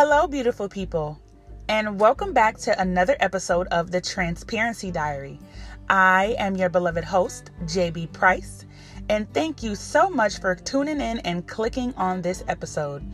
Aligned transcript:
Hello, 0.00 0.28
beautiful 0.28 0.68
people, 0.68 1.18
and 1.68 1.98
welcome 1.98 2.32
back 2.32 2.56
to 2.58 2.80
another 2.80 3.16
episode 3.18 3.66
of 3.72 3.90
the 3.90 4.00
Transparency 4.00 4.92
Diary. 4.92 5.40
I 5.90 6.36
am 6.38 6.54
your 6.54 6.68
beloved 6.68 7.02
host, 7.02 7.50
JB 7.64 8.12
Price, 8.12 8.64
and 9.08 9.28
thank 9.34 9.60
you 9.60 9.74
so 9.74 10.08
much 10.08 10.38
for 10.38 10.54
tuning 10.54 11.00
in 11.00 11.18
and 11.24 11.48
clicking 11.48 11.92
on 11.96 12.22
this 12.22 12.44
episode. 12.46 13.04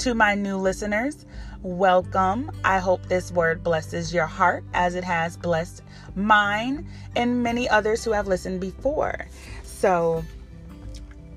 To 0.00 0.12
my 0.12 0.34
new 0.34 0.58
listeners, 0.58 1.24
welcome. 1.62 2.50
I 2.62 2.78
hope 2.78 3.06
this 3.06 3.32
word 3.32 3.64
blesses 3.64 4.12
your 4.12 4.26
heart 4.26 4.64
as 4.74 4.96
it 4.96 5.04
has 5.04 5.34
blessed 5.38 5.82
mine 6.14 6.86
and 7.16 7.42
many 7.42 7.70
others 7.70 8.04
who 8.04 8.12
have 8.12 8.26
listened 8.26 8.60
before. 8.60 9.28
So, 9.62 10.22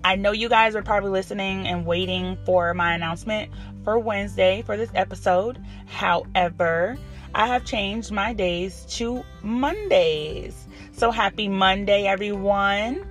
I 0.04 0.16
know 0.16 0.32
you 0.32 0.50
guys 0.50 0.76
are 0.76 0.82
probably 0.82 1.12
listening 1.12 1.68
and 1.68 1.86
waiting 1.86 2.38
for 2.46 2.74
my 2.74 2.94
announcement 2.96 3.52
for 3.84 4.00
Wednesday 4.00 4.64
for 4.64 4.76
this 4.76 4.90
episode. 4.96 5.64
However, 5.86 6.98
I 7.36 7.48
have 7.48 7.66
changed 7.66 8.12
my 8.12 8.34
days 8.34 8.86
to 8.98 9.24
Mondays. 9.44 10.68
So 10.94 11.12
happy 11.12 11.48
Monday, 11.48 12.06
everyone. 12.08 13.06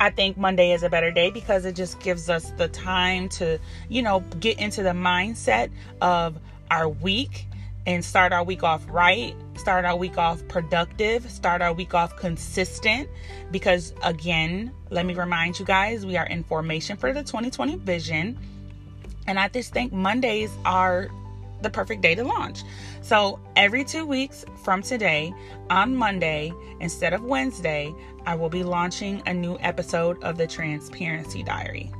I 0.00 0.10
think 0.10 0.36
Monday 0.36 0.72
is 0.72 0.84
a 0.84 0.88
better 0.88 1.10
day 1.10 1.30
because 1.30 1.64
it 1.64 1.74
just 1.74 1.98
gives 1.98 2.30
us 2.30 2.52
the 2.52 2.68
time 2.68 3.28
to, 3.30 3.58
you 3.88 4.02
know, 4.02 4.20
get 4.38 4.60
into 4.60 4.84
the 4.84 4.90
mindset 4.90 5.70
of 6.00 6.38
our 6.70 6.88
week 6.88 7.46
and 7.88 8.04
start 8.04 8.34
our 8.34 8.44
week 8.44 8.62
off 8.62 8.84
right, 8.90 9.34
start 9.56 9.86
our 9.86 9.96
week 9.96 10.18
off 10.18 10.46
productive, 10.46 11.28
start 11.30 11.62
our 11.62 11.72
week 11.72 11.94
off 11.94 12.14
consistent. 12.16 13.08
Because 13.50 13.94
again, 14.02 14.70
let 14.90 15.06
me 15.06 15.14
remind 15.14 15.58
you 15.58 15.64
guys, 15.64 16.04
we 16.04 16.18
are 16.18 16.26
in 16.26 16.44
formation 16.44 16.98
for 16.98 17.14
the 17.14 17.22
2020 17.22 17.76
vision. 17.76 18.38
And 19.26 19.40
I 19.40 19.48
just 19.48 19.72
think 19.72 19.90
Mondays 19.90 20.50
are 20.66 21.08
the 21.62 21.70
perfect 21.70 22.02
day 22.02 22.14
to 22.14 22.24
launch. 22.24 22.62
So 23.00 23.40
every 23.56 23.84
two 23.84 24.04
weeks 24.04 24.44
from 24.62 24.82
today, 24.82 25.32
on 25.70 25.96
Monday, 25.96 26.52
instead 26.80 27.14
of 27.14 27.24
Wednesday, 27.24 27.94
I 28.26 28.34
will 28.34 28.50
be 28.50 28.64
launching 28.64 29.22
a 29.24 29.32
new 29.32 29.56
episode 29.60 30.22
of 30.22 30.36
the 30.36 30.46
Transparency 30.46 31.42
Diary. 31.42 31.90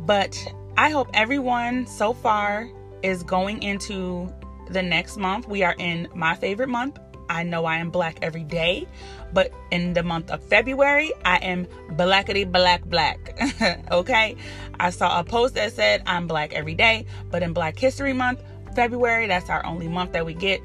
But 0.00 0.36
I 0.76 0.90
hope 0.90 1.08
everyone 1.14 1.86
so 1.86 2.12
far 2.12 2.68
is 3.02 3.22
going 3.22 3.62
into 3.62 4.32
the 4.70 4.82
next 4.82 5.16
month. 5.16 5.48
We 5.48 5.62
are 5.62 5.74
in 5.78 6.08
my 6.14 6.34
favorite 6.34 6.68
month. 6.68 6.98
I 7.30 7.42
know 7.42 7.64
I 7.66 7.76
am 7.76 7.90
black 7.90 8.18
every 8.22 8.44
day, 8.44 8.86
but 9.32 9.52
in 9.70 9.92
the 9.92 10.02
month 10.02 10.30
of 10.30 10.42
February, 10.42 11.12
I 11.24 11.36
am 11.36 11.66
blackety 11.90 12.50
black 12.50 12.84
black. 12.84 13.38
okay? 13.90 14.36
I 14.80 14.90
saw 14.90 15.20
a 15.20 15.24
post 15.24 15.54
that 15.54 15.72
said 15.72 16.02
I'm 16.06 16.26
black 16.26 16.54
every 16.54 16.74
day, 16.74 17.06
but 17.30 17.42
in 17.42 17.52
Black 17.52 17.78
History 17.78 18.12
Month, 18.12 18.42
February, 18.74 19.26
that's 19.26 19.50
our 19.50 19.64
only 19.66 19.88
month 19.88 20.12
that 20.12 20.24
we 20.24 20.34
get. 20.34 20.62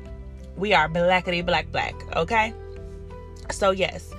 We 0.55 0.73
are 0.73 0.87
blackety 0.87 1.45
black 1.45 1.71
black. 1.71 1.95
Okay? 2.15 2.53
So, 3.51 3.71
yes, 3.71 4.13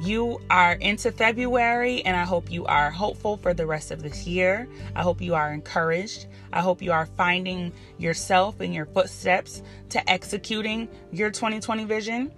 you 0.00 0.40
are 0.50 0.74
into 0.74 1.10
February, 1.10 2.02
and 2.04 2.16
I 2.16 2.24
hope 2.24 2.50
you 2.50 2.64
are 2.66 2.90
hopeful 2.90 3.36
for 3.36 3.54
the 3.54 3.66
rest 3.66 3.90
of 3.90 4.02
this 4.02 4.26
year. 4.26 4.68
I 4.94 5.02
hope 5.02 5.20
you 5.20 5.34
are 5.34 5.52
encouraged. 5.52 6.26
I 6.52 6.60
hope 6.60 6.82
you 6.82 6.92
are 6.92 7.06
finding 7.06 7.72
yourself 7.98 8.60
in 8.60 8.72
your 8.72 8.86
footsteps 8.86 9.62
to 9.90 10.10
executing 10.10 10.88
your 11.12 11.30
2020 11.30 11.84
vision. 11.84 12.32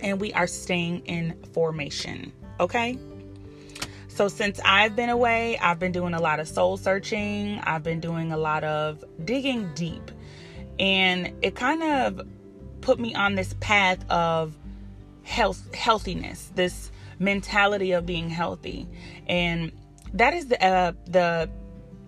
And 0.00 0.20
we 0.20 0.32
are 0.32 0.46
staying 0.46 1.06
in 1.06 1.36
formation. 1.52 2.32
Okay? 2.60 2.98
So, 4.08 4.28
since 4.28 4.58
I've 4.64 4.96
been 4.96 5.10
away, 5.10 5.58
I've 5.58 5.78
been 5.78 5.92
doing 5.92 6.14
a 6.14 6.20
lot 6.20 6.40
of 6.40 6.48
soul 6.48 6.78
searching, 6.78 7.60
I've 7.62 7.82
been 7.82 8.00
doing 8.00 8.32
a 8.32 8.38
lot 8.38 8.64
of 8.64 9.04
digging 9.24 9.70
deep. 9.74 10.10
And 10.78 11.32
it 11.42 11.54
kind 11.54 11.82
of 11.82 12.26
put 12.80 12.98
me 12.98 13.14
on 13.14 13.34
this 13.34 13.54
path 13.60 14.08
of 14.10 14.56
health 15.26 15.74
healthiness 15.74 16.52
this 16.54 16.92
mentality 17.18 17.90
of 17.90 18.06
being 18.06 18.30
healthy 18.30 18.86
and 19.26 19.72
that 20.14 20.34
is 20.34 20.46
the 20.46 20.64
uh, 20.64 20.92
the 21.06 21.50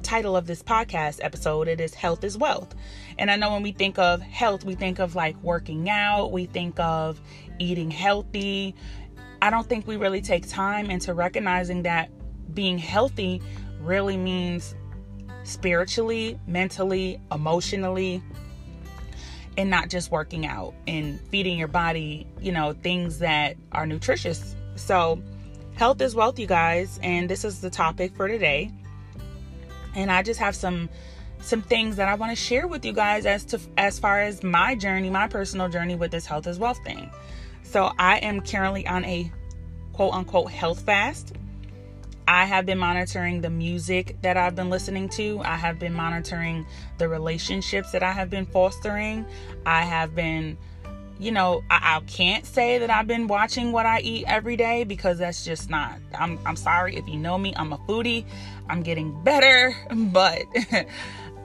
title 0.03 0.37
of 0.37 0.47
this 0.47 0.63
podcast 0.63 1.21
episode 1.23 1.69
it 1.69 1.81
is 1.81 1.95
health 1.95 2.25
is 2.25 2.39
wealth 2.39 2.75
and 3.19 3.31
i 3.31 3.37
know 3.37 3.53
when 3.53 3.63
we 3.63 3.73
think 3.73 3.99
of 3.99 4.21
health 4.23 4.65
we 4.65 4.75
think 4.75 4.99
of 4.99 5.15
like 5.15 5.37
working 5.43 5.89
out 5.91 6.33
we 6.33 6.47
think 6.47 6.79
of 6.81 7.21
eating 7.59 7.91
healthy 7.91 8.75
i 9.43 9.51
don't 9.51 9.69
think 9.69 9.87
we 9.87 9.97
really 9.97 10.21
take 10.21 10.49
time 10.49 10.91
into 10.91 11.13
recognizing 11.13 11.83
that 11.83 12.11
being 12.55 12.79
healthy 12.79 13.43
really 13.81 14.17
means 14.17 14.75
spiritually 15.45 16.39
mentally 16.47 17.21
emotionally 17.33 18.23
and 19.59 19.69
not 19.69 19.91
just 19.91 20.13
working 20.13 20.47
out 20.47 20.73
and 20.87 21.21
feeding 21.21 21.59
your 21.59 21.69
body, 21.69 22.29
you 22.41 22.53
know, 22.53 22.73
things 22.73 23.19
that 23.19 23.57
are 23.73 23.87
nutritious. 23.87 24.55
So, 24.77 25.21
health 25.75 26.01
is 26.01 26.15
wealth, 26.15 26.39
you 26.39 26.47
guys, 26.47 27.01
and 27.03 27.29
this 27.29 27.45
is 27.45 27.61
the 27.61 27.69
topic 27.69 28.15
for 28.15 28.29
today. 28.29 28.71
And 29.99 30.13
I 30.13 30.23
just 30.23 30.39
have 30.39 30.55
some 30.55 30.89
some 31.41 31.63
things 31.63 31.97
that 31.97 32.09
I 32.09 32.15
want 32.15 32.31
to 32.33 32.37
share 32.37 32.67
with 32.67 32.85
you 32.85 32.93
guys 32.93 33.27
as 33.27 33.45
to 33.47 33.61
as 33.77 33.99
far 33.99 34.21
as 34.21 34.43
my 34.43 34.75
journey, 34.75 35.11
my 35.11 35.29
personal 35.29 35.69
journey 35.69 35.95
with 35.95 36.11
this 36.11 36.25
health 36.25 36.47
as 36.47 36.59
wealth 36.59 36.83
thing. 36.85 37.11
So, 37.65 37.93
I 37.99 38.19
am 38.19 38.41
currently 38.41 38.87
on 38.87 39.05
a 39.05 39.31
quote 39.93 40.15
unquote 40.15 40.51
health 40.51 40.81
fast. 40.81 41.35
I 42.29 42.45
have 42.45 42.67
been 42.67 42.79
monitoring 42.79 43.41
the 43.41 43.51
music 43.51 44.17
that 44.23 44.37
I've 44.37 44.55
been 44.55 44.71
listening 44.71 45.09
to. 45.11 45.41
I 45.45 45.57
have 45.57 45.79
been 45.79 45.95
monitoring 45.95 46.67
the 46.99 47.09
relationships 47.09 47.91
that 47.93 48.03
I 48.03 48.13
have 48.13 48.31
been 48.31 48.47
fostering. 48.47 49.27
I 49.65 49.83
have 49.83 50.15
been, 50.15 50.59
you 51.19 51.33
know, 51.33 51.65
I, 51.71 51.97
I, 51.97 52.01
can't 52.07 52.47
say 52.47 52.79
that 52.79 52.91
I've 52.91 53.07
been 53.07 53.27
watching 53.27 53.73
what 53.73 53.87
I 53.87 54.01
eat 54.01 54.25
every 54.29 54.57
day 54.57 54.85
because 54.85 55.19
that's 55.19 55.45
just 55.45 55.69
not. 55.69 55.99
I'm, 56.17 56.39
I'm 56.47 56.57
sorry 56.57 56.97
if 56.97 57.09
you 57.09 57.17
know 57.17 57.37
me, 57.37 57.53
I'm 57.57 57.73
a 57.73 57.79
foodie. 57.79 58.25
I'm 58.69 58.83
getting 58.83 59.21
better, 59.25 59.75
but 59.97 60.45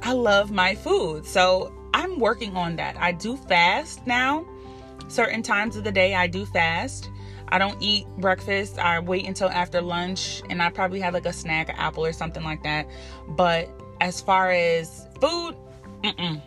I 0.03 0.13
love 0.13 0.51
my 0.51 0.75
food. 0.75 1.25
So 1.25 1.73
I'm 1.93 2.19
working 2.19 2.55
on 2.55 2.75
that. 2.75 2.97
I 2.97 3.13
do 3.13 3.35
fast 3.35 4.05
now. 4.05 4.45
Certain 5.07 5.41
times 5.41 5.75
of 5.75 5.83
the 5.83 5.91
day, 5.91 6.13
I 6.13 6.27
do 6.27 6.45
fast. 6.45 7.09
I 7.49 7.57
don't 7.57 7.81
eat 7.81 8.07
breakfast. 8.17 8.79
I 8.79 8.99
wait 8.99 9.27
until 9.27 9.49
after 9.49 9.81
lunch 9.81 10.41
and 10.49 10.61
I 10.61 10.69
probably 10.69 10.99
have 11.01 11.13
like 11.13 11.25
a 11.25 11.33
snack, 11.33 11.69
an 11.69 11.75
apple 11.77 12.05
or 12.05 12.13
something 12.13 12.43
like 12.43 12.63
that. 12.63 12.87
But 13.27 13.69
as 14.01 14.21
far 14.21 14.51
as 14.51 15.07
food, 15.19 15.55
mm-mm. 16.03 16.41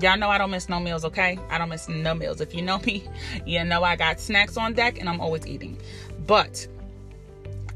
Y'all 0.00 0.16
know 0.18 0.28
I 0.28 0.38
don't 0.38 0.50
miss 0.50 0.68
no 0.68 0.80
meals, 0.80 1.04
okay? 1.04 1.38
I 1.50 1.58
don't 1.58 1.68
miss 1.68 1.88
no 1.88 2.14
meals. 2.14 2.40
If 2.40 2.54
you 2.54 2.62
know 2.62 2.78
me, 2.78 3.04
you 3.46 3.62
know 3.64 3.84
I 3.84 3.96
got 3.96 4.20
snacks 4.20 4.56
on 4.56 4.72
deck 4.72 4.98
and 4.98 5.08
I'm 5.08 5.20
always 5.20 5.46
eating. 5.46 5.80
But 6.26 6.66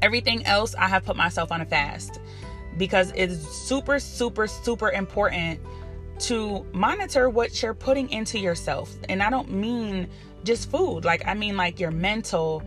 everything 0.01 0.45
else, 0.45 0.75
I 0.75 0.87
have 0.87 1.05
put 1.05 1.15
myself 1.15 1.51
on 1.51 1.61
a 1.61 1.65
fast 1.65 2.19
because 2.77 3.11
it's 3.15 3.47
super, 3.47 3.99
super, 3.99 4.47
super 4.47 4.91
important 4.91 5.59
to 6.19 6.65
monitor 6.73 7.29
what 7.29 7.61
you're 7.61 7.73
putting 7.73 8.09
into 8.09 8.39
yourself. 8.39 8.93
And 9.07 9.23
I 9.23 9.29
don't 9.29 9.51
mean 9.51 10.09
just 10.43 10.69
food. 10.69 11.05
Like, 11.05 11.25
I 11.25 11.33
mean, 11.33 11.55
like 11.55 11.79
your 11.79 11.91
mental, 11.91 12.63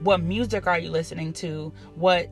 what 0.00 0.22
music 0.22 0.66
are 0.66 0.78
you 0.78 0.90
listening 0.90 1.32
to? 1.34 1.72
What 1.94 2.28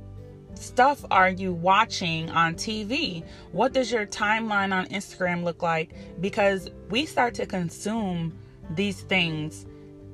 stuff 0.61 1.05
are 1.11 1.31
you 1.31 1.53
watching 1.53 2.31
on 2.31 2.55
TV? 2.55 3.25
What 3.53 3.73
does 3.73 3.91
your 3.91 4.07
timeline 4.07 4.75
on 4.75 4.87
Instagram 4.87 5.45
look 5.45 5.63
like? 5.63 5.95
Because 6.21 6.71
we 6.89 7.07
start 7.07 7.35
to 7.35 7.47
consume 7.47 8.37
these 8.75 9.03
things 9.03 9.67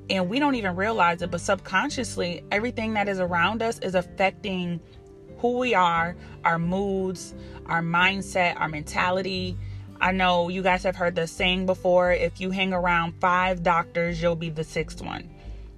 and 0.09 0.29
we 0.29 0.39
don't 0.39 0.55
even 0.55 0.75
realize 0.75 1.21
it, 1.21 1.31
but 1.31 1.41
subconsciously, 1.41 2.43
everything 2.51 2.93
that 2.93 3.09
is 3.09 3.19
around 3.19 3.61
us 3.61 3.77
is 3.79 3.93
affecting 3.93 4.79
who 5.39 5.57
we 5.57 5.75
are, 5.75 6.15
our 6.45 6.57
moods, 6.57 7.35
our 7.65 7.81
mindset, 7.81 8.59
our 8.59 8.69
mentality, 8.69 9.57
I 9.99 10.11
know 10.11 10.49
you 10.49 10.61
guys 10.61 10.83
have 10.83 10.95
heard 10.95 11.15
the 11.15 11.25
saying 11.25 11.65
before 11.65 12.11
if 12.11 12.39
you 12.39 12.51
hang 12.51 12.71
around 12.71 13.13
five 13.19 13.63
doctors, 13.63 14.21
you'll 14.21 14.35
be 14.35 14.49
the 14.49 14.63
sixth 14.63 15.01
one. 15.01 15.29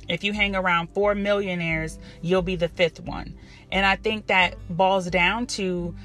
If 0.10 0.24
you 0.24 0.34
hang 0.34 0.56
around 0.56 0.90
four 0.90 1.16
millionaires, 1.16 2.00
you'll 2.22 2.42
be 2.42 2.56
the 2.56 2.68
fifth 2.68 3.00
one. 3.00 3.38
And 3.72 3.86
I 3.86 3.96
think 3.96 4.28
that 4.28 4.56
boils 4.70 5.08
down 5.10 5.46
to 5.48 5.96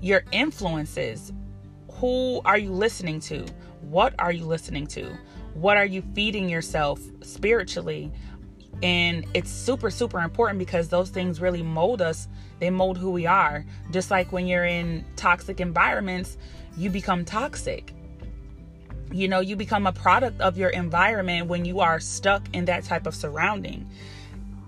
your 0.00 0.22
influences. 0.30 1.32
Who 1.92 2.42
are 2.44 2.58
you 2.58 2.70
listening 2.70 3.20
to? 3.20 3.46
What 3.80 4.14
are 4.18 4.32
you 4.32 4.44
listening 4.44 4.86
to? 4.88 5.16
What 5.54 5.78
are 5.78 5.86
you 5.86 6.02
feeding 6.14 6.50
yourself 6.50 7.00
spiritually? 7.22 8.12
And 8.82 9.24
it's 9.32 9.50
super, 9.50 9.90
super 9.90 10.20
important 10.20 10.58
because 10.58 10.90
those 10.90 11.08
things 11.08 11.40
really 11.40 11.62
mold 11.62 12.02
us. 12.02 12.28
They 12.60 12.68
mold 12.68 12.98
who 12.98 13.10
we 13.10 13.24
are. 13.24 13.64
Just 13.90 14.10
like 14.10 14.32
when 14.32 14.46
you're 14.46 14.66
in 14.66 15.02
toxic 15.16 15.60
environments, 15.60 16.36
you 16.76 16.90
become 16.90 17.24
toxic. 17.24 17.94
You 19.12 19.28
know, 19.28 19.40
you 19.40 19.56
become 19.56 19.86
a 19.86 19.92
product 19.92 20.40
of 20.40 20.58
your 20.58 20.70
environment 20.70 21.46
when 21.46 21.64
you 21.64 21.80
are 21.80 22.00
stuck 22.00 22.42
in 22.52 22.64
that 22.66 22.84
type 22.84 23.06
of 23.06 23.14
surrounding. 23.14 23.88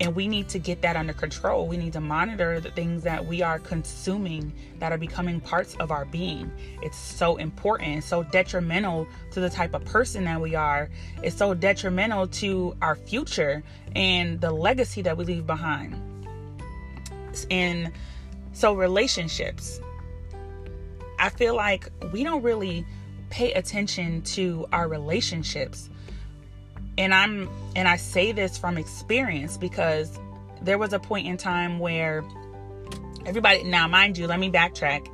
And 0.00 0.14
we 0.14 0.29
need 0.29 0.49
to 0.50 0.61
get 0.61 0.82
that 0.82 0.94
under 0.94 1.12
control. 1.12 1.67
We 1.67 1.76
need 1.76 1.93
to 1.94 2.00
monitor 2.00 2.61
the 2.61 2.70
things 2.70 3.02
that 3.02 3.26
we 3.26 3.43
are 3.43 3.58
consuming 3.58 4.52
that 4.79 4.93
are 4.93 4.99
becoming 4.99 5.40
parts 5.40 5.75
of 5.81 5.90
our 5.90 6.05
being. 6.05 6.52
It's 6.82 6.96
so 6.96 7.37
important, 7.37 8.05
so 8.05 8.23
detrimental 8.23 9.08
to 9.32 9.40
the 9.40 9.50
type 9.50 9.75
of 9.75 9.85
person 9.85 10.25
that 10.25 10.40
we 10.40 10.55
are. 10.55 10.88
It's 11.23 11.37
so 11.37 11.52
detrimental 11.52 12.29
to 12.29 12.76
our 12.81 12.94
future 12.94 13.64
and 13.96 14.40
the 14.40 14.52
legacy 14.52 15.02
that 15.02 15.17
we 15.17 15.25
leave 15.25 15.49
behind. 15.49 16.00
And 17.50 17.90
so, 18.52 18.75
relationships, 18.75 19.81
I 21.19 21.29
feel 21.29 21.56
like 21.56 21.90
we 22.12 22.23
don't 22.23 22.43
really 22.43 22.85
pay 23.31 23.53
attention 23.53 24.23
to 24.23 24.67
our 24.73 24.89
relationships 24.89 25.89
and 26.99 27.15
I'm 27.15 27.49
and 27.77 27.89
I 27.89 27.97
say 27.97 28.33
this 28.33 28.59
from 28.59 28.77
experience 28.77 29.57
because 29.57 30.19
there 30.61 30.77
was 30.77 30.93
a 30.93 30.99
point 30.99 31.29
in 31.29 31.37
time 31.37 31.79
where 31.79 32.25
everybody 33.25 33.63
now 33.63 33.87
mind 33.87 34.19
you, 34.19 34.27
let 34.27 34.41
me 34.41 34.51
backtrack. 34.51 35.09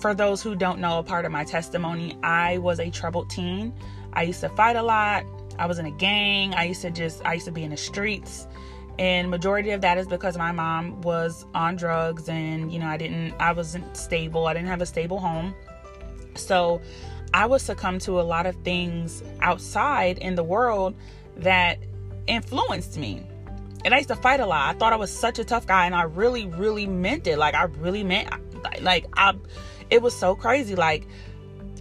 For 0.00 0.12
those 0.12 0.42
who 0.42 0.56
don't 0.56 0.80
know 0.80 0.98
a 0.98 1.02
part 1.02 1.24
of 1.24 1.30
my 1.30 1.44
testimony, 1.44 2.18
I 2.22 2.58
was 2.58 2.80
a 2.80 2.90
troubled 2.90 3.30
teen. 3.30 3.72
I 4.12 4.24
used 4.24 4.40
to 4.40 4.48
fight 4.50 4.76
a 4.76 4.82
lot. 4.82 5.24
I 5.56 5.66
was 5.66 5.78
in 5.78 5.86
a 5.86 5.90
gang. 5.92 6.52
I 6.54 6.64
used 6.64 6.82
to 6.82 6.90
just 6.90 7.24
I 7.24 7.34
used 7.34 7.46
to 7.46 7.52
be 7.52 7.62
in 7.62 7.70
the 7.70 7.76
streets. 7.76 8.48
And 8.98 9.30
majority 9.30 9.70
of 9.70 9.80
that 9.82 9.98
is 9.98 10.06
because 10.06 10.36
my 10.36 10.52
mom 10.52 11.00
was 11.02 11.46
on 11.54 11.76
drugs 11.76 12.28
and 12.28 12.72
you 12.72 12.80
know, 12.80 12.86
I 12.86 12.96
didn't 12.96 13.34
I 13.38 13.52
wasn't 13.52 13.96
stable. 13.96 14.48
I 14.48 14.52
didn't 14.52 14.68
have 14.68 14.82
a 14.82 14.86
stable 14.86 15.20
home. 15.20 15.54
So 16.34 16.82
I 17.34 17.46
would 17.46 17.60
succumb 17.60 17.98
to 17.98 18.20
a 18.20 18.22
lot 18.22 18.46
of 18.46 18.54
things 18.62 19.24
outside 19.40 20.18
in 20.18 20.36
the 20.36 20.44
world 20.44 20.94
that 21.38 21.78
influenced 22.28 22.96
me. 22.96 23.26
And 23.84 23.92
I 23.92 23.96
used 23.96 24.08
to 24.10 24.16
fight 24.16 24.38
a 24.38 24.46
lot. 24.46 24.72
I 24.72 24.78
thought 24.78 24.92
I 24.92 24.96
was 24.96 25.10
such 25.10 25.40
a 25.40 25.44
tough 25.44 25.66
guy 25.66 25.84
and 25.84 25.96
I 25.96 26.04
really, 26.04 26.46
really 26.46 26.86
meant 26.86 27.26
it. 27.26 27.36
Like 27.36 27.56
I 27.56 27.64
really 27.64 28.04
meant 28.04 28.28
like 28.82 29.06
I 29.14 29.34
it 29.90 30.00
was 30.00 30.14
so 30.16 30.36
crazy 30.36 30.76
like 30.76 31.08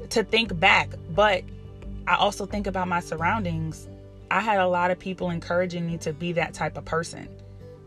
to 0.10 0.24
think 0.24 0.60
back. 0.60 0.90
But 1.12 1.44
I 2.08 2.16
also 2.16 2.48
think 2.48 2.66
about 2.66 2.88
my 2.88 3.00
surroundings. 3.00 3.88
I 4.32 4.40
had 4.40 4.58
a 4.58 4.68
lot 4.68 4.90
of 4.90 4.98
people 4.98 5.30
encouraging 5.30 5.86
me 5.86 6.00
to 6.00 6.14
be 6.14 6.32
that 6.32 6.56
type 6.56 6.78
of 6.78 6.86
person. 6.86 7.30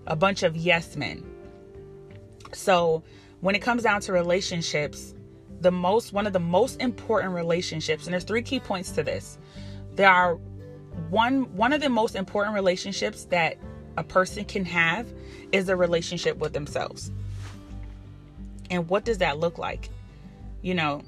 A 0.07 0.15
bunch 0.15 0.45
of 0.45 0.57
yes 0.57 0.95
men. 0.95 1.25
So 2.53 3.03
when 3.41 3.57
it 3.57 3.61
comes 3.61 3.83
down 3.83 4.03
to 4.03 4.13
relationships, 4.13 5.16
the 5.61 5.71
most 5.71 6.13
one 6.13 6.27
of 6.27 6.33
the 6.33 6.41
most 6.41 6.81
important 6.81 7.33
relationships 7.35 8.05
and 8.05 8.13
there's 8.13 8.25
three 8.25 8.43
key 8.43 8.61
points 8.61 8.91
to 8.93 9.03
this. 9.03 9.39
There 9.95 10.11
are 10.11 10.35
one 11.11 11.55
one 11.57 11.73
of 11.73 11.81
the 11.81 11.89
most 11.89 12.15
important 12.15 12.55
relationships 12.55 13.25
that 13.25 13.57
a 13.97 14.05
person 14.05 14.45
can 14.45 14.65
have 14.65 15.07
is 15.53 15.69
a 15.69 15.77
relationship 15.77 16.37
with 16.39 16.53
themselves. 16.53 17.11
And 18.71 18.89
what 18.89 19.05
does 19.05 19.19
that 19.19 19.39
look 19.39 19.59
like? 19.59 19.89
You 20.63 20.75
know 20.75 21.03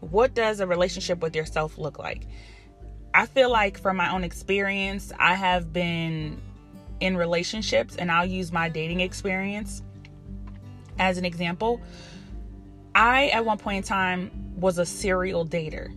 what 0.00 0.34
does 0.34 0.60
a 0.60 0.66
relationship 0.66 1.20
with 1.20 1.36
yourself 1.36 1.76
look 1.76 1.98
like? 1.98 2.26
I 3.12 3.26
feel 3.26 3.50
like 3.50 3.78
from 3.78 3.96
my 3.96 4.12
own 4.12 4.22
experience 4.24 5.12
i 5.18 5.34
have 5.34 5.72
been 5.72 6.40
in 7.00 7.16
relationships 7.16 7.96
and 7.96 8.10
i'll 8.10 8.26
use 8.26 8.52
my 8.52 8.68
dating 8.68 9.00
experience 9.00 9.82
as 10.98 11.18
an 11.18 11.24
example 11.24 11.80
I, 12.94 13.28
at 13.28 13.44
one 13.44 13.58
point 13.58 13.78
in 13.78 13.82
time, 13.82 14.30
was 14.56 14.78
a 14.78 14.86
serial 14.86 15.46
dater. 15.46 15.94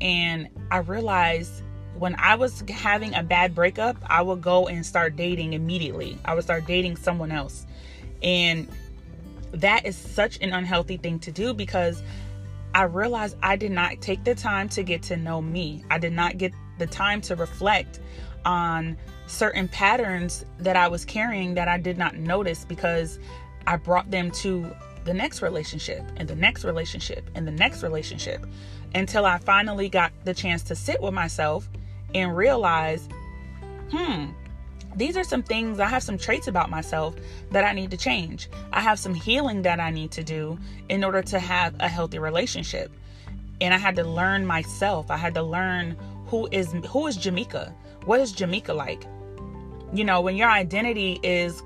And 0.00 0.48
I 0.70 0.78
realized 0.78 1.62
when 1.96 2.16
I 2.18 2.34
was 2.34 2.64
having 2.68 3.14
a 3.14 3.22
bad 3.22 3.54
breakup, 3.54 3.96
I 4.06 4.22
would 4.22 4.40
go 4.40 4.66
and 4.66 4.84
start 4.84 5.16
dating 5.16 5.52
immediately. 5.52 6.18
I 6.24 6.34
would 6.34 6.44
start 6.44 6.66
dating 6.66 6.96
someone 6.96 7.30
else. 7.30 7.66
And 8.22 8.68
that 9.52 9.86
is 9.86 9.96
such 9.96 10.40
an 10.40 10.52
unhealthy 10.52 10.96
thing 10.96 11.18
to 11.20 11.32
do 11.32 11.54
because 11.54 12.02
I 12.74 12.84
realized 12.84 13.36
I 13.42 13.56
did 13.56 13.72
not 13.72 14.00
take 14.00 14.24
the 14.24 14.34
time 14.34 14.68
to 14.70 14.82
get 14.82 15.02
to 15.04 15.16
know 15.16 15.42
me. 15.42 15.84
I 15.90 15.98
did 15.98 16.12
not 16.12 16.38
get 16.38 16.52
the 16.78 16.86
time 16.86 17.20
to 17.22 17.36
reflect 17.36 18.00
on 18.44 18.96
certain 19.26 19.68
patterns 19.68 20.44
that 20.58 20.76
I 20.76 20.88
was 20.88 21.04
carrying 21.04 21.54
that 21.54 21.68
I 21.68 21.78
did 21.78 21.98
not 21.98 22.16
notice 22.16 22.64
because 22.64 23.18
I 23.66 23.76
brought 23.76 24.10
them 24.10 24.30
to 24.32 24.74
the 25.04 25.14
next 25.14 25.42
relationship 25.42 26.04
and 26.16 26.28
the 26.28 26.36
next 26.36 26.64
relationship 26.64 27.28
and 27.34 27.46
the 27.46 27.52
next 27.52 27.82
relationship 27.82 28.46
until 28.94 29.24
I 29.24 29.38
finally 29.38 29.88
got 29.88 30.12
the 30.24 30.34
chance 30.34 30.62
to 30.64 30.76
sit 30.76 31.00
with 31.00 31.14
myself 31.14 31.68
and 32.14 32.36
realize, 32.36 33.08
hmm, 33.90 34.26
these 34.94 35.16
are 35.16 35.24
some 35.24 35.42
things, 35.42 35.80
I 35.80 35.86
have 35.86 36.02
some 36.02 36.18
traits 36.18 36.48
about 36.48 36.70
myself 36.70 37.14
that 37.50 37.64
I 37.64 37.72
need 37.72 37.90
to 37.92 37.96
change. 37.96 38.48
I 38.72 38.80
have 38.80 38.98
some 38.98 39.14
healing 39.14 39.62
that 39.62 39.80
I 39.80 39.90
need 39.90 40.10
to 40.12 40.22
do 40.22 40.58
in 40.88 41.02
order 41.02 41.22
to 41.22 41.38
have 41.38 41.74
a 41.80 41.88
healthy 41.88 42.18
relationship. 42.18 42.92
And 43.60 43.72
I 43.72 43.78
had 43.78 43.96
to 43.96 44.04
learn 44.04 44.44
myself. 44.44 45.10
I 45.10 45.16
had 45.16 45.34
to 45.34 45.42
learn 45.42 45.96
who 46.26 46.48
is 46.50 46.74
who 46.88 47.06
is 47.06 47.16
Jamaica? 47.16 47.74
What 48.04 48.20
is 48.20 48.32
Jamaica 48.32 48.74
like? 48.74 49.04
You 49.92 50.04
know, 50.04 50.20
when 50.20 50.36
your 50.36 50.50
identity 50.50 51.20
is 51.22 51.62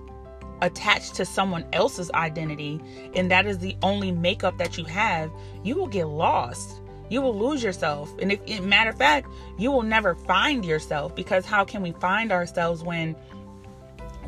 attached 0.63 1.15
to 1.17 1.25
someone 1.25 1.65
else's 1.73 2.11
identity 2.13 2.81
and 3.15 3.31
that 3.31 3.47
is 3.47 3.59
the 3.59 3.77
only 3.83 4.13
makeup 4.13 4.57
that 4.59 4.79
you 4.79 4.85
have, 4.85 5.31
you 5.63 5.77
will 5.77 5.87
get 5.87 6.07
lost. 6.07 6.81
You 7.09 7.23
will 7.23 7.39
lose 7.39 7.63
yourself. 7.63 8.13
And 8.21 8.33
if 8.33 8.63
matter 8.63 8.91
of 8.91 8.99
fact, 8.99 9.29
you 9.59 9.71
will 9.71 9.83
never 9.83 10.15
find 10.15 10.65
yourself 10.65 11.15
because 11.15 11.45
how 11.45 11.65
can 11.65 11.83
we 11.83 11.93
find 11.93 12.33
ourselves 12.33 12.83
when 12.83 13.15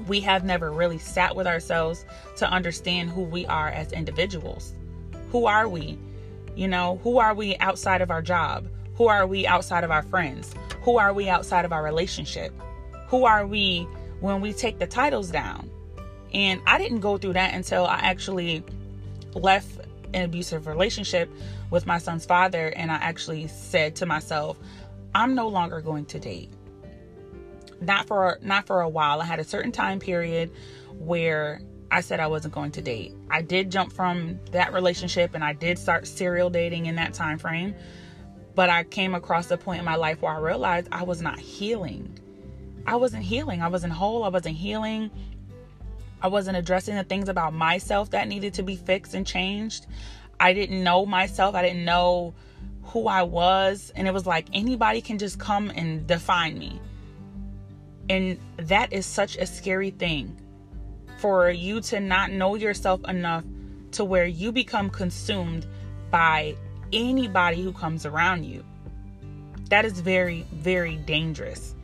we 0.07 0.21
have 0.21 0.45
never 0.45 0.71
really 0.71 0.99
sat 0.99 1.35
with 1.35 1.47
ourselves 1.47 2.05
to 2.37 2.49
understand 2.49 3.11
who 3.11 3.23
we 3.23 3.47
are 3.47 3.69
as 3.69 3.93
individuals? 3.93 4.75
Who 5.31 5.47
are 5.47 5.69
we? 5.69 5.99
You 6.55 6.69
know, 6.69 7.01
who 7.03 7.19
are 7.19 7.35
we 7.35 7.57
outside 7.59 8.01
of 8.01 8.11
our 8.11 8.23
job? 8.23 8.69
Who 8.95 9.09
are 9.09 9.27
we 9.27 9.47
outside 9.47 9.85
of 9.85 9.91
our 9.91 10.03
friends? 10.03 10.55
Who 10.83 10.99
are 10.99 11.13
we 11.13 11.29
outside 11.29 11.65
of 11.65 11.73
our 11.73 11.83
relationship? 11.83 12.53
Who 13.09 13.25
are 13.25 13.47
we 13.47 13.89
when 14.21 14.41
we 14.41 14.53
take 14.53 14.79
the 14.79 14.87
titles 14.87 15.31
down? 15.31 15.71
And 16.33 16.61
I 16.67 16.79
didn't 16.79 17.01
go 17.01 17.19
through 17.19 17.35
that 17.35 17.55
until 17.55 17.87
I 17.87 17.97
actually 17.97 18.65
left 19.35 19.81
an 20.15 20.25
abusive 20.25 20.67
relationship 20.67 21.31
with 21.71 21.87
my 21.87 21.99
son's 21.99 22.25
father 22.25 22.69
and 22.69 22.91
I 22.91 22.97
actually 22.97 23.47
said 23.49 23.97
to 23.97 24.07
myself, 24.07 24.59
I'm 25.15 25.35
no 25.35 25.49
longer 25.49 25.81
going 25.81 26.07
to 26.07 26.19
date. 26.19 26.53
Not 27.81 28.07
for 28.07 28.39
not 28.43 28.67
for 28.67 28.81
a 28.81 28.89
while. 28.89 29.21
I 29.21 29.25
had 29.25 29.39
a 29.39 29.45
certain 29.45 29.73
time 29.73 30.01
period 30.01 30.51
where 30.99 31.61
I 31.91 32.01
said 32.01 32.21
I 32.21 32.27
wasn't 32.27 32.55
going 32.55 32.73
to 32.73 32.83
date. 32.83 33.15
I 33.31 33.41
did 33.43 33.71
jump 33.71 33.93
from 33.93 34.41
that 34.51 34.73
relationship 34.73 35.35
and 35.35 35.45
I 35.45 35.53
did 35.53 35.79
start 35.79 36.07
serial 36.07 36.51
dating 36.51 36.87
in 36.87 36.97
that 36.97 37.15
time 37.15 37.39
frame. 37.39 37.75
But 38.55 38.69
I 38.69 38.85
came 38.85 39.15
across 39.15 39.51
a 39.51 39.57
point 39.57 39.79
in 39.79 39.85
my 39.85 39.95
life 39.95 40.21
where 40.21 40.33
I 40.33 40.39
realized 40.39 40.89
I 40.91 41.05
was 41.05 41.23
not 41.23 41.39
healing. 41.39 42.19
I 42.87 42.97
wasn't 42.97 43.23
healing. 43.23 43.63
I 43.63 43.69
wasn't 43.69 43.93
whole. 43.93 44.25
I 44.25 44.29
wasn't 44.29 44.57
healing. 44.57 45.11
I 46.21 46.29
wasn't 46.29 46.57
addressing 46.57 46.97
the 46.97 47.05
things 47.05 47.29
about 47.29 47.53
myself 47.53 48.11
that 48.11 48.29
needed 48.29 48.55
to 48.55 48.63
be 48.63 48.77
fixed 48.77 49.15
and 49.15 49.27
changed. 49.27 49.87
I 50.41 50.53
didn't 50.53 50.83
know 50.83 51.07
myself. 51.07 51.55
I 51.55 51.63
didn't 51.63 51.85
know 51.85 52.35
who 52.83 53.07
I 53.07 53.23
was. 53.23 53.93
And 53.95 54.09
it 54.09 54.15
was 54.15 54.27
like 54.27 54.47
anybody 54.53 55.01
can 55.01 55.19
just 55.19 55.39
come 55.39 55.71
and 55.71 56.07
define 56.07 56.59
me. 56.59 56.81
And 58.11 58.39
that 58.57 58.93
is 58.93 59.07
such 59.07 59.37
a 59.37 59.47
scary 59.47 59.91
thing 59.91 60.37
for 61.19 61.51
you 61.51 61.81
to 61.83 62.01
not 62.01 62.31
know 62.31 62.55
yourself 62.55 63.07
enough 63.09 63.45
to 63.93 64.05
where 64.05 64.27
you 64.27 64.53
become 64.53 64.91
consumed 64.91 65.67
by 66.11 66.57
anybody 66.93 67.63
who 67.63 67.73
comes 67.73 68.07
around 68.07 68.45
you. 68.45 68.65
That 69.69 69.85
is 69.85 70.01
very, 70.01 70.47
very 70.53 70.97
dangerous. 70.97 71.75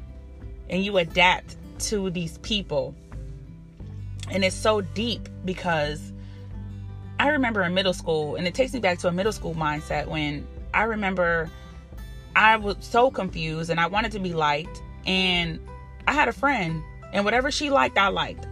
And 0.70 0.84
you 0.84 0.96
adapt 0.98 1.56
to 1.80 2.10
these 2.10 2.38
people 2.38 2.94
and 4.30 4.44
it's 4.44 4.56
so 4.56 4.80
deep 4.80 5.28
because 5.44 6.12
I 7.18 7.28
remember 7.28 7.62
in 7.62 7.74
middle 7.74 7.94
school, 7.94 8.36
and 8.36 8.46
it 8.46 8.54
takes 8.54 8.72
me 8.72 8.80
back 8.80 8.98
to 9.00 9.08
a 9.08 9.12
middle 9.12 9.32
school 9.32 9.54
mindset 9.54 10.06
when 10.06 10.46
I 10.72 10.84
remember 10.84 11.50
I 12.34 12.56
was 12.56 12.76
so 12.80 13.10
confused 13.10 13.70
and 13.70 13.78
I 13.78 13.86
wanted 13.86 14.12
to 14.12 14.18
be 14.18 14.32
liked. 14.32 14.82
And 15.06 15.60
I 16.06 16.12
had 16.12 16.28
a 16.28 16.32
friend, 16.32 16.82
and 17.12 17.24
whatever 17.24 17.50
she 17.50 17.70
liked, 17.70 17.98
I 17.98 18.08
liked. 18.08 18.46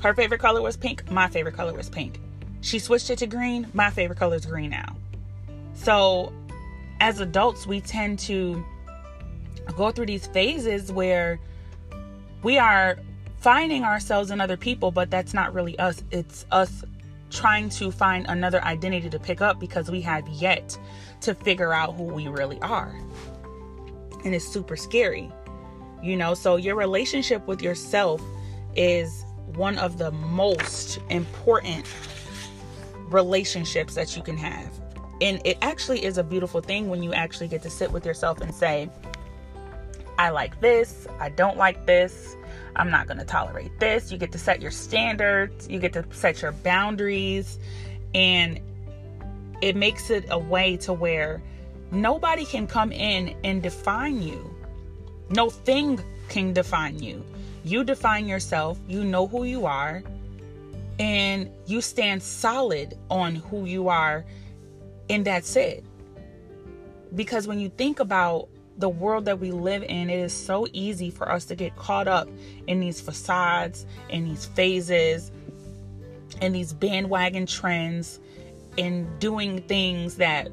Her 0.00 0.14
favorite 0.14 0.40
color 0.40 0.62
was 0.62 0.76
pink, 0.76 1.10
my 1.10 1.28
favorite 1.28 1.56
color 1.56 1.72
was 1.72 1.88
pink. 1.88 2.20
She 2.60 2.78
switched 2.78 3.10
it 3.10 3.18
to 3.18 3.26
green, 3.26 3.68
my 3.74 3.90
favorite 3.90 4.18
color 4.18 4.36
is 4.36 4.46
green 4.46 4.70
now. 4.70 4.96
So, 5.74 6.32
as 7.00 7.20
adults, 7.20 7.66
we 7.66 7.80
tend 7.80 8.18
to 8.20 8.64
go 9.76 9.90
through 9.90 10.06
these 10.06 10.26
phases 10.26 10.92
where 10.92 11.40
we 12.42 12.58
are 12.58 12.98
finding 13.44 13.84
ourselves 13.84 14.30
in 14.30 14.40
other 14.40 14.56
people, 14.56 14.90
but 14.90 15.10
that's 15.10 15.34
not 15.34 15.52
really 15.52 15.78
us. 15.78 16.02
It's 16.10 16.46
us 16.50 16.82
trying 17.30 17.68
to 17.68 17.90
find 17.90 18.24
another 18.26 18.64
identity 18.64 19.10
to 19.10 19.18
pick 19.18 19.42
up 19.42 19.60
because 19.60 19.90
we 19.90 20.00
have 20.00 20.26
yet 20.28 20.78
to 21.20 21.34
figure 21.34 21.70
out 21.70 21.94
who 21.94 22.04
we 22.04 22.26
really 22.26 22.58
are. 22.62 22.98
And 24.24 24.34
it's 24.34 24.48
super 24.48 24.76
scary. 24.76 25.30
You 26.02 26.16
know, 26.16 26.32
so 26.32 26.56
your 26.56 26.74
relationship 26.74 27.46
with 27.46 27.60
yourself 27.60 28.22
is 28.76 29.26
one 29.56 29.76
of 29.76 29.98
the 29.98 30.10
most 30.10 30.98
important 31.10 31.86
relationships 33.10 33.94
that 33.94 34.16
you 34.16 34.22
can 34.22 34.38
have. 34.38 34.70
And 35.20 35.42
it 35.44 35.58
actually 35.60 36.02
is 36.02 36.16
a 36.16 36.24
beautiful 36.24 36.62
thing 36.62 36.88
when 36.88 37.02
you 37.02 37.12
actually 37.12 37.48
get 37.48 37.60
to 37.64 37.70
sit 37.70 37.92
with 37.92 38.06
yourself 38.06 38.40
and 38.40 38.54
say, 38.54 38.88
I 40.16 40.30
like 40.30 40.62
this, 40.62 41.06
I 41.20 41.28
don't 41.28 41.58
like 41.58 41.84
this, 41.84 42.33
I'm 42.76 42.90
not 42.90 43.06
going 43.06 43.18
to 43.18 43.24
tolerate 43.24 43.78
this. 43.78 44.10
You 44.10 44.18
get 44.18 44.32
to 44.32 44.38
set 44.38 44.60
your 44.60 44.70
standards, 44.70 45.68
you 45.68 45.78
get 45.78 45.92
to 45.92 46.04
set 46.12 46.42
your 46.42 46.52
boundaries, 46.52 47.58
and 48.14 48.60
it 49.60 49.76
makes 49.76 50.10
it 50.10 50.24
a 50.30 50.38
way 50.38 50.76
to 50.78 50.92
where 50.92 51.42
nobody 51.90 52.44
can 52.44 52.66
come 52.66 52.92
in 52.92 53.36
and 53.44 53.62
define 53.62 54.22
you. 54.22 54.54
No 55.30 55.50
thing 55.50 56.02
can 56.28 56.52
define 56.52 57.02
you. 57.02 57.24
You 57.64 57.84
define 57.84 58.26
yourself, 58.26 58.78
you 58.88 59.04
know 59.04 59.26
who 59.26 59.44
you 59.44 59.66
are, 59.66 60.02
and 60.98 61.50
you 61.66 61.80
stand 61.80 62.22
solid 62.22 62.98
on 63.10 63.36
who 63.36 63.64
you 63.64 63.88
are, 63.88 64.24
and 65.08 65.24
that's 65.24 65.56
it. 65.56 65.84
Because 67.14 67.46
when 67.46 67.60
you 67.60 67.68
think 67.68 68.00
about 68.00 68.48
the 68.78 68.88
world 68.88 69.26
that 69.26 69.38
we 69.38 69.50
live 69.50 69.82
in, 69.82 70.10
it 70.10 70.18
is 70.18 70.32
so 70.32 70.66
easy 70.72 71.10
for 71.10 71.30
us 71.30 71.44
to 71.46 71.54
get 71.54 71.76
caught 71.76 72.08
up 72.08 72.28
in 72.66 72.80
these 72.80 73.00
facades, 73.00 73.86
in 74.08 74.24
these 74.24 74.46
phases, 74.46 75.30
in 76.40 76.52
these 76.52 76.72
bandwagon 76.72 77.46
trends, 77.46 78.20
in 78.76 79.08
doing 79.18 79.62
things 79.62 80.16
that 80.16 80.48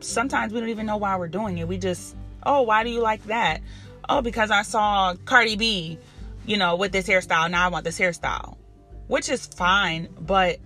sometimes 0.00 0.52
we 0.52 0.60
don't 0.60 0.70
even 0.70 0.86
know 0.86 0.96
why 0.96 1.16
we're 1.16 1.28
doing 1.28 1.58
it. 1.58 1.68
We 1.68 1.78
just, 1.78 2.16
oh, 2.44 2.62
why 2.62 2.84
do 2.84 2.90
you 2.90 3.00
like 3.00 3.24
that? 3.24 3.60
Oh, 4.08 4.22
because 4.22 4.50
I 4.50 4.62
saw 4.62 5.14
Cardi 5.24 5.56
B, 5.56 5.98
you 6.46 6.56
know, 6.56 6.76
with 6.76 6.92
this 6.92 7.06
hairstyle. 7.06 7.50
Now 7.50 7.66
I 7.66 7.68
want 7.68 7.84
this 7.84 7.98
hairstyle, 7.98 8.56
which 9.08 9.28
is 9.28 9.46
fine, 9.46 10.08
but 10.18 10.58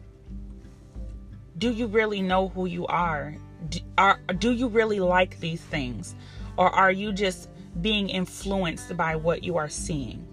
do 1.58 1.72
you 1.72 1.86
really 1.86 2.22
know 2.22 2.48
who 2.48 2.66
you 2.66 2.86
are? 2.86 3.34
Do, 3.68 3.80
are, 3.98 4.20
do 4.38 4.52
you 4.52 4.68
really 4.68 5.00
like 5.00 5.40
these 5.40 5.60
things? 5.60 6.14
Or 6.60 6.68
are 6.68 6.92
you 6.92 7.14
just 7.14 7.48
being 7.80 8.10
influenced 8.10 8.94
by 8.94 9.16
what 9.16 9.42
you 9.42 9.56
are 9.56 9.70
seeing? 9.70 10.26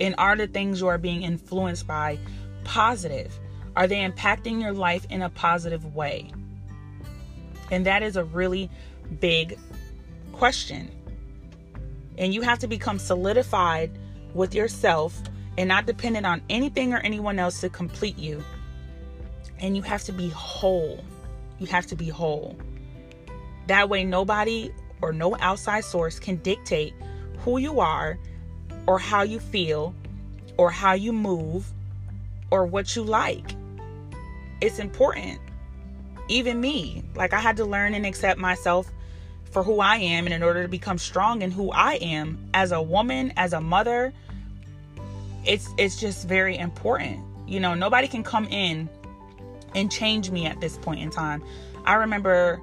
And 0.00 0.16
are 0.18 0.34
the 0.34 0.48
things 0.48 0.80
you 0.80 0.88
are 0.88 0.98
being 0.98 1.22
influenced 1.22 1.86
by 1.86 2.18
positive? 2.64 3.38
Are 3.76 3.86
they 3.86 3.98
impacting 3.98 4.60
your 4.60 4.72
life 4.72 5.06
in 5.10 5.22
a 5.22 5.30
positive 5.30 5.94
way? 5.94 6.32
And 7.70 7.86
that 7.86 8.02
is 8.02 8.16
a 8.16 8.24
really 8.24 8.68
big 9.20 9.56
question. 10.32 10.90
And 12.18 12.34
you 12.34 12.42
have 12.42 12.58
to 12.58 12.66
become 12.66 12.98
solidified 12.98 13.96
with 14.34 14.56
yourself 14.56 15.22
and 15.56 15.68
not 15.68 15.86
dependent 15.86 16.26
on 16.26 16.42
anything 16.50 16.92
or 16.92 16.98
anyone 16.98 17.38
else 17.38 17.60
to 17.60 17.68
complete 17.68 18.18
you. 18.18 18.42
And 19.60 19.76
you 19.76 19.82
have 19.82 20.02
to 20.04 20.12
be 20.12 20.30
whole. 20.30 21.04
You 21.60 21.66
have 21.68 21.86
to 21.86 21.94
be 21.94 22.08
whole. 22.08 22.56
That 23.68 23.88
way, 23.88 24.02
nobody 24.02 24.72
or 25.02 25.12
no 25.12 25.36
outside 25.40 25.84
source 25.84 26.18
can 26.18 26.36
dictate 26.36 26.94
who 27.40 27.58
you 27.58 27.80
are 27.80 28.18
or 28.86 28.98
how 28.98 29.22
you 29.22 29.38
feel 29.38 29.94
or 30.56 30.70
how 30.70 30.92
you 30.92 31.12
move 31.12 31.66
or 32.50 32.66
what 32.66 32.94
you 32.96 33.02
like. 33.02 33.54
It's 34.60 34.78
important. 34.78 35.38
Even 36.28 36.60
me, 36.60 37.02
like 37.14 37.32
I 37.32 37.40
had 37.40 37.56
to 37.56 37.64
learn 37.64 37.94
and 37.94 38.04
accept 38.04 38.38
myself 38.38 38.90
for 39.50 39.62
who 39.62 39.80
I 39.80 39.96
am 39.96 40.26
and 40.26 40.34
in 40.34 40.42
order 40.42 40.62
to 40.62 40.68
become 40.68 40.98
strong 40.98 41.42
in 41.42 41.50
who 41.50 41.70
I 41.72 41.94
am 41.94 42.50
as 42.54 42.72
a 42.72 42.80
woman, 42.80 43.32
as 43.36 43.52
a 43.52 43.60
mother, 43.60 44.12
it's 45.44 45.68
it's 45.78 45.98
just 45.98 46.28
very 46.28 46.56
important. 46.56 47.20
You 47.48 47.58
know, 47.60 47.74
nobody 47.74 48.06
can 48.06 48.22
come 48.22 48.46
in 48.46 48.88
and 49.74 49.90
change 49.90 50.30
me 50.30 50.46
at 50.46 50.60
this 50.60 50.76
point 50.78 51.00
in 51.00 51.10
time. 51.10 51.42
I 51.84 51.94
remember 51.94 52.60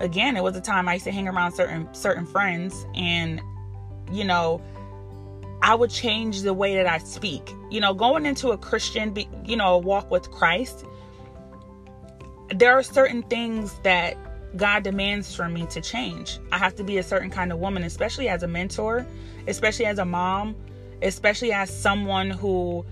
again, 0.00 0.36
it 0.36 0.42
was 0.42 0.56
a 0.56 0.60
time 0.60 0.88
I 0.88 0.94
used 0.94 1.04
to 1.04 1.12
hang 1.12 1.28
around 1.28 1.52
certain 1.52 1.92
certain 1.94 2.26
friends 2.26 2.86
and 2.94 3.40
you 4.10 4.24
know, 4.24 4.60
I 5.62 5.74
would 5.74 5.90
change 5.90 6.42
the 6.42 6.54
way 6.54 6.74
that 6.74 6.86
I 6.86 6.98
speak. 6.98 7.54
You 7.70 7.80
know, 7.80 7.94
going 7.94 8.26
into 8.26 8.50
a 8.50 8.58
Christian, 8.58 9.16
you 9.44 9.56
know, 9.56 9.78
walk 9.78 10.10
with 10.10 10.30
Christ, 10.30 10.84
there 12.48 12.72
are 12.72 12.82
certain 12.82 13.22
things 13.24 13.74
that 13.84 14.16
God 14.56 14.82
demands 14.82 15.34
from 15.34 15.52
me 15.52 15.66
to 15.66 15.80
change. 15.80 16.38
I 16.50 16.58
have 16.58 16.74
to 16.76 16.82
be 16.82 16.98
a 16.98 17.02
certain 17.02 17.30
kind 17.30 17.52
of 17.52 17.58
woman, 17.58 17.84
especially 17.84 18.28
as 18.28 18.42
a 18.42 18.48
mentor, 18.48 19.06
especially 19.46 19.86
as 19.86 19.98
a 19.98 20.04
mom, 20.04 20.56
especially 21.02 21.52
as 21.52 21.70
someone 21.70 22.30
who 22.30 22.84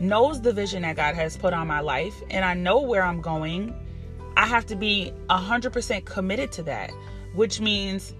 knows 0.00 0.40
the 0.40 0.52
vision 0.52 0.82
that 0.82 0.96
God 0.96 1.14
has 1.14 1.36
put 1.36 1.54
on 1.54 1.66
my 1.66 1.80
life 1.80 2.14
and 2.30 2.44
I 2.44 2.54
know 2.54 2.80
where 2.82 3.02
I'm 3.02 3.20
going 3.20 3.74
I 4.36 4.46
have 4.46 4.66
to 4.66 4.76
be 4.76 5.12
100% 5.30 6.04
committed 6.04 6.52
to 6.52 6.62
that, 6.64 6.90
which 7.34 7.60
means 7.60 8.14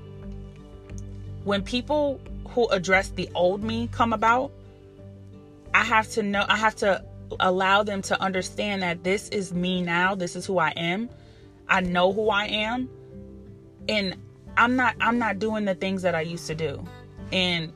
when 1.45 1.63
people 1.63 2.21
who 2.49 2.67
address 2.69 3.09
the 3.11 3.29
old 3.35 3.63
me 3.63 3.89
come 3.93 4.13
about, 4.13 4.51
I 5.75 5.85
have 5.85 6.09
to 6.13 6.23
know, 6.23 6.45
I 6.49 6.57
have 6.57 6.75
to 6.77 7.05
allow 7.39 7.83
them 7.83 8.03
to 8.03 8.21
understand 8.21 8.83
that 8.83 9.05
this 9.05 9.29
is 9.29 9.53
me 9.53 9.83
now, 9.83 10.15
this 10.15 10.37
is 10.37 10.47
who 10.47 10.59
I 10.59 10.71
am. 10.71 11.11
I 11.69 11.81
know 11.81 12.13
who 12.13 12.31
I 12.31 12.47
am. 12.47 12.89
And 13.89 14.17
I'm 14.57 14.77
not 14.77 14.97
I'm 15.01 15.19
not 15.19 15.39
doing 15.39 15.65
the 15.65 15.75
things 15.75 16.03
that 16.03 16.15
I 16.15 16.23
used 16.23 16.47
to 16.47 16.55
do. 16.55 16.83
And 17.33 17.73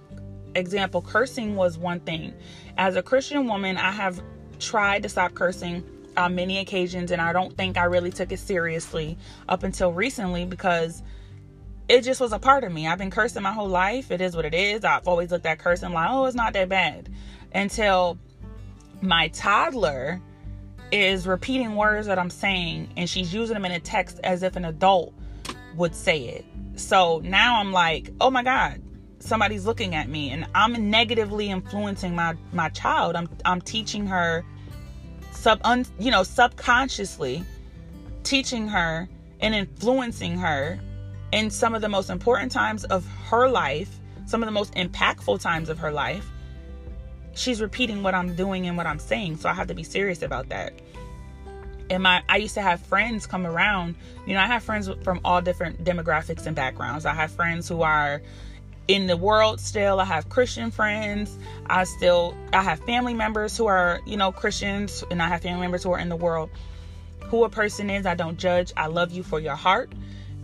example, 0.55 1.03
cursing 1.03 1.57
was 1.57 1.77
one 1.77 2.01
thing. 2.01 2.33
As 2.79 2.97
a 2.97 3.03
Christian 3.03 3.47
woman, 3.47 3.77
I 3.77 3.91
have 3.91 4.23
tried 4.59 5.03
to 5.03 5.09
stop 5.09 5.35
cursing 5.35 5.85
on 6.17 6.35
many 6.35 6.59
occasions, 6.59 7.11
and 7.11 7.21
I 7.21 7.33
don't 7.33 7.57
think 7.57 7.79
I 7.79 7.85
really 7.85 8.11
took 8.11 8.33
it 8.33 8.39
seriously 8.39 9.17
up 9.49 9.63
until 9.63 9.93
recently 9.93 10.45
because 10.45 11.03
it 11.89 12.03
just 12.03 12.21
was 12.21 12.33
a 12.33 12.39
part 12.39 12.65
of 12.65 12.73
me. 12.73 12.87
I've 12.87 12.99
been 12.99 13.11
cursing 13.11 13.43
my 13.43 13.53
whole 13.53 13.69
life. 13.69 14.11
It 14.11 14.21
is 14.21 14.37
what 14.37 14.45
it 14.45 14.55
is. 14.55 14.85
I've 14.85 15.09
always 15.09 15.31
looked 15.31 15.47
at 15.47 15.59
cursing 15.59 15.93
like, 15.93 16.09
oh, 16.11 16.25
it's 16.25 16.37
not 16.37 16.53
that 16.53 16.69
bad. 16.69 17.09
Until 17.53 18.17
my 19.03 19.29
toddler 19.29 20.21
is 20.93 21.27
repeating 21.27 21.77
words 21.77 22.07
that 22.07 22.19
I'm 22.19 22.31
saying 22.31 22.91
and 22.97 23.09
she's 23.09 23.33
using 23.33 23.55
them 23.55 23.65
in 23.65 23.73
a 23.73 23.81
text 23.81 24.21
as 24.25 24.43
if 24.43 24.57
an 24.57 24.65
adult 24.65 25.15
would 25.77 25.95
say 25.95 26.29
it. 26.29 26.45
So 26.77 27.21
now 27.25 27.61
I'm 27.61 27.73
like, 27.73 28.11
oh 28.21 28.31
my 28.31 28.43
God, 28.43 28.83
somebody's 29.19 29.67
looking 29.67 29.95
at 29.95 30.09
me 30.09 30.31
and 30.31 30.47
I'm 30.55 30.91
negatively 30.91 31.51
influencing 31.51 32.15
my 32.15 32.37
my 32.53 32.69
child. 32.71 33.17
I'm 33.17 33.29
I'm 33.45 33.61
teaching 33.61 34.07
her 34.07 34.45
sub 35.41 35.61
un, 35.65 35.87
you 35.99 36.11
know 36.11 36.23
subconsciously 36.23 37.43
teaching 38.25 38.69
her 38.69 39.09
and 39.41 39.55
influencing 39.55 40.37
her 40.37 40.79
in 41.33 41.51
some 41.51 41.75
of 41.75 41.81
the 41.81 41.89
most 41.89 42.11
important 42.11 42.53
times 42.53 42.85
of 42.85 43.07
her 43.31 43.49
life 43.49 44.01
some 44.27 44.43
of 44.43 44.47
the 44.47 44.53
most 44.53 44.73
impactful 44.75 45.41
times 45.41 45.69
of 45.69 45.79
her 45.79 45.91
life. 45.91 46.31
She's 47.35 47.61
repeating 47.61 48.03
what 48.03 48.15
i'm 48.15 48.37
doing 48.37 48.67
and 48.67 48.77
what 48.77 48.87
i'm 48.87 48.99
saying 48.99 49.37
so 49.37 49.49
i 49.49 49.53
have 49.53 49.67
to 49.69 49.75
be 49.75 49.83
serious 49.83 50.23
about 50.23 50.49
that. 50.51 50.73
And 51.89 52.03
my 52.03 52.23
i 52.29 52.37
used 52.37 52.55
to 52.55 52.63
have 52.63 52.81
friends 52.81 53.27
come 53.27 53.47
around. 53.47 53.97
You 54.27 54.35
know 54.35 54.41
i 54.41 54.47
have 54.47 54.63
friends 54.63 54.91
from 55.03 55.21
all 55.25 55.41
different 55.41 55.85
demographics 55.85 56.47
and 56.47 56.55
backgrounds. 56.55 57.07
I 57.07 57.15
have 57.15 57.31
friends 57.31 57.69
who 57.69 57.83
are 57.83 58.23
in 58.91 59.07
the 59.07 59.17
world 59.17 59.61
still. 59.61 60.01
I 60.01 60.05
have 60.05 60.29
christian 60.29 60.73
friends. 60.73 61.39
I 61.67 61.85
still 61.85 62.35
i 62.53 62.61
have 62.61 62.81
family 62.81 63.15
members 63.15 63.57
who 63.57 63.67
are 63.67 64.01
you 64.05 64.17
know 64.17 64.33
christians 64.33 65.05
and 65.13 65.23
i 65.23 65.29
have 65.29 65.43
family 65.43 65.61
members 65.61 65.85
who 65.85 65.93
are 65.93 65.99
in 65.99 66.09
the 66.09 66.17
world. 66.17 66.51
Who 67.27 67.45
a 67.45 67.49
person 67.49 67.89
is 67.89 68.05
i 68.05 68.17
don't 68.17 68.37
judge. 68.37 68.73
I 68.77 68.89
love 68.89 69.13
you 69.13 69.23
for 69.23 69.39
your 69.39 69.55
heart. 69.55 69.93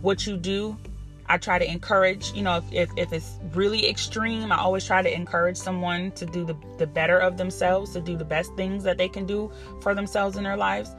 What 0.01 0.25
you 0.25 0.37
do 0.37 0.77
i 1.27 1.37
try 1.37 1.59
to 1.59 1.69
encourage. 1.69 2.31
You 2.31 2.43
know 2.43 2.57
if, 2.57 2.71
if, 2.71 2.89
if 2.95 3.11
it's 3.11 3.31
really 3.53 3.85
extreme 3.89 4.49
i 4.53 4.57
always 4.57 4.85
try 4.85 5.01
to 5.01 5.13
encourage 5.13 5.57
someone 5.57 6.11
to 6.11 6.25
do 6.25 6.45
the, 6.45 6.55
the 6.77 6.87
better 6.87 7.17
of 7.17 7.35
themselves 7.35 7.91
to 7.93 7.99
do 7.99 8.15
the 8.15 8.25
best 8.25 8.55
things 8.55 8.81
that 8.85 8.97
they 8.97 9.09
can 9.09 9.25
do 9.25 9.51
for 9.81 9.93
themselves 9.93 10.37
in 10.37 10.45
their 10.45 10.57
lives. 10.57 10.89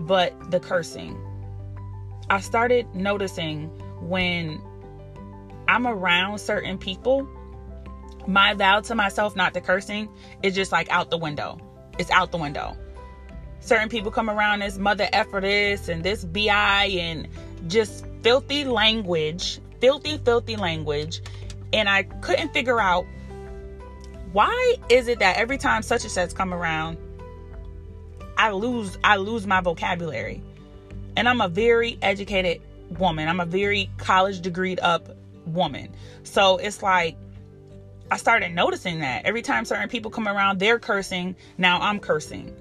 But 0.00 0.50
the 0.50 0.58
cursing. 0.58 1.16
I 2.28 2.40
started 2.40 2.92
noticing 2.92 3.68
when 4.00 4.60
I'm 5.70 5.86
around 5.86 6.40
certain 6.40 6.78
people, 6.78 7.28
my 8.26 8.54
vow 8.54 8.80
to 8.80 8.94
myself 8.96 9.36
not 9.36 9.54
to 9.54 9.60
cursing 9.60 10.08
is 10.42 10.52
just 10.52 10.72
like 10.72 10.90
out 10.90 11.10
the 11.10 11.16
window. 11.16 11.60
It's 11.96 12.10
out 12.10 12.32
the 12.32 12.38
window. 12.38 12.76
Certain 13.60 13.88
people 13.88 14.10
come 14.10 14.28
around 14.28 14.62
this 14.62 14.78
mother 14.78 15.08
effer 15.12 15.40
this 15.40 15.88
and 15.88 16.02
this 16.02 16.24
bi 16.24 16.86
and 16.86 17.28
just 17.68 18.04
filthy 18.22 18.64
language, 18.64 19.60
filthy, 19.80 20.18
filthy 20.18 20.56
language. 20.56 21.22
And 21.72 21.88
I 21.88 22.02
couldn't 22.02 22.52
figure 22.52 22.80
out 22.80 23.06
why 24.32 24.74
is 24.88 25.06
it 25.06 25.20
that 25.20 25.36
every 25.36 25.56
time 25.56 25.82
such 25.82 26.02
and 26.02 26.10
such 26.10 26.34
come 26.34 26.52
around, 26.52 26.98
I 28.36 28.50
lose 28.50 28.98
I 29.04 29.18
lose 29.18 29.46
my 29.46 29.60
vocabulary. 29.60 30.42
And 31.16 31.28
I'm 31.28 31.40
a 31.40 31.48
very 31.48 31.96
educated 32.02 32.60
woman. 32.98 33.28
I'm 33.28 33.38
a 33.38 33.46
very 33.46 33.88
college 33.98 34.40
degreed 34.40 34.80
up 34.82 35.16
woman. 35.46 35.94
So 36.22 36.56
it's 36.58 36.82
like 36.82 37.16
I 38.10 38.16
started 38.16 38.52
noticing 38.52 39.00
that 39.00 39.24
every 39.24 39.42
time 39.42 39.64
certain 39.64 39.88
people 39.88 40.10
come 40.10 40.26
around, 40.26 40.58
they're 40.58 40.78
cursing. 40.78 41.36
Now 41.58 41.80
I'm 41.80 42.00
cursing. 42.00 42.54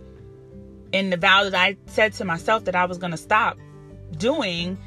And 0.93 1.11
the 1.11 1.17
vow 1.17 1.43
that 1.43 1.55
I 1.55 1.77
said 1.87 2.13
to 2.13 2.25
myself 2.25 2.65
that 2.65 2.75
I 2.75 2.85
was 2.85 2.97
going 2.97 3.11
to 3.11 3.17
stop 3.17 3.57
doing, 4.17 4.77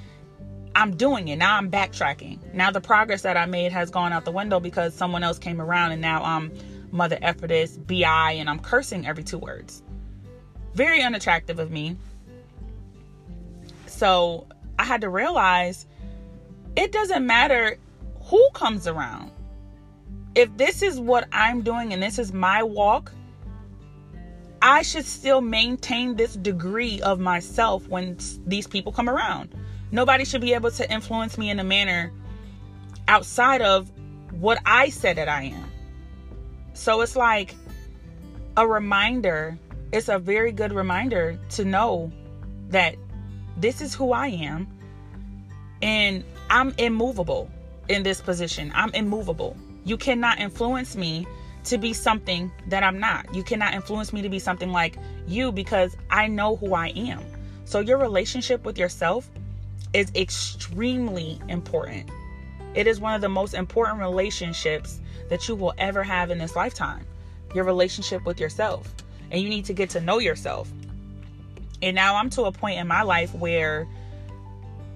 I'm 0.75 0.97
doing 0.97 1.29
it. 1.29 1.37
Now 1.37 1.57
I'm 1.57 1.71
backtracking. 1.71 2.55
Now 2.55 2.71
the 2.71 2.81
progress 2.81 3.23
that 3.23 3.37
I 3.37 3.47
made 3.47 3.73
has 3.73 3.91
gone 3.91 4.13
out 4.13 4.25
the 4.25 4.33
window 4.33 4.61
because 4.61 4.95
someone 4.95 5.23
else 5.23 5.39
came 5.39 5.61
around 5.61 5.93
and 5.93 6.01
now 6.01 6.23
I'm 6.23 6.53
mother 6.93 7.19
effortless, 7.23 7.77
BI, 7.77 8.33
and 8.33 8.49
I'm 8.49 8.59
cursing 8.59 9.07
every 9.07 9.25
two 9.25 9.39
words. 9.39 9.83
Very 10.75 11.03
unattractive 11.03 11.59
of 11.59 11.71
me. 11.71 11.97
So 13.87 14.47
I 14.79 14.85
had 14.85 15.01
to 15.03 15.09
realize 15.09 15.87
it 16.77 16.93
doesn't 16.93 17.27
matter 17.27 17.79
who 18.25 18.49
comes 18.55 18.87
around. 18.87 19.31
If 20.35 20.57
this 20.57 20.83
is 20.83 20.99
what 20.99 21.29
I'm 21.33 21.63
doing 21.63 21.93
and 21.93 22.03
this 22.03 22.19
is 22.19 22.33
my 22.33 22.63
walk, 22.63 23.13
I 24.63 24.83
should 24.83 25.05
still 25.05 25.41
maintain 25.41 26.17
this 26.17 26.35
degree 26.35 27.01
of 27.03 27.19
myself 27.19 27.87
when 27.89 28.17
these 28.47 28.67
people 28.67 28.93
come 28.93 29.09
around. 29.09 29.55
Nobody 29.91 30.25
should 30.25 30.41
be 30.41 30.55
able 30.55 30.71
to 30.71 30.91
influence 30.91 31.37
me 31.37 31.51
in 31.51 31.59
a 31.59 31.65
manner 31.65 32.13
outside 33.09 33.61
of 33.61 33.91
what 34.31 34.59
I 34.65 34.89
said 34.89 35.17
that 35.17 35.29
I 35.29 35.45
am. 35.45 35.71
So 36.75 37.01
it's 37.03 37.17
like 37.17 37.55
a 38.57 38.67
reminder, 38.67 39.59
it's 39.93 40.09
a 40.09 40.19
very 40.19 40.53
good 40.53 40.73
reminder 40.73 41.39
to 41.51 41.65
know 41.65 42.11
that 42.69 42.95
this 43.59 43.83
is 43.83 43.95
who 43.95 44.13
I 44.13 44.29
am 44.29 44.67
and 45.83 46.25
I'm 46.49 46.75
immovable 46.79 47.51
in 47.89 48.03
this 48.03 48.21
position. 48.21 48.73
I'm 48.75 48.93
immovable. 48.95 49.57
You 49.85 49.97
cannot 49.97 50.39
influence 50.39 50.97
me 50.97 51.27
to 51.65 51.79
be 51.79 51.93
something 51.93 52.51
that 52.69 52.83
I'm 52.83 52.99
not. 52.99 53.33
You 53.35 53.43
cannot 53.43 53.75
influence 53.75 54.13
me 54.13 54.23
to 54.23 54.29
be 54.29 54.39
something 54.39 54.71
like 54.71 54.97
you 55.27 55.53
because 55.53 55.97
I 56.11 56.27
know 56.27 56.57
who 56.57 56.75
I 56.75 56.89
am. 56.89 57.23
So, 57.65 57.81
your 57.81 57.99
relationship 57.99 58.65
with 58.65 58.79
yourself 58.79 59.31
is 59.93 60.11
extremely 60.15 61.41
important. 61.49 62.11
It 62.75 62.87
is 62.87 63.01
one 63.01 63.15
of 63.15 63.21
the 63.21 63.29
most 63.29 63.55
important 63.55 64.01
relationships 64.01 65.01
that 65.29 65.49
you 65.49 65.55
will 65.55 65.75
ever 65.79 66.03
have 66.03 66.31
in 66.31 66.39
this 66.39 66.57
lifetime 66.57 67.07
your 67.55 67.65
relationship 67.65 68.25
with 68.25 68.41
yourself. 68.41 68.93
And 69.31 69.41
you 69.41 69.49
need 69.49 69.67
to 69.67 69.75
get 69.75 69.91
to 69.91 70.01
know 70.01 70.19
yourself. 70.19 70.71
And 71.83 71.95
now 71.95 72.17
I'm 72.17 72.31
to 72.31 72.45
a 72.45 72.53
point 72.53 72.79
in 72.79 72.87
my 72.87 73.03
life 73.03 73.35
where 73.35 73.87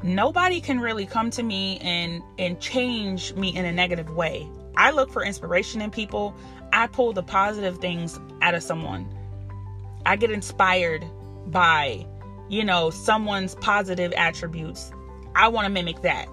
nobody 0.03 0.61
can 0.61 0.81
really 0.81 1.07
come 1.07 1.31
to 1.31 1.43
me 1.43 1.79
and 1.79 2.23
and 2.39 2.61
change 2.61 3.35
me 3.35 3.55
in 3.55 3.65
a 3.65 3.73
negative 3.73 4.11
way. 4.11 4.49
I 4.77 4.91
look 4.91 5.11
for 5.11 5.25
inspiration 5.25 5.81
in 5.81 5.91
people. 5.91 6.35
I 6.73 6.87
pull 6.87 7.13
the 7.13 7.23
positive 7.23 7.79
things 7.79 8.19
out 8.43 8.55
of 8.55 8.63
someone. 8.63 9.09
I 10.05 10.17
get 10.17 10.31
inspired 10.31 11.05
by, 11.47 12.07
you 12.49 12.65
know, 12.65 12.91
someone's 12.91 13.55
positive 13.57 14.13
attributes. 14.13 14.93
I 15.35 15.49
want 15.49 15.67
to 15.67 15.71
mimic 15.71 16.03
that. 16.03 16.29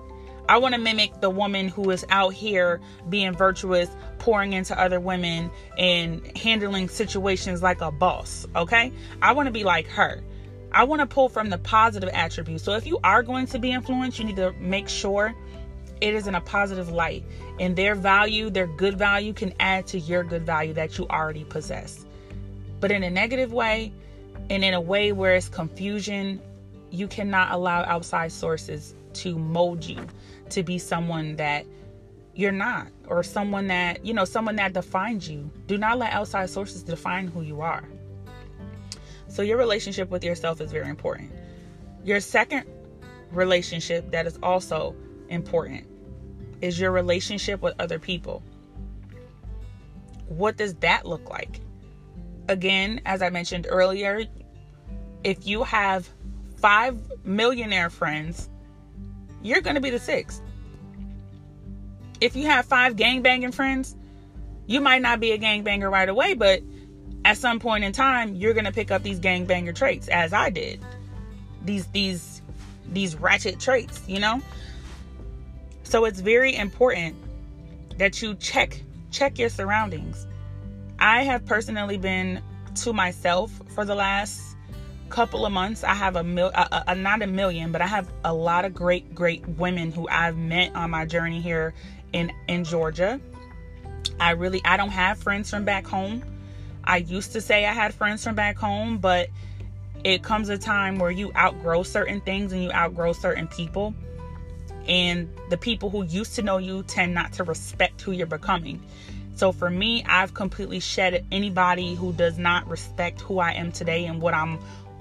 I 0.50 0.58
want 0.58 0.76
to 0.76 0.80
mimic 0.80 1.22
the 1.22 1.30
woman 1.30 1.70
who 1.70 1.90
is 1.90 2.06
out 2.10 2.34
here 2.34 2.82
being 3.08 3.34
virtuous, 3.34 3.90
pouring 4.20 4.54
into 4.54 4.78
other 4.80 5.00
women, 5.00 5.50
and 5.78 6.26
handling 6.38 6.90
situations 6.90 7.64
like 7.64 7.80
a 7.82 7.92
boss. 7.92 8.46
Okay? 8.56 8.92
I 9.22 9.32
want 9.32 9.48
to 9.48 9.52
be 9.52 9.64
like 9.64 9.88
her. 9.88 10.22
I 10.74 10.84
want 10.86 11.02
to 11.02 11.06
pull 11.06 11.30
from 11.30 11.50
the 11.50 11.58
positive 11.60 12.10
attributes. 12.14 12.64
So 12.64 12.74
if 12.74 12.88
you 12.88 13.00
are 13.04 13.22
going 13.22 13.46
to 13.48 13.60
be 13.60 13.72
influenced, 13.72 14.18
you 14.18 14.26
need 14.26 14.38
to 14.38 14.54
make 14.54 14.90
sure 14.90 15.34
it 16.02 16.14
is 16.16 16.28
in 16.28 16.36
a 16.36 16.42
positive 16.42 16.90
light. 16.90 17.24
And 17.60 17.76
their 17.76 17.96
value, 17.96 18.50
their 18.50 18.68
good 18.68 18.98
value, 18.98 19.34
can 19.34 19.54
add 19.60 19.86
to 19.88 20.00
your 20.00 20.24
good 20.24 20.46
value 20.46 20.74
that 20.74 20.98
you 20.98 21.08
already 21.10 21.44
possess. 21.44 22.06
But 22.80 22.92
in 22.92 23.04
a 23.04 23.10
negative 23.10 23.54
way, 23.54 23.94
and 24.50 24.64
in 24.64 24.74
a 24.74 24.82
way 24.82 25.12
where 25.12 25.36
it's 25.36 25.48
confusion, 25.48 26.42
you 26.92 27.08
cannot 27.08 27.52
allow 27.52 27.84
outside 27.84 28.32
sources 28.32 28.94
to 29.14 29.38
mold 29.38 29.86
you 29.86 30.06
to 30.50 30.64
be 30.64 30.78
someone 30.78 31.36
that 31.38 31.66
you're 32.36 32.52
not 32.52 32.88
or 33.08 33.24
someone 33.24 33.68
that, 33.68 34.06
you 34.06 34.14
know, 34.14 34.26
someone 34.26 34.56
that 34.58 34.74
defines 34.74 35.30
you. 35.30 35.50
Do 35.68 35.78
not 35.78 35.98
let 35.98 36.14
outside 36.14 36.50
sources 36.50 36.84
define 36.84 37.28
who 37.28 37.42
you 37.42 37.62
are. 37.62 37.84
So, 39.34 39.42
your 39.42 39.58
relationship 39.58 40.12
with 40.12 40.24
yourself 40.24 40.62
is 40.62 40.72
very 40.72 40.88
important. 40.88 41.32
Your 42.04 42.20
second 42.20 42.66
relationship 43.32 44.12
that 44.12 44.28
is 44.28 44.38
also 44.44 44.96
important 45.28 45.88
is 46.62 46.80
your 46.80 46.92
relationship 46.92 47.60
with 47.64 47.74
other 47.80 47.98
people. 47.98 48.44
What 50.28 50.56
does 50.56 50.76
that 50.76 51.08
look 51.08 51.32
like? 51.32 51.62
Again, 52.48 53.02
as 53.08 53.24
I 53.24 53.32
mentioned 53.32 53.66
earlier, 53.68 54.24
if 55.24 55.48
you 55.48 55.64
have 55.64 56.08
five 56.58 56.96
millionaire 57.26 57.90
friends, 57.90 58.52
you're 59.42 59.62
going 59.62 59.76
to 59.76 59.82
be 59.82 59.90
the 59.90 59.98
sixth. 59.98 60.44
If 62.22 62.36
you 62.36 62.46
have 62.46 62.68
five 62.68 62.98
gangbanging 62.98 63.56
friends, 63.56 63.96
you 64.68 64.80
might 64.80 65.02
not 65.02 65.20
be 65.20 65.32
a 65.32 65.40
gangbanger 65.40 65.92
right 65.92 66.08
away, 66.08 66.36
but 66.36 66.62
at 67.26 67.38
some 67.38 67.60
point 67.60 67.84
in 67.84 67.92
time 67.92 68.36
you're 68.36 68.54
to 68.54 68.72
pick 68.72 68.92
up 68.92 69.04
these 69.04 69.20
gangbanger 69.20 69.76
traits 69.76 70.08
as 70.08 70.34
I 70.34 70.50
did. 70.50 70.80
These 71.64 71.88
these 71.88 72.42
these 72.92 73.16
ratchet 73.16 73.60
traits, 73.60 74.02
you 74.08 74.20
know? 74.20 74.42
So 75.84 76.06
it's 76.06 76.20
very 76.20 76.56
important 76.56 77.16
that 77.98 78.22
you 78.22 78.36
check 78.36 78.82
check 79.12 79.38
your 79.38 79.50
surroundings. 79.50 80.28
I 81.00 81.24
have 81.24 81.46
personally 81.46 81.98
been 81.98 82.42
to 82.76 82.94
myself 82.94 83.52
for 83.70 83.86
the 83.86 83.96
last 83.96 84.56
couple 85.10 85.46
of 85.46 85.52
months. 85.52 85.84
I 85.84 85.94
have 85.94 86.16
a 86.16 86.24
mil 86.24 86.52
a, 86.56 86.84
a, 86.88 86.96
not 86.96 87.22
a 87.22 87.28
million, 87.28 87.72
but 87.72 87.82
I 87.82 87.88
have 87.88 88.12
a 88.24 88.34
lot 88.34 88.66
of 88.66 88.74
great 88.74 89.14
great 89.14 89.48
women 89.48 89.92
who 89.92 90.08
I've 90.10 90.38
met 90.38 90.76
on 90.76 90.90
my 90.90 91.06
journey 91.06 91.40
here 91.40 91.74
in 92.12 92.32
in 92.48 92.64
Georgia. 92.64 93.20
I 94.20 94.32
really 94.32 94.62
I 94.66 94.78
don't 94.78 94.90
have 94.90 95.20
friends 95.20 95.50
from 95.50 95.66
back 95.66 95.86
home. 95.86 96.24
I 96.84 96.98
used 96.98 97.34
to 97.34 97.42
say 97.42 97.66
I 97.66 97.74
had 97.74 97.94
friends 97.94 98.24
from 98.24 98.36
back 98.36 98.58
home, 98.58 98.98
but 98.98 99.30
it 100.04 100.22
comes 100.22 100.50
a 100.50 100.58
time 100.58 101.00
where 101.00 101.12
you 101.12 101.32
outgrow 101.36 101.84
certain 101.84 102.20
things 102.22 102.52
and 102.52 102.64
you 102.64 102.72
outgrow 102.72 103.14
certain 103.14 103.48
people. 103.48 103.94
And 104.88 105.30
the 105.50 105.58
people 105.58 105.90
who 105.90 106.04
used 106.04 106.36
to 106.36 106.42
know 106.42 106.58
you 106.58 106.84
tend 106.84 107.14
not 107.14 107.34
to 107.34 107.44
respect 107.44 108.02
who 108.02 108.12
you're 108.12 108.28
becoming. 108.28 108.84
So 109.36 109.52
for 109.52 109.70
me, 109.70 110.04
I've 110.04 110.34
completely 110.34 110.80
shed 110.80 111.26
anybody 111.32 111.96
who 111.96 112.12
does 112.14 112.38
not 112.38 112.68
respect 112.68 113.22
who 113.22 113.40
I 113.40 113.52
am 113.54 113.72
today 113.72 114.06
and 114.06 114.22
what 114.22 114.34
I'm, 114.34 114.60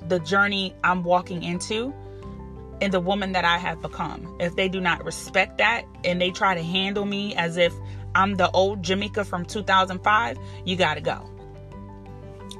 the 0.09 0.21
journey 0.21 0.75
I'm 0.85 1.03
walking 1.03 1.43
into, 1.43 1.93
and 2.81 2.93
the 2.93 3.01
woman 3.01 3.33
that 3.33 3.45
I 3.45 3.59
have 3.59 3.83
become. 3.83 4.37
If 4.41 4.57
they 4.57 4.69
do 4.69 4.81
not 4.81 5.05
respect 5.05 5.59
that 5.59 5.85
and 6.05 6.21
they 6.21 6.31
try 6.31 6.55
to 6.55 6.63
handle 6.63 7.05
me 7.05 7.35
as 7.35 7.57
if 7.57 7.73
I'm 8.15 8.37
the 8.37 8.51
old 8.53 8.83
Jamaica 8.83 9.25
from 9.25 9.45
2005, 9.45 10.39
you 10.65 10.77
got 10.77 10.95
to 10.95 11.01
go. 11.01 11.29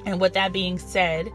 And 0.05 0.21
with 0.21 0.35
that 0.35 0.53
being 0.53 0.79
said, 0.79 1.33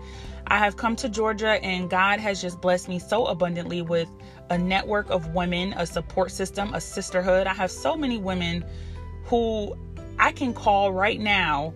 I 0.48 0.58
have 0.60 0.78
come 0.78 0.96
to 0.98 1.10
Georgia 1.10 1.64
and 1.64 1.90
God 1.90 2.20
has 2.20 2.42
just 2.42 2.62
blessed 2.62 2.88
me 2.88 3.00
so 3.00 3.26
abundantly 3.26 3.82
with 3.82 4.10
a 4.50 4.58
network 4.58 5.10
of 5.10 5.34
women, 5.34 5.74
a 5.74 5.86
support 5.86 6.32
system, 6.32 6.74
a 6.74 6.80
sisterhood. 6.80 7.48
I 7.48 7.54
have 7.54 7.70
so 7.70 7.96
many 7.98 8.18
women 8.18 8.64
who 9.26 9.76
I 10.20 10.32
can 10.32 10.54
call 10.54 10.94
right 10.94 11.20
now 11.20 11.74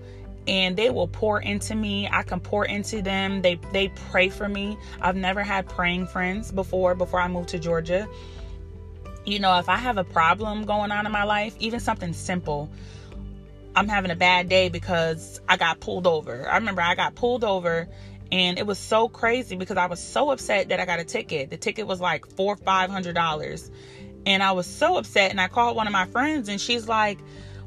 and 0.48 0.76
they 0.76 0.90
will 0.90 1.08
pour 1.08 1.42
into 1.42 1.76
me. 1.76 2.08
I 2.12 2.24
can 2.24 2.40
pour 2.40 2.66
into 2.66 3.02
them. 3.02 3.42
They 3.42 3.60
they 3.72 3.90
pray 3.90 4.30
for 4.30 4.48
me. 4.48 4.78
I've 5.02 5.16
never 5.16 5.44
had 5.44 5.68
praying 5.68 6.08
friends 6.08 6.52
before 6.52 6.96
before 6.96 7.20
I 7.20 7.28
moved 7.28 7.50
to 7.50 7.60
Georgia. 7.60 8.08
You 9.26 9.40
know, 9.40 9.60
if 9.60 9.70
I 9.70 9.76
have 9.76 9.98
a 9.98 10.04
problem 10.04 10.66
going 10.66 10.92
on 10.92 11.06
in 11.06 11.12
my 11.12 11.24
life, 11.24 11.56
even 11.60 11.80
something 11.80 12.14
simple, 12.14 12.72
I'm 13.76 13.88
having 13.88 14.12
a 14.12 14.16
bad 14.16 14.50
day 14.50 14.70
because 14.70 15.40
I 15.48 15.58
got 15.58 15.80
pulled 15.80 16.06
over. 16.06 16.48
I 16.50 16.58
remember 16.58 16.82
I 16.82 16.96
got 16.96 17.16
pulled 17.16 17.44
over 17.44 17.88
and 18.32 18.58
it 18.58 18.66
was 18.66 18.78
so 18.78 19.10
crazy 19.10 19.56
because 19.56 19.78
I 19.78 19.88
was 19.88 20.00
so 20.00 20.32
upset 20.32 20.70
that 20.70 20.80
I 20.80 20.86
got 20.86 21.00
a 21.00 21.04
ticket. 21.04 21.50
The 21.50 21.58
ticket 21.58 21.88
was 21.88 22.00
like 22.00 22.26
four, 22.26 22.56
five 22.56 22.90
hundred 22.90 23.16
dollars. 23.16 23.72
And 24.26 24.44
I 24.44 24.52
was 24.52 24.68
so 24.68 24.98
upset 24.98 25.32
and 25.32 25.42
I 25.42 25.48
called 25.48 25.76
one 25.76 25.88
of 25.88 25.94
my 25.94 26.06
friends 26.06 26.48
and 26.48 26.60
she's 26.60 26.88
like, 26.88 27.20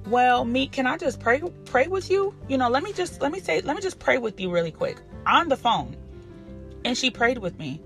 Well, 0.07 0.45
me, 0.45 0.69
can 0.69 0.87
I 0.87 0.97
just 0.97 1.21
pray 1.21 1.43
pray 1.65 1.87
with 1.87 2.11
you? 2.11 2.35
You 2.49 2.59
know, 2.59 2.69
let 2.69 2.83
me 2.83 2.93
just 2.93 3.21
let 3.21 3.33
me 3.33 3.41
say 3.41 3.61
let 3.63 3.75
me 3.77 3.83
just 3.83 3.99
pray 3.99 4.19
with 4.19 4.39
you 4.41 4.51
really 4.51 4.73
quick 4.73 4.99
on 5.27 5.49
the 5.49 5.57
phone. 5.57 5.97
And 6.85 6.97
she 6.97 7.11
prayed 7.11 7.39
with 7.39 7.59
me. 7.59 7.81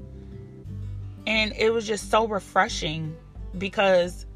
And 1.26 1.52
it 1.56 1.70
was 1.70 1.86
just 1.86 2.10
so 2.10 2.26
refreshing 2.26 3.16
because 3.56 4.26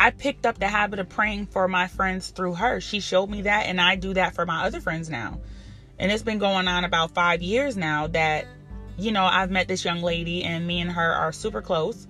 I 0.00 0.10
picked 0.10 0.46
up 0.46 0.58
the 0.58 0.68
habit 0.68 0.98
of 1.00 1.08
praying 1.08 1.46
for 1.46 1.68
my 1.68 1.88
friends 1.88 2.28
through 2.30 2.54
her. 2.54 2.80
She 2.80 3.00
showed 3.00 3.28
me 3.28 3.42
that, 3.42 3.66
and 3.66 3.80
I 3.80 3.96
do 3.96 4.14
that 4.14 4.34
for 4.34 4.46
my 4.46 4.64
other 4.64 4.80
friends 4.80 5.10
now. 5.10 5.40
And 5.98 6.12
it's 6.12 6.22
been 6.22 6.38
going 6.38 6.68
on 6.68 6.84
about 6.84 7.14
five 7.14 7.42
years 7.42 7.76
now 7.76 8.06
that, 8.08 8.46
you 8.96 9.10
know, 9.10 9.24
I've 9.24 9.50
met 9.50 9.66
this 9.66 9.84
young 9.84 10.00
lady, 10.00 10.44
and 10.44 10.66
me 10.66 10.80
and 10.80 10.90
her 10.92 11.12
are 11.12 11.32
super 11.32 11.62
close. 11.62 12.06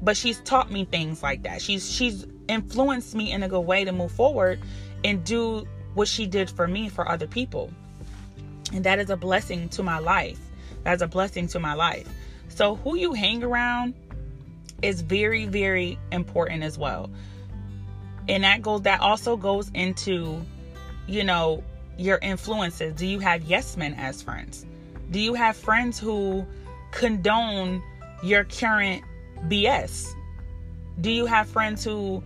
but 0.00 0.16
she's 0.16 0.40
taught 0.40 0.70
me 0.70 0.84
things 0.84 1.22
like 1.22 1.42
that. 1.42 1.60
She's 1.62 1.90
she's 1.90 2.26
influenced 2.48 3.14
me 3.14 3.32
in 3.32 3.42
a 3.42 3.48
good 3.48 3.60
way 3.60 3.84
to 3.84 3.92
move 3.92 4.12
forward 4.12 4.60
and 5.04 5.24
do 5.24 5.66
what 5.94 6.08
she 6.08 6.26
did 6.26 6.50
for 6.50 6.66
me 6.66 6.88
for 6.88 7.08
other 7.08 7.26
people. 7.26 7.70
And 8.72 8.84
that 8.84 8.98
is 8.98 9.10
a 9.10 9.16
blessing 9.16 9.68
to 9.70 9.82
my 9.82 9.98
life. 9.98 10.38
That's 10.84 11.02
a 11.02 11.08
blessing 11.08 11.48
to 11.48 11.60
my 11.60 11.74
life. 11.74 12.08
So 12.48 12.76
who 12.76 12.96
you 12.96 13.12
hang 13.12 13.42
around 13.42 13.94
is 14.82 15.02
very 15.02 15.46
very 15.46 15.98
important 16.12 16.62
as 16.62 16.78
well. 16.78 17.10
And 18.28 18.44
that 18.44 18.62
goes 18.62 18.82
that 18.82 19.00
also 19.00 19.36
goes 19.36 19.70
into 19.74 20.40
you 21.06 21.24
know 21.24 21.62
your 21.96 22.18
influences. 22.18 22.94
Do 22.94 23.06
you 23.06 23.18
have 23.18 23.42
yes 23.42 23.76
men 23.76 23.94
as 23.94 24.22
friends? 24.22 24.66
Do 25.10 25.18
you 25.18 25.34
have 25.34 25.56
friends 25.56 25.98
who 25.98 26.46
condone 26.92 27.82
your 28.22 28.44
current 28.44 29.02
BS? 29.48 30.06
Do 31.00 31.10
you 31.10 31.26
have 31.26 31.48
friends 31.48 31.84
who 31.84 32.22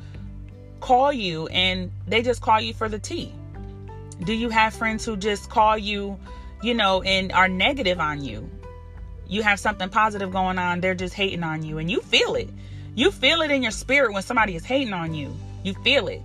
call 0.80 1.12
you 1.12 1.46
and 1.48 1.90
they 2.06 2.22
just 2.22 2.42
call 2.42 2.60
you 2.60 2.74
for 2.74 2.88
the 2.88 2.98
tea? 2.98 3.32
Do 4.24 4.32
you 4.32 4.50
have 4.50 4.74
friends 4.74 5.04
who 5.04 5.16
just 5.16 5.50
call 5.50 5.76
you, 5.78 6.18
you 6.62 6.74
know, 6.74 7.02
and 7.02 7.32
are 7.32 7.48
negative 7.48 7.98
on 7.98 8.22
you? 8.22 8.48
You 9.26 9.42
have 9.42 9.58
something 9.58 9.88
positive 9.88 10.30
going 10.30 10.58
on, 10.58 10.80
they're 10.80 10.94
just 10.94 11.14
hating 11.14 11.42
on 11.42 11.62
you 11.62 11.78
and 11.78 11.90
you 11.90 12.00
feel 12.00 12.34
it. 12.34 12.50
You 12.94 13.10
feel 13.10 13.40
it 13.40 13.50
in 13.50 13.62
your 13.62 13.70
spirit 13.70 14.12
when 14.12 14.22
somebody 14.22 14.54
is 14.54 14.64
hating 14.64 14.92
on 14.92 15.14
you. 15.14 15.34
You 15.64 15.74
feel 15.82 16.08
it. 16.08 16.22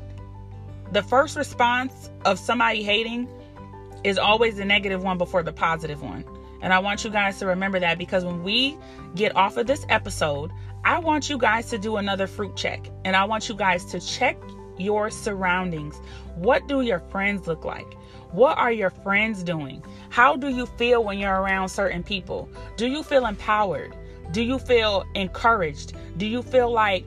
The 0.91 1.03
first 1.03 1.37
response 1.37 2.09
of 2.25 2.39
somebody 2.39 2.83
hating 2.83 3.27
is 4.03 4.17
always 4.17 4.57
the 4.57 4.65
negative 4.65 5.03
one 5.03 5.17
before 5.17 5.43
the 5.43 5.53
positive 5.53 6.01
one. 6.01 6.25
And 6.61 6.73
I 6.73 6.79
want 6.79 7.03
you 7.03 7.09
guys 7.09 7.39
to 7.39 7.45
remember 7.45 7.79
that 7.79 7.97
because 7.97 8.25
when 8.25 8.43
we 8.43 8.77
get 9.15 9.35
off 9.35 9.57
of 9.57 9.67
this 9.67 9.85
episode, 9.89 10.51
I 10.83 10.99
want 10.99 11.29
you 11.29 11.37
guys 11.37 11.69
to 11.69 11.77
do 11.77 11.97
another 11.97 12.27
fruit 12.27 12.55
check. 12.55 12.89
And 13.05 13.15
I 13.15 13.25
want 13.25 13.49
you 13.49 13.55
guys 13.55 13.85
to 13.85 13.99
check 13.99 14.37
your 14.77 15.09
surroundings. 15.09 15.99
What 16.35 16.67
do 16.67 16.81
your 16.81 16.99
friends 16.99 17.47
look 17.47 17.65
like? 17.65 17.97
What 18.31 18.57
are 18.57 18.71
your 18.71 18.89
friends 18.89 19.43
doing? 19.43 19.83
How 20.09 20.35
do 20.35 20.49
you 20.49 20.65
feel 20.65 21.03
when 21.03 21.17
you're 21.17 21.41
around 21.41 21.69
certain 21.69 22.03
people? 22.03 22.49
Do 22.75 22.87
you 22.87 23.03
feel 23.03 23.25
empowered? 23.25 23.95
Do 24.31 24.41
you 24.41 24.59
feel 24.59 25.05
encouraged? 25.15 25.93
Do 26.17 26.25
you 26.25 26.43
feel 26.43 26.71
like 26.71 27.05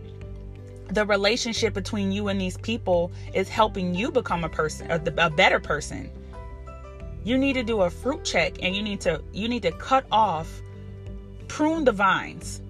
the 0.88 1.04
relationship 1.04 1.74
between 1.74 2.11
you 2.11 2.28
and 2.28 2.40
these 2.40 2.56
people 2.56 3.12
is 3.35 3.48
helping 3.48 3.94
you 3.94 4.11
become 4.11 4.44
a 4.44 4.48
person, 4.48 4.90
a, 4.90 5.30
better 5.30 5.61
person? 5.61 6.11
you 7.24 7.37
need 7.37 7.52
to 7.54 7.62
do 7.62 7.83
a 7.83 7.90
fruit 7.90 8.24
check 8.24 8.62
and 8.62 8.74
you 8.74 8.83
need 8.83 9.00
to 9.00 9.22
you 9.33 9.48
need 9.48 9.62
to 9.62 9.72
cut 9.72 10.04
off 10.11 10.62
prune 11.48 11.85
the 11.85 11.92
vines 11.92 12.62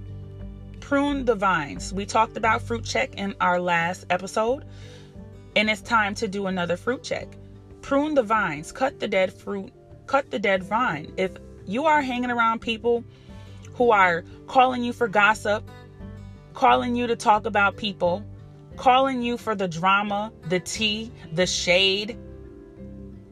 prune 0.81 1.25
the 1.25 1.35
vines 1.35 1.93
we 1.93 2.05
talked 2.05 2.37
about 2.37 2.61
fruit 2.61 2.85
check 2.85 3.15
in 3.15 3.35
our 3.41 3.61
last 3.61 4.05
episode 4.11 4.65
and 5.55 5.71
it's 5.71 5.81
time 5.83 6.15
to 6.15 6.27
do 6.27 6.47
another 6.47 6.77
fruit 6.77 7.03
check 7.03 7.29
prune 7.83 8.15
the 8.15 8.23
vines 8.23 8.73
cut 8.73 8.99
the 9.01 9.09
dead 9.09 9.33
fruit 9.33 9.73
cut 10.07 10.31
the 10.31 10.39
dead 10.39 10.63
vine 10.63 11.13
if 11.17 11.33
you 11.67 11.87
are 11.87 12.03
hanging 12.03 12.31
around 12.31 12.61
people 12.61 13.05
who 13.75 13.91
are 13.91 14.25
calling 14.47 14.83
you 14.83 14.93
for 14.93 15.09
gossip 15.09 15.69
calling 16.55 16.95
you 16.95 17.07
to 17.07 17.17
talk 17.17 17.47
about 17.47 17.77
people 17.77 18.25
calling 18.77 19.23
you 19.23 19.37
for 19.37 19.55
the 19.55 19.69
drama 19.69 20.33
the 20.49 20.61
tea 20.61 21.11
the 21.33 21.47
shade 21.47 22.19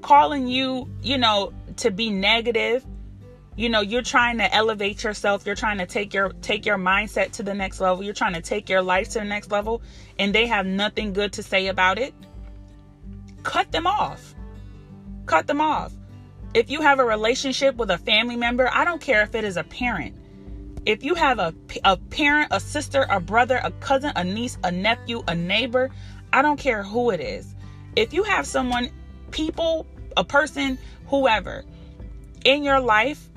calling 0.03 0.47
you, 0.47 0.89
you 1.03 1.19
know, 1.19 1.53
to 1.77 1.91
be 1.91 2.11
negative. 2.11 2.85
You 3.57 3.69
know, 3.69 3.81
you're 3.81 4.03
trying 4.03 4.39
to 4.39 4.55
elevate 4.55 5.03
yourself. 5.03 5.45
You're 5.45 5.57
trying 5.57 5.79
to 5.79 5.87
take 5.87 6.15
your 6.15 6.31
take 6.43 6.65
your 6.65 6.79
mindset 6.79 7.33
to 7.33 7.43
the 7.43 7.55
next 7.55 7.81
level. 7.81 8.05
You're 8.05 8.15
trying 8.15 8.35
to 8.35 8.41
take 8.41 8.69
your 8.69 8.83
life 8.83 9.11
to 9.11 9.19
the 9.19 9.25
next 9.25 9.51
level 9.51 9.83
and 10.19 10.35
they 10.35 10.47
have 10.47 10.65
nothing 10.65 11.13
good 11.13 11.33
to 11.35 11.43
say 11.43 11.67
about 11.67 11.99
it. 11.99 12.15
Cut 13.43 13.73
them 13.73 13.87
off. 13.87 14.35
Cut 15.29 15.47
them 15.47 15.61
off. 15.61 15.93
If 16.55 16.71
you 16.71 16.81
have 16.81 16.99
a 16.99 17.05
relationship 17.05 17.77
with 17.77 17.91
a 17.91 17.99
family 17.99 18.35
member, 18.35 18.69
I 18.73 18.85
don't 18.85 19.01
care 19.01 19.23
if 19.23 19.35
it 19.35 19.45
is 19.45 19.57
a 19.57 19.62
parent. 19.62 20.17
If 20.87 21.05
you 21.05 21.14
have 21.14 21.38
a, 21.38 21.55
a 21.85 21.99
parent, 21.99 22.49
a 22.51 22.59
sister, 22.59 23.07
a 23.11 23.21
brother, 23.21 23.61
a 23.62 23.71
cousin, 23.73 24.11
a 24.17 24.25
niece, 24.25 24.57
a 24.64 24.73
nephew, 24.73 25.23
a 25.29 25.35
neighbor, 25.35 25.91
I 26.33 26.41
don't 26.41 26.59
care 26.59 26.83
who 26.83 27.11
it 27.11 27.21
is. 27.21 27.55
If 27.95 28.14
you 28.14 28.23
have 28.23 28.47
someone 28.47 28.91
people, 29.31 29.87
a 30.17 30.25
person, 30.25 30.79
whoever 31.07 31.64
in 32.45 32.64
your 32.64 32.81
life 32.81 33.29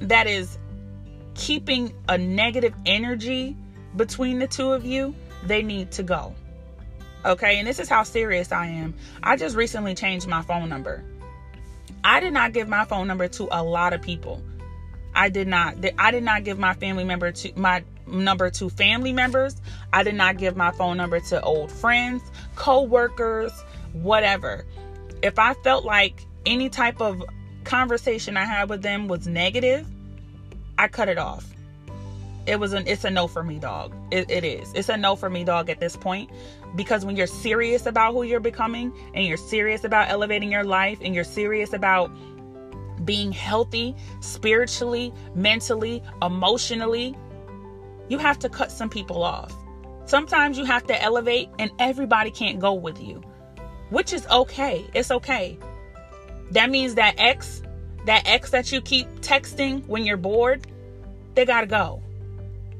that 0.00 0.28
is 0.28 0.58
keeping 1.34 1.92
a 2.08 2.16
negative 2.16 2.74
energy 2.86 3.56
between 3.96 4.38
the 4.38 4.46
two 4.46 4.72
of 4.72 4.84
you, 4.84 5.12
they 5.44 5.62
need 5.62 5.90
to 5.92 6.04
go. 6.04 6.34
Okay, 7.24 7.58
and 7.58 7.66
this 7.66 7.80
is 7.80 7.88
how 7.88 8.04
serious 8.04 8.52
I 8.52 8.66
am. 8.66 8.94
I 9.24 9.36
just 9.36 9.56
recently 9.56 9.96
changed 9.96 10.28
my 10.28 10.42
phone 10.42 10.68
number. 10.68 11.02
I 12.06 12.20
did 12.20 12.32
not 12.32 12.52
give 12.52 12.68
my 12.68 12.84
phone 12.84 13.06
number 13.06 13.28
to 13.28 13.48
a 13.50 13.62
lot 13.62 13.92
of 13.92 14.00
people. 14.00 14.42
I 15.14 15.28
did 15.28 15.48
not 15.48 15.76
I 15.98 16.10
did 16.10 16.22
not 16.22 16.44
give 16.44 16.58
my 16.58 16.74
family 16.74 17.04
member 17.04 17.32
to 17.32 17.52
my 17.56 17.82
number 18.06 18.48
to 18.50 18.70
family 18.70 19.12
members. 19.12 19.60
I 19.92 20.02
did 20.02 20.14
not 20.14 20.38
give 20.38 20.56
my 20.56 20.70
phone 20.70 20.96
number 20.96 21.20
to 21.20 21.42
old 21.42 21.70
friends, 21.70 22.22
co-workers, 22.54 23.52
whatever 23.92 24.64
if 25.22 25.38
I 25.38 25.54
felt 25.54 25.84
like 25.84 26.24
any 26.44 26.68
type 26.68 27.00
of 27.00 27.22
conversation 27.64 28.36
I 28.36 28.44
had 28.44 28.68
with 28.68 28.82
them 28.82 29.08
was 29.08 29.26
negative, 29.26 29.86
I 30.78 30.88
cut 30.88 31.08
it 31.08 31.18
off. 31.18 31.46
It 32.46 32.60
was 32.60 32.72
an 32.72 32.84
it's 32.86 33.04
a 33.04 33.10
no 33.10 33.26
for 33.26 33.42
me, 33.42 33.58
dog. 33.58 33.92
It, 34.12 34.30
it 34.30 34.44
is. 34.44 34.72
It's 34.74 34.88
a 34.88 34.96
no 34.96 35.16
for 35.16 35.28
me, 35.28 35.42
dog, 35.42 35.68
at 35.68 35.80
this 35.80 35.96
point. 35.96 36.30
Because 36.76 37.04
when 37.04 37.16
you're 37.16 37.26
serious 37.26 37.86
about 37.86 38.12
who 38.12 38.22
you're 38.22 38.38
becoming 38.38 38.92
and 39.14 39.26
you're 39.26 39.36
serious 39.36 39.84
about 39.84 40.08
elevating 40.10 40.52
your 40.52 40.64
life 40.64 40.98
and 41.00 41.14
you're 41.14 41.24
serious 41.24 41.72
about 41.72 42.10
being 43.04 43.32
healthy 43.32 43.96
spiritually, 44.20 45.12
mentally, 45.34 46.02
emotionally, 46.22 47.16
you 48.08 48.18
have 48.18 48.38
to 48.38 48.48
cut 48.48 48.70
some 48.70 48.88
people 48.88 49.22
off. 49.22 49.52
Sometimes 50.04 50.56
you 50.56 50.64
have 50.64 50.86
to 50.86 51.02
elevate 51.02 51.48
and 51.58 51.70
everybody 51.80 52.30
can't 52.30 52.60
go 52.60 52.72
with 52.74 53.00
you 53.00 53.22
which 53.90 54.12
is 54.12 54.26
okay. 54.28 54.84
It's 54.94 55.10
okay. 55.10 55.58
That 56.52 56.70
means 56.70 56.94
that 56.94 57.14
ex, 57.18 57.62
that 58.06 58.22
ex 58.26 58.50
that 58.50 58.72
you 58.72 58.80
keep 58.80 59.08
texting 59.20 59.86
when 59.86 60.04
you're 60.04 60.16
bored, 60.16 60.66
they 61.34 61.44
gotta 61.44 61.66
go. 61.66 62.02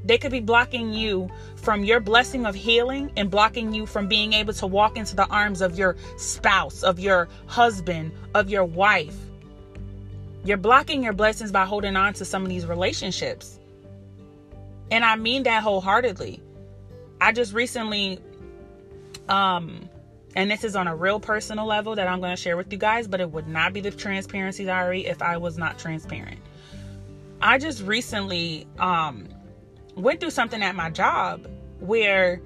They 0.07 0.17
could 0.17 0.31
be 0.31 0.39
blocking 0.39 0.93
you 0.93 1.29
from 1.57 1.83
your 1.83 1.99
blessing 1.99 2.45
of 2.45 2.55
healing 2.55 3.11
and 3.17 3.29
blocking 3.29 3.73
you 3.73 3.85
from 3.85 4.07
being 4.07 4.33
able 4.33 4.53
to 4.53 4.65
walk 4.65 4.97
into 4.97 5.15
the 5.15 5.27
arms 5.27 5.61
of 5.61 5.77
your 5.77 5.97
spouse, 6.17 6.81
of 6.81 6.97
your 6.97 7.27
husband, 7.45 8.13
of 8.33 8.49
your 8.49 8.63
wife. 8.63 9.17
You're 10.45 10.57
blocking 10.57 11.03
your 11.03 11.13
blessings 11.13 11.51
by 11.51 11.65
holding 11.65 11.97
on 11.97 12.13
to 12.13 12.25
some 12.25 12.43
of 12.43 12.49
these 12.49 12.65
relationships. 12.65 13.59
And 14.91 15.03
I 15.03 15.17
mean 15.17 15.43
that 15.43 15.61
wholeheartedly. 15.61 16.41
I 17.19 17.33
just 17.33 17.53
recently 17.53 18.19
um 19.27 19.89
and 20.35 20.51
this 20.51 20.63
is 20.63 20.75
on 20.75 20.87
a 20.87 20.95
real 20.95 21.19
personal 21.19 21.65
level 21.65 21.95
that 21.95 22.07
I'm 22.07 22.19
going 22.19 22.35
to 22.35 22.41
share 22.41 22.55
with 22.55 22.71
you 22.71 22.77
guys, 22.77 23.07
but 23.07 23.19
it 23.19 23.31
would 23.31 23.47
not 23.47 23.73
be 23.73 23.81
the 23.81 23.89
transparency 23.89 24.65
diary 24.65 25.05
if 25.05 25.21
I 25.21 25.37
was 25.37 25.57
not 25.57 25.79
transparent. 25.79 26.39
I 27.41 27.57
just 27.57 27.81
recently 27.83 28.67
um, 28.77 29.27
went 29.97 30.19
through 30.19 30.29
something 30.29 30.61
at 30.61 30.75
my 30.75 30.89
job 30.89 31.47
where 31.79 32.41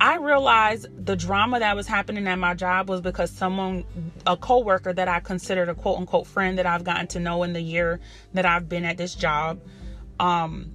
I 0.00 0.16
realized 0.16 0.86
the 1.04 1.14
drama 1.14 1.58
that 1.60 1.76
was 1.76 1.86
happening 1.86 2.26
at 2.26 2.38
my 2.38 2.54
job 2.54 2.88
was 2.88 3.02
because 3.02 3.30
someone, 3.30 3.84
a 4.26 4.36
coworker 4.36 4.94
that 4.94 5.08
I 5.08 5.20
considered 5.20 5.68
a 5.68 5.74
quote 5.74 5.98
unquote 5.98 6.26
friend 6.26 6.56
that 6.58 6.64
I've 6.64 6.84
gotten 6.84 7.06
to 7.08 7.20
know 7.20 7.42
in 7.42 7.52
the 7.52 7.60
year 7.60 8.00
that 8.32 8.46
I've 8.46 8.66
been 8.68 8.86
at 8.86 8.96
this 8.96 9.14
job, 9.14 9.60
um, 10.18 10.72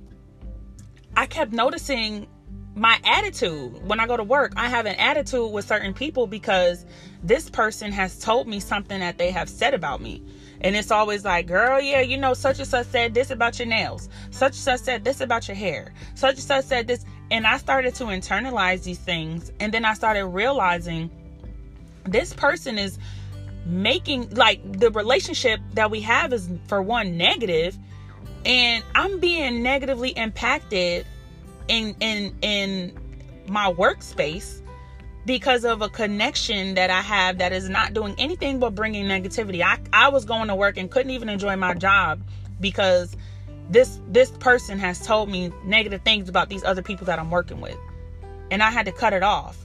I 1.18 1.26
kept 1.26 1.54
noticing 1.54 2.28
my 2.76 3.00
attitude 3.04 3.88
when 3.88 4.00
I 4.00 4.06
go 4.06 4.16
to 4.16 4.24
work. 4.24 4.54
I 4.58 4.70
have 4.70 4.86
an 4.86 4.96
attitude 4.96 5.52
with 5.52 5.66
certain 5.66 5.94
people 5.94 6.28
because 6.28 6.86
this 7.24 7.50
person 7.50 7.92
has 7.94 8.20
told 8.20 8.48
me 8.48 8.60
something 8.60 9.00
that 9.00 9.18
they 9.18 9.32
have 9.32 9.50
said 9.50 9.74
about 9.74 10.02
me. 10.02 10.22
And 10.66 10.76
it's 10.76 10.92
always 10.92 11.24
like, 11.24 11.48
girl, 11.48 11.80
yeah, 11.80 12.02
you 12.02 12.18
know, 12.18 12.34
such 12.34 12.60
and 12.60 12.68
such 12.68 12.88
said 12.88 13.14
this 13.14 13.32
about 13.32 13.60
your 13.60 13.68
nails. 13.68 14.10
Such 14.32 14.54
and 14.54 14.56
such 14.58 14.82
said 14.82 15.06
this 15.06 15.22
about 15.22 15.48
your 15.48 15.56
hair. 15.56 15.94
Such 16.16 16.36
and 16.36 16.44
such 16.44 16.66
said 16.66 16.88
this. 16.88 17.06
And 17.32 17.48
I 17.48 17.58
started 17.60 17.96
to 17.96 18.06
internalize 18.06 18.84
these 18.84 19.00
things. 19.00 19.54
And 19.62 19.74
then 19.74 19.86
I 19.86 19.94
started 19.94 20.26
realizing 20.26 21.12
this 22.06 22.34
person 22.34 22.80
is 22.80 23.00
making, 23.68 24.32
like, 24.32 24.60
the 24.80 24.92
relationship 24.92 25.62
that 25.76 25.92
we 25.92 26.02
have 26.02 26.34
is, 26.34 26.50
for 26.68 26.82
one, 26.82 27.18
negative, 27.18 27.78
And 28.46 28.84
I'm 28.94 29.20
being 29.20 29.64
negatively 29.64 30.12
impacted 30.12 31.06
in 31.68 31.96
in 32.00 32.36
in 32.42 32.94
my 33.48 33.74
workspace 33.74 34.62
because 35.26 35.66
of 35.66 35.82
a 35.82 35.90
connection 35.90 36.76
that 36.76 36.90
I 36.90 37.02
have 37.02 37.40
that 37.40 37.52
is 37.52 37.68
not 37.68 37.94
doing 37.94 38.16
anything 38.18 38.60
but 38.60 38.76
bringing 38.76 39.06
negativity. 39.06 39.62
I 39.62 39.80
I 39.92 40.10
was 40.10 40.26
going 40.26 40.48
to 40.48 40.56
work 40.56 40.78
and 40.78 40.90
couldn't 40.90 41.12
even 41.12 41.30
enjoy 41.30 41.56
my 41.56 41.74
job 41.74 42.22
because 42.62 43.16
this 43.70 44.00
this 44.08 44.30
person 44.32 44.78
has 44.80 45.06
told 45.06 45.30
me 45.30 45.52
negative 45.64 46.02
things 46.04 46.30
about 46.30 46.50
these 46.50 46.64
other 46.64 46.82
people 46.82 47.06
that 47.08 47.20
I'm 47.20 47.32
working 47.32 47.60
with. 47.60 47.78
And 48.52 48.62
I 48.62 48.70
had 48.70 48.86
to 48.86 48.92
cut 48.92 49.14
it 49.14 49.24
off. 49.24 49.58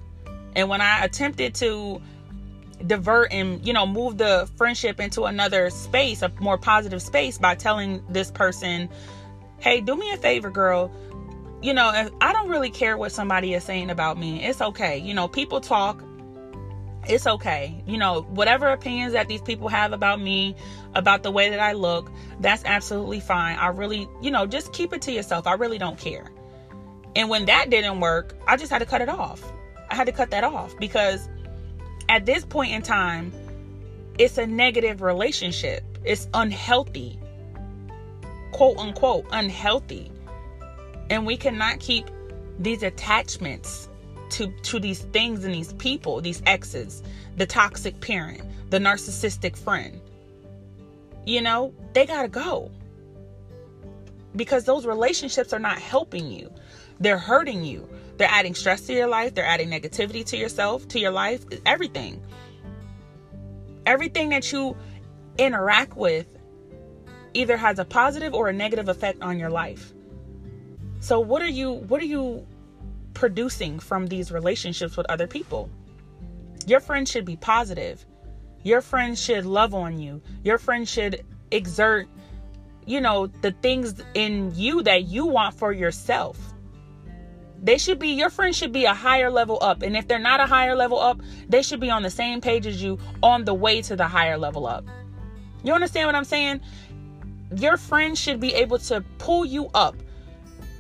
And 0.56 0.68
when 0.68 0.80
I 0.80 1.04
attempted 1.04 1.54
to 1.56 2.00
divert 2.86 3.30
and 3.30 3.66
you 3.66 3.72
know 3.72 3.86
move 3.86 4.16
the 4.16 4.48
friendship 4.56 5.00
into 5.00 5.24
another 5.24 5.68
space 5.68 6.22
a 6.22 6.32
more 6.40 6.56
positive 6.56 7.02
space 7.02 7.36
by 7.36 7.54
telling 7.54 8.02
this 8.08 8.30
person 8.30 8.88
hey 9.58 9.82
do 9.82 9.94
me 9.94 10.10
a 10.12 10.16
favor 10.16 10.50
girl 10.50 10.90
you 11.62 11.74
know 11.74 12.08
i 12.20 12.32
don't 12.32 12.48
really 12.48 12.70
care 12.70 12.96
what 12.96 13.12
somebody 13.12 13.54
is 13.54 13.64
saying 13.64 13.90
about 13.90 14.18
me. 14.18 14.44
It's 14.44 14.60
okay. 14.60 14.98
You 14.98 15.14
know 15.14 15.28
people 15.28 15.60
talk. 15.60 16.02
It's 17.08 17.26
okay. 17.26 17.82
You 17.86 17.98
know 17.98 18.22
whatever 18.22 18.68
opinions 18.68 19.12
that 19.12 19.28
these 19.28 19.42
people 19.42 19.68
have 19.68 19.92
about 19.92 20.20
me 20.20 20.54
about 20.94 21.22
the 21.22 21.30
way 21.30 21.50
that 21.50 21.60
i 21.60 21.72
look 21.72 22.10
that's 22.40 22.64
absolutely 22.64 23.20
fine. 23.20 23.56
I 23.58 23.68
really 23.68 24.08
you 24.20 24.30
know 24.30 24.46
just 24.46 24.72
keep 24.72 24.92
it 24.92 25.02
to 25.02 25.12
yourself. 25.12 25.46
I 25.46 25.54
really 25.54 25.78
don't 25.78 25.98
care. 25.98 26.26
And 27.16 27.28
when 27.28 27.46
that 27.46 27.70
didn't 27.70 28.00
work 28.00 28.34
i 28.46 28.56
just 28.56 28.70
had 28.70 28.78
to 28.78 28.86
cut 28.86 29.00
it 29.00 29.08
off. 29.08 29.52
I 29.90 29.94
had 29.94 30.06
to 30.06 30.12
cut 30.12 30.30
that 30.30 30.44
off 30.44 30.76
because 30.78 31.28
at 32.08 32.26
this 32.26 32.44
point 32.44 32.72
in 32.72 32.82
time, 32.82 33.32
it's 34.18 34.36
a 34.36 34.46
negative 34.46 35.00
relationship. 35.00 35.82
It's 36.04 36.28
unhealthy. 36.34 37.18
Quote 38.52 38.78
unquote, 38.78 39.26
unhealthy. 39.30 40.10
And 41.10 41.26
we 41.26 41.36
cannot 41.36 41.80
keep 41.80 42.06
these 42.58 42.82
attachments 42.82 43.88
to, 44.30 44.50
to 44.62 44.78
these 44.78 45.00
things 45.00 45.44
and 45.44 45.52
these 45.52 45.72
people, 45.74 46.20
these 46.20 46.42
exes, 46.46 47.02
the 47.36 47.46
toxic 47.46 48.00
parent, 48.00 48.42
the 48.70 48.78
narcissistic 48.78 49.56
friend. 49.56 50.00
You 51.26 51.42
know, 51.42 51.74
they 51.92 52.06
got 52.06 52.22
to 52.22 52.28
go. 52.28 52.70
Because 54.36 54.64
those 54.64 54.86
relationships 54.86 55.52
are 55.52 55.58
not 55.58 55.78
helping 55.78 56.30
you, 56.30 56.52
they're 57.00 57.18
hurting 57.18 57.64
you. 57.64 57.88
They're 58.16 58.28
adding 58.30 58.54
stress 58.54 58.82
to 58.82 58.92
your 58.92 59.08
life, 59.08 59.34
they're 59.34 59.46
adding 59.46 59.70
negativity 59.70 60.24
to 60.26 60.36
yourself, 60.36 60.86
to 60.88 61.00
your 61.00 61.10
life, 61.10 61.42
everything. 61.64 62.22
Everything 63.86 64.28
that 64.28 64.52
you 64.52 64.76
interact 65.38 65.96
with 65.96 66.26
either 67.32 67.56
has 67.56 67.78
a 67.78 67.84
positive 67.86 68.34
or 68.34 68.50
a 68.50 68.52
negative 68.52 68.90
effect 68.90 69.22
on 69.22 69.38
your 69.38 69.48
life. 69.48 69.94
So 71.00 71.18
what 71.18 71.42
are 71.42 71.48
you 71.48 71.72
what 71.72 72.00
are 72.00 72.06
you 72.06 72.46
producing 73.14 73.78
from 73.78 74.06
these 74.06 74.30
relationships 74.30 74.96
with 74.96 75.06
other 75.08 75.26
people? 75.26 75.70
Your 76.66 76.80
friends 76.80 77.10
should 77.10 77.24
be 77.24 77.36
positive. 77.36 78.04
Your 78.62 78.82
friends 78.82 79.22
should 79.22 79.46
love 79.46 79.74
on 79.74 79.98
you. 79.98 80.20
Your 80.44 80.58
friends 80.58 80.90
should 80.90 81.24
exert 81.50 82.06
you 82.86 83.00
know 83.00 83.26
the 83.26 83.52
things 83.62 83.94
in 84.14 84.52
you 84.54 84.82
that 84.82 85.04
you 85.04 85.26
want 85.26 85.54
for 85.54 85.72
yourself 85.72 86.38
they 87.62 87.76
should 87.76 87.98
be 87.98 88.08
your 88.08 88.30
friends 88.30 88.56
should 88.56 88.72
be 88.72 88.84
a 88.84 88.94
higher 88.94 89.30
level 89.30 89.58
up 89.60 89.82
and 89.82 89.96
if 89.96 90.08
they're 90.08 90.18
not 90.18 90.40
a 90.40 90.46
higher 90.46 90.74
level 90.74 90.98
up 90.98 91.20
they 91.48 91.62
should 91.62 91.80
be 91.80 91.90
on 91.90 92.02
the 92.02 92.10
same 92.10 92.40
page 92.40 92.66
as 92.66 92.82
you 92.82 92.98
on 93.22 93.44
the 93.44 93.54
way 93.54 93.82
to 93.82 93.96
the 93.96 94.06
higher 94.06 94.38
level 94.38 94.66
up 94.66 94.84
you 95.62 95.72
understand 95.72 96.06
what 96.06 96.14
i'm 96.14 96.24
saying 96.24 96.60
your 97.56 97.76
friends 97.76 98.18
should 98.18 98.40
be 98.40 98.54
able 98.54 98.78
to 98.78 99.04
pull 99.18 99.44
you 99.44 99.68
up 99.74 99.94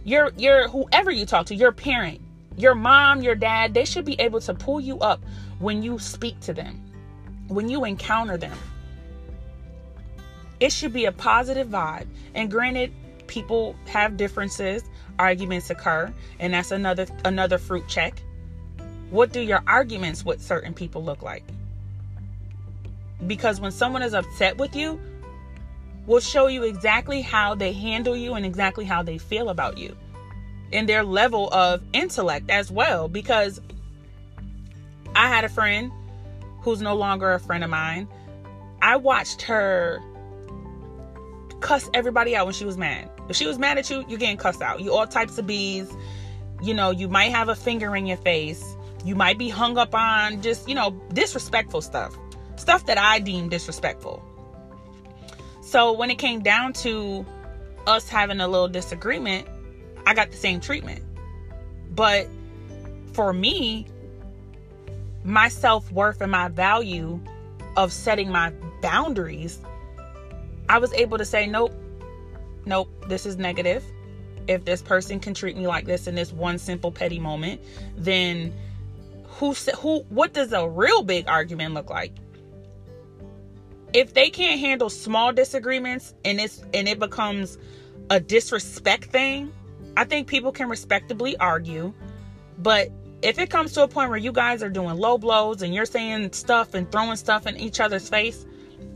your 0.04 0.30
your 0.36 0.68
whoever 0.68 1.10
you 1.10 1.26
talk 1.26 1.46
to 1.46 1.54
your 1.54 1.72
parent 1.72 2.20
your 2.56 2.74
mom 2.74 3.22
your 3.22 3.34
dad 3.34 3.74
they 3.74 3.84
should 3.84 4.04
be 4.04 4.18
able 4.20 4.40
to 4.40 4.54
pull 4.54 4.80
you 4.80 4.98
up 5.00 5.20
when 5.58 5.82
you 5.82 5.98
speak 5.98 6.38
to 6.40 6.52
them 6.52 6.90
when 7.50 7.68
you 7.68 7.84
encounter 7.84 8.36
them. 8.36 8.56
It 10.60 10.72
should 10.72 10.92
be 10.92 11.06
a 11.06 11.12
positive 11.12 11.68
vibe. 11.68 12.06
And 12.34 12.50
granted 12.50 12.92
people 13.26 13.74
have 13.86 14.16
differences. 14.16 14.82
Arguments 15.18 15.68
occur 15.70 16.12
and 16.38 16.54
that's 16.54 16.70
another 16.70 17.06
another 17.24 17.58
fruit 17.58 17.86
check. 17.88 18.22
What 19.10 19.32
do 19.32 19.40
your 19.40 19.62
arguments 19.66 20.24
with 20.24 20.40
certain 20.40 20.72
people 20.72 21.04
look 21.04 21.22
like? 21.22 21.44
Because 23.26 23.60
when 23.60 23.72
someone 23.72 24.02
is 24.02 24.14
upset 24.14 24.56
with 24.56 24.74
you 24.74 24.98
will 26.06 26.20
show 26.20 26.46
you 26.46 26.62
exactly 26.62 27.20
how 27.20 27.54
they 27.54 27.72
handle 27.72 28.16
you 28.16 28.34
and 28.34 28.44
exactly 28.44 28.84
how 28.84 29.02
they 29.02 29.18
feel 29.18 29.48
about 29.48 29.78
you 29.78 29.96
and 30.72 30.88
their 30.88 31.02
level 31.02 31.52
of 31.52 31.82
intellect 31.92 32.50
as 32.50 32.70
well 32.70 33.08
because 33.08 33.60
i 35.14 35.28
had 35.28 35.44
a 35.44 35.48
friend 35.48 35.90
who's 36.60 36.80
no 36.80 36.94
longer 36.94 37.32
a 37.32 37.40
friend 37.40 37.64
of 37.64 37.70
mine 37.70 38.08
i 38.82 38.96
watched 38.96 39.42
her 39.42 40.00
cuss 41.60 41.90
everybody 41.92 42.34
out 42.34 42.46
when 42.46 42.54
she 42.54 42.64
was 42.64 42.76
mad 42.76 43.10
if 43.30 43.36
she 43.36 43.46
was 43.46 43.60
mad 43.60 43.78
at 43.78 43.88
you, 43.88 44.04
you're 44.08 44.18
getting 44.18 44.36
cussed 44.36 44.60
out. 44.60 44.80
You 44.80 44.92
all 44.92 45.06
types 45.06 45.38
of 45.38 45.46
bees. 45.46 45.88
You 46.62 46.74
know, 46.74 46.90
you 46.90 47.08
might 47.08 47.30
have 47.30 47.48
a 47.48 47.54
finger 47.54 47.94
in 47.94 48.04
your 48.04 48.16
face. 48.16 48.76
You 49.04 49.14
might 49.14 49.38
be 49.38 49.48
hung 49.48 49.78
up 49.78 49.94
on 49.94 50.42
just, 50.42 50.68
you 50.68 50.74
know, 50.74 50.90
disrespectful 51.14 51.80
stuff. 51.80 52.18
Stuff 52.56 52.86
that 52.86 52.98
I 52.98 53.20
deem 53.20 53.48
disrespectful. 53.48 54.20
So 55.70 55.92
when 55.92 56.10
it 56.10 56.18
came 56.18 56.40
down 56.42 56.72
to 56.82 57.24
us 57.86 58.08
having 58.08 58.40
a 58.40 58.48
little 58.48 58.66
disagreement, 58.66 59.46
I 60.04 60.14
got 60.14 60.32
the 60.32 60.36
same 60.36 60.58
treatment. 60.58 61.04
But 61.94 62.26
for 63.12 63.32
me, 63.32 63.86
my 65.22 65.48
self 65.48 65.88
worth 65.92 66.22
and 66.22 66.32
my 66.32 66.48
value 66.48 67.20
of 67.76 67.92
setting 67.92 68.32
my 68.32 68.52
boundaries, 68.82 69.60
I 70.68 70.78
was 70.78 70.92
able 70.92 71.18
to 71.18 71.24
say, 71.24 71.46
nope, 71.46 71.72
nope, 72.66 72.88
this 73.06 73.24
is 73.24 73.36
negative. 73.36 73.84
If 74.48 74.64
this 74.64 74.82
person 74.82 75.20
can 75.20 75.34
treat 75.34 75.56
me 75.56 75.68
like 75.68 75.84
this 75.84 76.08
in 76.08 76.16
this 76.16 76.32
one 76.32 76.58
simple 76.58 76.90
petty 76.90 77.20
moment, 77.20 77.60
then 77.96 78.52
who 79.28 79.52
who 79.76 80.00
what 80.08 80.32
does 80.32 80.52
a 80.52 80.68
real 80.68 81.04
big 81.04 81.28
argument 81.28 81.74
look 81.74 81.90
like? 81.90 82.12
If 83.92 84.14
they 84.14 84.30
can't 84.30 84.60
handle 84.60 84.88
small 84.88 85.32
disagreements 85.32 86.14
and 86.24 86.40
it's 86.40 86.62
and 86.72 86.88
it 86.88 86.98
becomes 86.98 87.58
a 88.08 88.20
disrespect 88.20 89.06
thing, 89.06 89.52
I 89.96 90.04
think 90.04 90.28
people 90.28 90.52
can 90.52 90.68
respectably 90.68 91.36
argue, 91.38 91.92
but 92.58 92.90
if 93.22 93.38
it 93.38 93.50
comes 93.50 93.72
to 93.72 93.82
a 93.82 93.88
point 93.88 94.08
where 94.08 94.18
you 94.18 94.32
guys 94.32 94.62
are 94.62 94.70
doing 94.70 94.96
low 94.96 95.18
blows 95.18 95.62
and 95.62 95.74
you're 95.74 95.84
saying 95.84 96.32
stuff 96.32 96.74
and 96.74 96.90
throwing 96.90 97.16
stuff 97.16 97.46
in 97.46 97.56
each 97.56 97.80
other's 97.80 98.08
face, 98.08 98.46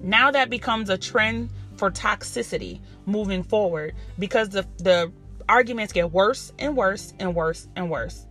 now 0.02 0.30
that 0.30 0.48
becomes 0.48 0.88
a 0.90 0.96
trend 0.96 1.50
for 1.76 1.90
toxicity 1.90 2.80
moving 3.04 3.42
forward 3.42 3.94
because 4.18 4.50
the 4.50 4.66
the 4.78 5.12
arguments 5.48 5.92
get 5.92 6.10
worse 6.12 6.52
and 6.58 6.76
worse 6.76 7.12
and 7.18 7.34
worse 7.34 7.68
and 7.76 7.90
worse. 7.90 8.26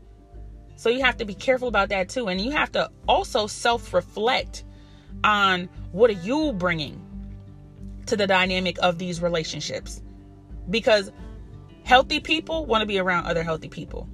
So 0.78 0.90
you 0.90 1.04
have 1.04 1.18
to 1.18 1.26
be 1.26 1.36
careful 1.36 1.68
about 1.68 1.90
that 1.90 2.10
too 2.10 2.28
and 2.28 2.40
you 2.40 2.52
have 2.52 2.72
to 2.72 2.90
also 3.08 3.48
self-reflect 3.48 4.64
on 5.24 5.70
what 5.92 6.10
are 6.10 6.14
you 6.14 6.54
bringing 6.54 7.02
to 8.06 8.16
the 8.16 8.28
dynamic 8.28 8.78
of 8.82 8.98
these 8.98 9.22
relationships? 9.22 10.02
Because 10.70 11.12
healthy 11.84 12.20
people 12.20 12.66
want 12.66 12.82
to 12.82 12.86
be 12.86 13.00
around 13.00 13.26
other 13.26 13.44
healthy 13.44 13.70
people. 13.70 14.08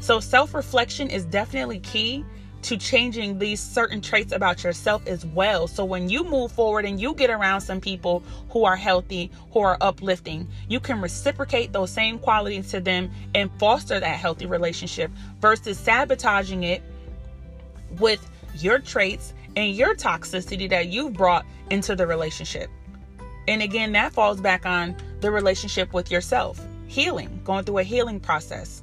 So 0.00 0.20
self-reflection 0.20 1.10
is 1.10 1.24
definitely 1.24 1.80
key 1.80 2.24
to 2.62 2.76
changing 2.76 3.38
these 3.38 3.60
certain 3.60 4.00
traits 4.00 4.32
about 4.32 4.62
yourself 4.62 5.06
as 5.06 5.26
well. 5.26 5.66
So 5.66 5.84
when 5.84 6.08
you 6.08 6.22
move 6.24 6.52
forward 6.52 6.84
and 6.84 7.00
you 7.00 7.14
get 7.14 7.28
around 7.28 7.60
some 7.60 7.80
people 7.80 8.22
who 8.50 8.64
are 8.64 8.76
healthy, 8.76 9.30
who 9.50 9.60
are 9.60 9.76
uplifting, 9.80 10.48
you 10.68 10.78
can 10.78 11.00
reciprocate 11.00 11.72
those 11.72 11.90
same 11.90 12.18
qualities 12.18 12.70
to 12.70 12.80
them 12.80 13.10
and 13.34 13.50
foster 13.58 13.98
that 13.98 14.16
healthy 14.16 14.46
relationship 14.46 15.10
versus 15.40 15.78
sabotaging 15.78 16.62
it 16.62 16.82
with 17.98 18.28
your 18.54 18.78
traits 18.78 19.34
and 19.56 19.74
your 19.74 19.94
toxicity 19.94 20.68
that 20.70 20.88
you've 20.88 21.12
brought 21.12 21.44
into 21.70 21.94
the 21.94 22.06
relationship. 22.06 22.70
And 23.48 23.62
again, 23.62 23.92
that 23.92 24.12
falls 24.12 24.40
back 24.40 24.66
on 24.66 24.96
the 25.20 25.30
relationship 25.30 25.92
with 25.92 26.10
yourself, 26.10 26.60
healing, 26.86 27.40
going 27.44 27.64
through 27.64 27.78
a 27.78 27.82
healing 27.82 28.20
process, 28.20 28.82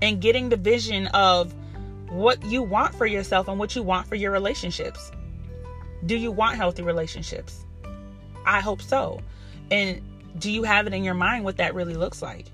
and 0.00 0.20
getting 0.20 0.48
the 0.48 0.56
vision 0.56 1.06
of 1.08 1.54
what 2.08 2.42
you 2.44 2.62
want 2.62 2.94
for 2.94 3.06
yourself 3.06 3.48
and 3.48 3.58
what 3.58 3.74
you 3.74 3.82
want 3.82 4.06
for 4.06 4.14
your 4.14 4.30
relationships. 4.30 5.10
Do 6.06 6.16
you 6.16 6.30
want 6.30 6.56
healthy 6.56 6.82
relationships? 6.82 7.64
I 8.46 8.60
hope 8.60 8.82
so. 8.82 9.20
And 9.70 10.02
do 10.38 10.50
you 10.50 10.62
have 10.62 10.86
it 10.86 10.92
in 10.92 11.04
your 11.04 11.14
mind 11.14 11.44
what 11.44 11.56
that 11.58 11.74
really 11.74 11.94
looks 11.94 12.22
like? 12.22 12.46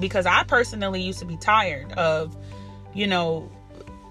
Because 0.00 0.26
I 0.26 0.44
personally 0.44 1.02
used 1.02 1.18
to 1.20 1.24
be 1.24 1.36
tired 1.36 1.92
of, 1.92 2.36
you 2.94 3.06
know, 3.06 3.50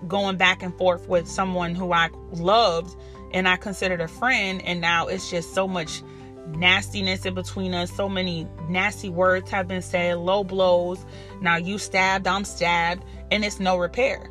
going 0.08 0.38
back 0.38 0.62
and 0.62 0.76
forth 0.78 1.08
with 1.08 1.28
someone 1.28 1.76
who 1.76 1.94
I 1.94 2.10
loved 2.34 2.96
and 3.34 3.48
I 3.48 3.58
considered 3.58 4.02
a 4.02 4.08
friend, 4.08 4.62
and 4.64 4.80
now 4.80 5.08
it's 5.08 5.30
just 5.30 5.54
so 5.54 5.68
much 5.68 6.02
nastiness 6.48 7.26
in 7.26 7.34
between 7.34 7.74
us. 7.74 7.92
So 7.92 8.08
many 8.08 8.48
nasty 8.70 9.10
words 9.10 9.50
have 9.52 9.68
been 9.68 9.82
said, 9.82 10.18
low 10.18 10.44
blows. 10.44 11.06
Now 11.42 11.58
you 11.58 11.78
stabbed, 11.78 12.28
I'm 12.28 12.46
stabbed, 12.46 13.04
and 13.32 13.44
it's 13.44 13.60
no 13.60 13.78
repair. 13.78 14.30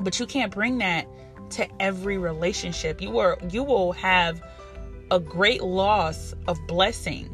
But 0.00 0.18
you 0.18 0.26
can't 0.26 0.52
bring 0.52 0.78
that 0.78 1.06
to 1.50 1.68
every 1.80 2.16
relationship. 2.16 3.02
You 3.02 3.18
are 3.18 3.38
you 3.50 3.62
will 3.62 3.92
have 3.92 4.42
a 5.10 5.20
great 5.20 5.62
loss 5.62 6.34
of 6.46 6.58
blessing 6.66 7.28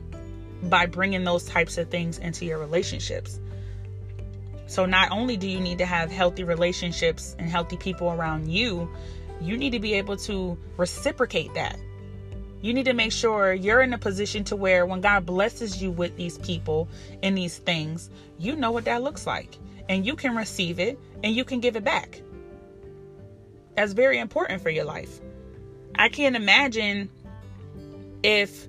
by 0.65 0.87
bringing 0.87 1.23
those 1.23 1.45
types 1.45 1.79
of 1.79 1.89
things 1.89 2.19
into 2.19 2.45
your 2.45 2.59
relationships. 2.59 3.39
So, 4.69 4.87
not 4.87 5.11
only 5.11 5.37
do 5.37 5.49
you 5.49 5.61
need 5.61 5.79
to 5.79 5.87
have 5.87 6.11
healthy 6.11 6.45
relationships 6.45 7.35
and 7.39 7.49
healthy 7.49 7.77
people 7.77 8.11
around 8.11 8.49
you, 8.49 8.89
you 9.41 9.57
need 9.57 9.71
to 9.71 9.81
be 9.81 9.95
able 9.95 10.17
to 10.19 10.59
reciprocate 10.77 11.55
that. 11.55 11.79
You 12.61 12.75
need 12.75 12.85
to 12.85 12.93
make 12.93 13.13
sure 13.13 13.53
you're 13.53 13.81
in 13.81 13.93
a 13.93 13.99
position 13.99 14.45
to 14.45 14.57
where 14.57 14.85
when 14.85 15.01
God 15.01 15.25
blesses 15.25 15.81
you 15.81 15.91
with 15.91 16.17
these 16.17 16.39
people 16.39 16.89
and 17.23 17.37
these 17.37 17.57
things, 17.59 18.11
you 18.39 18.57
know 18.57 18.71
what 18.71 18.85
that 18.85 19.03
looks 19.03 19.27
like 19.27 19.59
and 19.89 20.05
you 20.05 20.17
can 20.17 20.37
receive 20.37 20.79
it 20.79 20.99
and 21.25 21.35
you 21.35 21.45
can 21.45 21.61
give 21.61 21.77
it 21.77 21.85
back. 21.85 22.21
That's 23.75 23.93
very 23.93 24.19
important 24.19 24.61
for 24.61 24.71
your 24.71 24.85
life. 24.85 25.21
I 25.95 26.09
can't 26.09 26.37
imagine 26.37 27.09
if 28.23 28.69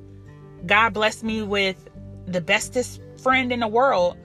God 0.65 0.93
blessed 0.93 1.23
me 1.23 1.41
with 1.41 1.89
the 2.27 2.41
bestest 2.41 3.01
friend 3.21 3.51
in 3.51 3.59
the 3.59 3.67
world, 3.67 4.17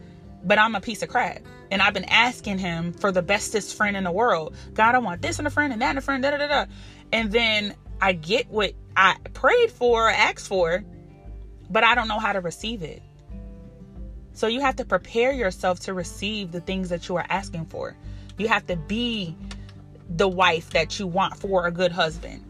but 0.44 0.58
I'm 0.58 0.74
a 0.74 0.80
piece 0.80 1.02
of 1.02 1.08
crap. 1.08 1.40
And 1.70 1.82
I've 1.82 1.94
been 1.94 2.04
asking 2.04 2.58
him 2.58 2.92
for 2.92 3.10
the 3.10 3.22
bestest 3.22 3.76
friend 3.76 3.96
in 3.96 4.04
the 4.04 4.12
world. 4.12 4.54
God, 4.74 4.94
I 4.94 4.98
want 4.98 5.22
this 5.22 5.38
in 5.38 5.46
a 5.46 5.50
friend 5.50 5.72
and 5.72 5.82
that 5.82 5.90
in 5.90 5.98
a 5.98 6.00
friend, 6.00 6.22
da 6.22 6.30
da 6.30 6.38
da 6.38 6.46
da. 6.46 6.66
And 7.12 7.32
then 7.32 7.74
I 8.00 8.12
get 8.12 8.48
what 8.48 8.74
I 8.96 9.16
prayed 9.32 9.70
for, 9.70 10.08
asked 10.08 10.48
for, 10.48 10.84
but 11.70 11.84
I 11.84 11.94
don't 11.94 12.08
know 12.08 12.18
how 12.18 12.32
to 12.32 12.40
receive 12.40 12.82
it. 12.82 13.02
So 14.32 14.46
you 14.46 14.60
have 14.60 14.76
to 14.76 14.84
prepare 14.84 15.32
yourself 15.32 15.80
to 15.80 15.94
receive 15.94 16.50
the 16.52 16.60
things 16.60 16.88
that 16.88 17.08
you 17.08 17.16
are 17.16 17.26
asking 17.28 17.66
for. 17.66 17.96
You 18.36 18.48
have 18.48 18.66
to 18.66 18.76
be 18.76 19.36
the 20.08 20.28
wife 20.28 20.70
that 20.70 20.98
you 20.98 21.06
want 21.06 21.36
for 21.36 21.66
a 21.66 21.70
good 21.70 21.92
husband. 21.92 22.44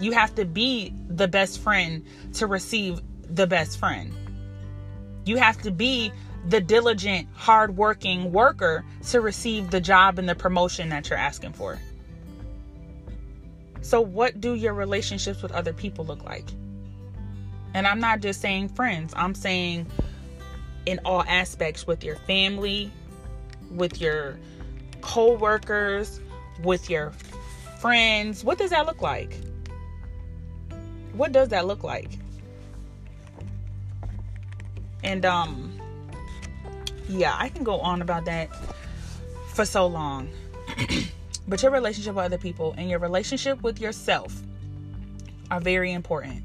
You 0.00 0.12
have 0.12 0.34
to 0.36 0.44
be 0.44 0.92
the 1.08 1.26
best 1.26 1.60
friend 1.60 2.04
to 2.34 2.46
receive 2.46 3.00
the 3.22 3.46
best 3.46 3.78
friend. 3.78 4.12
You 5.24 5.36
have 5.38 5.60
to 5.62 5.70
be 5.70 6.12
the 6.46 6.60
diligent, 6.60 7.28
hardworking 7.34 8.32
worker 8.32 8.84
to 9.08 9.20
receive 9.20 9.70
the 9.70 9.80
job 9.80 10.18
and 10.18 10.28
the 10.28 10.34
promotion 10.34 10.88
that 10.90 11.10
you're 11.10 11.18
asking 11.18 11.52
for. 11.52 11.78
So, 13.80 14.00
what 14.00 14.40
do 14.40 14.54
your 14.54 14.74
relationships 14.74 15.42
with 15.42 15.52
other 15.52 15.72
people 15.72 16.04
look 16.04 16.24
like? 16.24 16.46
And 17.74 17.86
I'm 17.86 18.00
not 18.00 18.20
just 18.20 18.40
saying 18.40 18.70
friends, 18.70 19.12
I'm 19.16 19.34
saying 19.34 19.86
in 20.86 21.00
all 21.04 21.22
aspects 21.28 21.86
with 21.86 22.02
your 22.02 22.16
family, 22.16 22.90
with 23.70 24.00
your 24.00 24.38
co 25.00 25.34
workers, 25.34 26.20
with 26.62 26.88
your 26.88 27.12
friends. 27.78 28.42
What 28.42 28.58
does 28.58 28.70
that 28.70 28.86
look 28.86 29.02
like? 29.02 29.36
What 31.12 31.32
does 31.32 31.48
that 31.48 31.66
look 31.66 31.84
like? 31.84 32.10
And 35.04 35.24
um 35.24 35.77
yeah, 37.08 37.34
I 37.38 37.48
can 37.48 37.64
go 37.64 37.80
on 37.80 38.02
about 38.02 38.24
that 38.26 38.50
for 39.54 39.64
so 39.64 39.86
long. 39.86 40.28
but 41.48 41.62
your 41.62 41.72
relationship 41.72 42.14
with 42.14 42.24
other 42.24 42.38
people 42.38 42.74
and 42.76 42.90
your 42.90 42.98
relationship 42.98 43.62
with 43.62 43.80
yourself 43.80 44.42
are 45.50 45.60
very 45.60 45.92
important. 45.92 46.42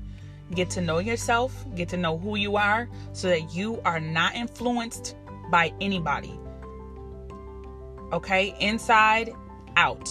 Get 0.56 0.70
to 0.72 0.82
know 0.82 1.00
yourself, 1.00 1.66
get 1.76 1.90
to 1.90 1.98
know 1.98 2.18
who 2.18 2.36
you 2.36 2.56
are 2.56 2.88
so 3.12 3.28
that 3.28 3.54
you 3.54 3.82
are 3.86 4.00
not 4.00 4.36
influenced 4.36 5.16
by 5.50 5.74
anybody. 5.82 6.40
Okay? 8.12 8.56
Inside, 8.60 9.34
out. 9.76 10.10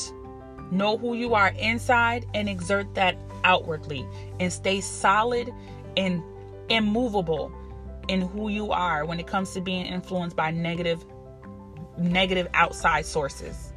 Know 0.70 0.96
who 0.96 1.14
you 1.14 1.34
are 1.34 1.48
inside 1.58 2.26
and 2.34 2.48
exert 2.48 2.94
that 2.94 3.16
outwardly 3.44 4.06
and 4.40 4.52
stay 4.52 4.80
solid 4.80 5.52
and 5.96 6.22
immovable 6.68 7.52
in 8.12 8.20
who 8.20 8.50
you 8.50 8.72
are 8.72 9.06
when 9.06 9.18
it 9.18 9.26
comes 9.26 9.54
to 9.54 9.60
being 9.62 9.86
influenced 9.86 10.36
by 10.36 10.50
negative 10.50 11.02
negative 11.96 12.46
outside 12.52 13.06
sources. 13.06 13.72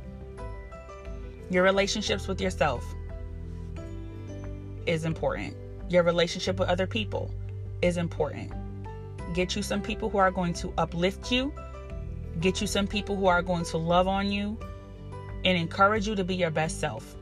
Your 1.50 1.64
relationships 1.64 2.28
with 2.28 2.42
yourself 2.42 2.84
is 4.86 5.06
important. 5.06 5.56
Your 5.88 6.04
relationship 6.04 6.60
with 6.60 6.68
other 6.68 6.86
people 6.86 7.32
is 7.82 7.96
important. 7.96 8.52
Get 9.34 9.56
you 9.56 9.64
some 9.64 9.82
people 9.82 10.10
who 10.10 10.18
are 10.18 10.32
going 10.32 10.54
to 10.56 10.74
uplift 10.78 11.32
you. 11.32 11.54
Get 12.42 12.60
you 12.60 12.68
some 12.68 12.88
people 12.88 13.16
who 13.16 13.28
are 13.28 13.42
going 13.42 13.64
to 13.66 13.78
love 13.78 14.08
on 14.08 14.34
you 14.34 14.58
and 15.46 15.58
encourage 15.58 16.10
you 16.10 16.16
to 16.16 16.26
be 16.26 16.36
your 16.36 16.52
best 16.52 16.82
self. 16.82 17.16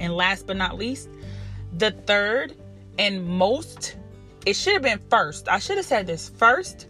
And 0.00 0.14
last 0.14 0.48
but 0.48 0.56
not 0.56 0.76
least, 0.76 1.08
the 1.76 1.92
third 1.92 2.56
and 2.98 3.24
most 3.24 3.96
it 4.46 4.54
should 4.56 4.74
have 4.74 4.82
been 4.82 5.00
first. 5.10 5.48
I 5.48 5.58
should 5.58 5.76
have 5.76 5.86
said 5.86 6.06
this 6.06 6.28
first, 6.28 6.88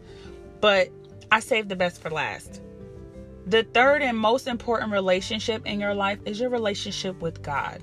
but 0.60 0.88
I 1.30 1.40
saved 1.40 1.68
the 1.68 1.76
best 1.76 2.00
for 2.00 2.10
last. 2.10 2.60
The 3.46 3.62
third 3.62 4.02
and 4.02 4.16
most 4.16 4.46
important 4.46 4.90
relationship 4.92 5.66
in 5.66 5.78
your 5.78 5.94
life 5.94 6.18
is 6.24 6.40
your 6.40 6.50
relationship 6.50 7.20
with 7.20 7.42
God. 7.42 7.82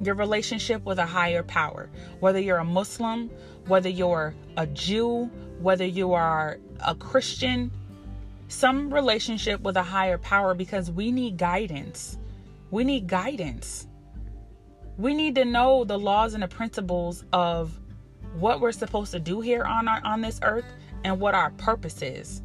Your 0.00 0.14
relationship 0.14 0.84
with 0.84 0.98
a 0.98 1.06
higher 1.06 1.42
power. 1.42 1.90
Whether 2.20 2.38
you're 2.38 2.58
a 2.58 2.64
Muslim, 2.64 3.30
whether 3.66 3.88
you're 3.88 4.34
a 4.56 4.66
Jew, 4.68 5.30
whether 5.60 5.84
you 5.84 6.12
are 6.12 6.58
a 6.86 6.94
Christian, 6.94 7.72
some 8.46 8.92
relationship 8.94 9.60
with 9.60 9.76
a 9.76 9.82
higher 9.82 10.18
power 10.18 10.54
because 10.54 10.90
we 10.90 11.10
need 11.10 11.36
guidance. 11.36 12.16
We 12.70 12.84
need 12.84 13.08
guidance. 13.08 13.88
We 14.96 15.14
need 15.14 15.34
to 15.34 15.44
know 15.44 15.84
the 15.84 15.98
laws 15.98 16.34
and 16.34 16.42
the 16.42 16.48
principles 16.48 17.24
of 17.32 17.78
what 18.40 18.60
we're 18.60 18.72
supposed 18.72 19.12
to 19.12 19.20
do 19.20 19.40
here 19.40 19.64
on 19.64 19.88
our 19.88 20.00
on 20.04 20.20
this 20.20 20.38
earth 20.42 20.64
and 21.04 21.20
what 21.20 21.34
our 21.34 21.50
purpose 21.52 22.02
is. 22.02 22.42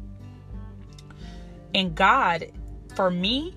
And 1.74 1.94
God, 1.94 2.46
for 2.94 3.10
me, 3.10 3.54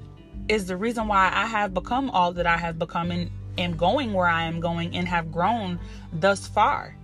is 0.50 0.68
the 0.68 0.78
reason 0.78 1.08
why 1.08 1.32
I 1.34 1.46
have 1.46 1.74
become 1.74 2.10
all 2.10 2.32
that 2.34 2.48
I 2.48 2.58
have 2.58 2.80
become 2.80 3.12
and 3.12 3.30
am 3.58 3.76
going 3.76 4.14
where 4.14 4.28
I 4.28 4.44
am 4.44 4.60
going 4.60 4.96
and 4.96 5.08
have 5.08 5.32
grown 5.32 5.80
thus 6.14 6.48
far. 6.48 6.96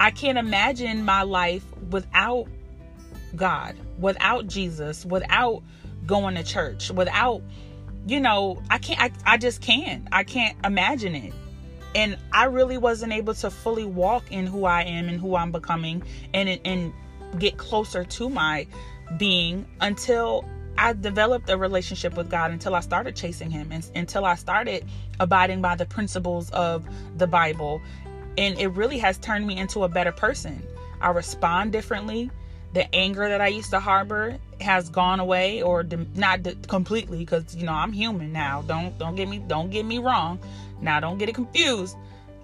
I 0.00 0.10
can't 0.10 0.38
imagine 0.38 1.04
my 1.04 1.22
life 1.22 1.64
without 1.90 2.46
God, 3.36 3.76
without 3.98 4.48
Jesus, 4.48 5.04
without 5.04 5.62
going 6.06 6.34
to 6.34 6.42
church, 6.42 6.90
without, 6.90 7.42
you 8.06 8.18
know, 8.18 8.60
I 8.68 8.78
can't, 8.78 9.00
I, 9.00 9.12
I 9.24 9.36
just 9.38 9.60
can't. 9.60 10.08
I 10.10 10.24
can't 10.24 10.56
imagine 10.64 11.14
it 11.14 11.32
and 11.94 12.16
I 12.32 12.44
really 12.44 12.78
wasn't 12.78 13.12
able 13.12 13.34
to 13.34 13.50
fully 13.50 13.84
walk 13.84 14.30
in 14.30 14.46
who 14.46 14.64
I 14.64 14.82
am 14.82 15.08
and 15.08 15.20
who 15.20 15.36
I'm 15.36 15.52
becoming 15.52 16.02
and 16.32 16.60
and 16.64 16.92
get 17.38 17.56
closer 17.56 18.04
to 18.04 18.28
my 18.28 18.66
being 19.18 19.66
until 19.80 20.48
I 20.78 20.94
developed 20.94 21.50
a 21.50 21.56
relationship 21.56 22.16
with 22.16 22.30
God 22.30 22.50
until 22.50 22.74
I 22.74 22.80
started 22.80 23.14
chasing 23.14 23.50
him 23.50 23.70
and 23.72 23.88
until 23.94 24.24
I 24.24 24.36
started 24.36 24.84
abiding 25.20 25.60
by 25.60 25.76
the 25.76 25.86
principles 25.86 26.50
of 26.50 26.86
the 27.18 27.26
Bible 27.26 27.80
and 28.38 28.58
it 28.58 28.68
really 28.68 28.98
has 28.98 29.18
turned 29.18 29.46
me 29.46 29.58
into 29.58 29.84
a 29.84 29.88
better 29.88 30.12
person. 30.12 30.62
I 31.00 31.10
respond 31.10 31.72
differently. 31.72 32.30
The 32.72 32.92
anger 32.94 33.28
that 33.28 33.42
I 33.42 33.48
used 33.48 33.70
to 33.70 33.80
harbor 33.80 34.38
has 34.60 34.88
gone 34.88 35.20
away 35.20 35.62
or 35.62 35.84
not 36.14 36.40
completely 36.68 37.18
because 37.18 37.54
you 37.54 37.66
know 37.66 37.72
I'm 37.72 37.92
human 37.92 38.32
now. 38.32 38.62
Don't 38.62 38.96
don't 38.98 39.14
get 39.14 39.28
me 39.28 39.38
don't 39.46 39.70
get 39.70 39.84
me 39.84 39.98
wrong. 39.98 40.38
Now, 40.82 41.00
don't 41.00 41.18
get 41.18 41.28
it 41.28 41.34
confused. 41.34 41.96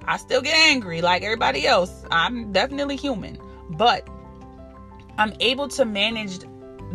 I 0.07 0.16
still 0.16 0.40
get 0.40 0.55
angry 0.55 1.03
like 1.03 1.22
everybody 1.22 1.66
else. 1.66 2.05
I'm 2.11 2.53
definitely 2.53 2.96
human. 2.96 3.38
But 3.70 4.09
I'm 5.18 5.35
able 5.40 5.68
to 5.68 5.85
manage 5.85 6.38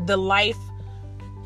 the 0.05 0.17
life 0.17 0.57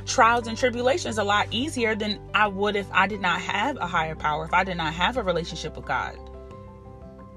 trials 0.05 0.47
and 0.47 0.57
tribulations 0.57 1.17
a 1.17 1.23
lot 1.23 1.47
easier 1.51 1.93
than 1.93 2.19
I 2.33 2.47
would 2.47 2.75
if 2.75 2.87
I 2.93 3.07
did 3.07 3.19
not 3.19 3.41
have 3.41 3.75
a 3.77 3.87
higher 3.87 4.15
power, 4.15 4.45
if 4.45 4.53
I 4.53 4.63
did 4.63 4.77
not 4.77 4.93
have 4.93 5.17
a 5.17 5.23
relationship 5.23 5.75
with 5.75 5.85
God. 5.85 6.17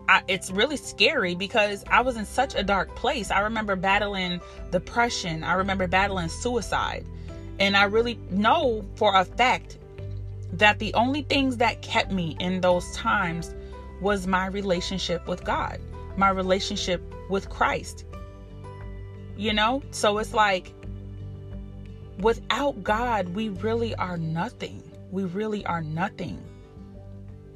I, 0.09 0.23
it's 0.29 0.51
really 0.51 0.77
scary 0.77 1.35
because 1.35 1.85
I 1.89 2.03
was 2.03 2.17
in 2.17 2.25
such 2.25 2.55
a 2.55 2.63
dark 2.63 2.95
place. 2.97 3.31
I 3.31 3.41
remember 3.41 3.77
battling 3.77 4.41
depression, 4.71 5.43
I 5.43 5.55
remember 5.55 5.87
battling 5.87 6.29
suicide. 6.29 7.07
And 7.59 7.77
I 7.77 7.85
really 7.85 8.19
know 8.31 8.85
for 8.95 9.15
a 9.15 9.25
fact 9.25 9.79
that 10.53 10.79
the 10.79 10.93
only 10.95 11.23
things 11.23 11.57
that 11.59 11.83
kept 11.83 12.11
me 12.11 12.37
in 12.41 12.61
those 12.61 12.91
times 12.93 13.55
was 14.01 14.27
my 14.27 14.47
relationship 14.47 15.27
with 15.29 15.45
God, 15.45 15.79
my 16.17 16.31
relationship 16.31 17.03
with 17.29 17.49
Christ. 17.49 18.05
You 19.37 19.53
know? 19.53 19.83
So 19.91 20.19
it's 20.19 20.35
like 20.35 20.73
without 22.21 22.83
God, 22.83 23.31
we 23.31 23.49
really 23.49 23.95
are 23.95 24.17
nothing. 24.17 24.83
We 25.11 25.25
really 25.25 25.65
are 25.67 25.83
nothing. 25.83 26.43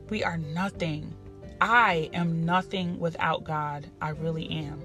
We 0.08 0.22
are 0.24 0.38
nothing. 0.38 1.14
I 1.60 2.10
am 2.12 2.44
nothing 2.44 2.98
without 2.98 3.44
God. 3.44 3.86
I 4.00 4.10
really 4.10 4.48
am. 4.50 4.82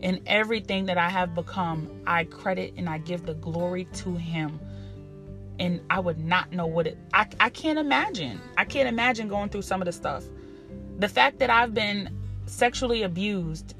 In 0.00 0.22
everything 0.26 0.86
that 0.86 0.96
I 0.96 1.10
have 1.10 1.34
become, 1.34 1.90
I 2.06 2.24
credit 2.24 2.74
and 2.76 2.88
I 2.88 2.98
give 2.98 3.26
the 3.26 3.34
glory 3.34 3.84
to 3.94 4.14
Him 4.14 4.58
and 5.60 5.80
I 5.90 6.00
would 6.00 6.18
not 6.18 6.50
know 6.50 6.66
what 6.66 6.88
it 6.88 6.98
I, 7.12 7.26
I 7.38 7.50
can't 7.50 7.78
imagine. 7.78 8.40
I 8.56 8.64
can't 8.64 8.88
imagine 8.88 9.28
going 9.28 9.50
through 9.50 9.62
some 9.62 9.80
of 9.80 9.86
the 9.86 9.92
stuff. 9.92 10.24
The 10.98 11.08
fact 11.08 11.38
that 11.38 11.50
I've 11.50 11.74
been 11.74 12.10
sexually 12.46 13.02
abused 13.02 13.74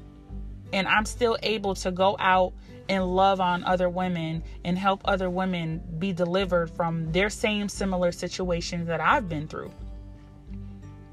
and 0.71 0.87
I'm 0.87 1.05
still 1.05 1.37
able 1.43 1.75
to 1.75 1.91
go 1.91 2.15
out 2.19 2.53
and 2.87 3.05
love 3.15 3.41
on 3.41 3.63
other 3.63 3.89
women 3.89 4.43
and 4.63 4.77
help 4.77 5.01
other 5.05 5.29
women 5.29 5.81
be 5.99 6.13
delivered 6.13 6.69
from 6.69 7.11
their 7.11 7.29
same 7.29 7.67
similar 7.67 8.11
situations 8.11 8.87
that 8.87 9.01
I've 9.01 9.27
been 9.27 9.47
through. 9.47 9.71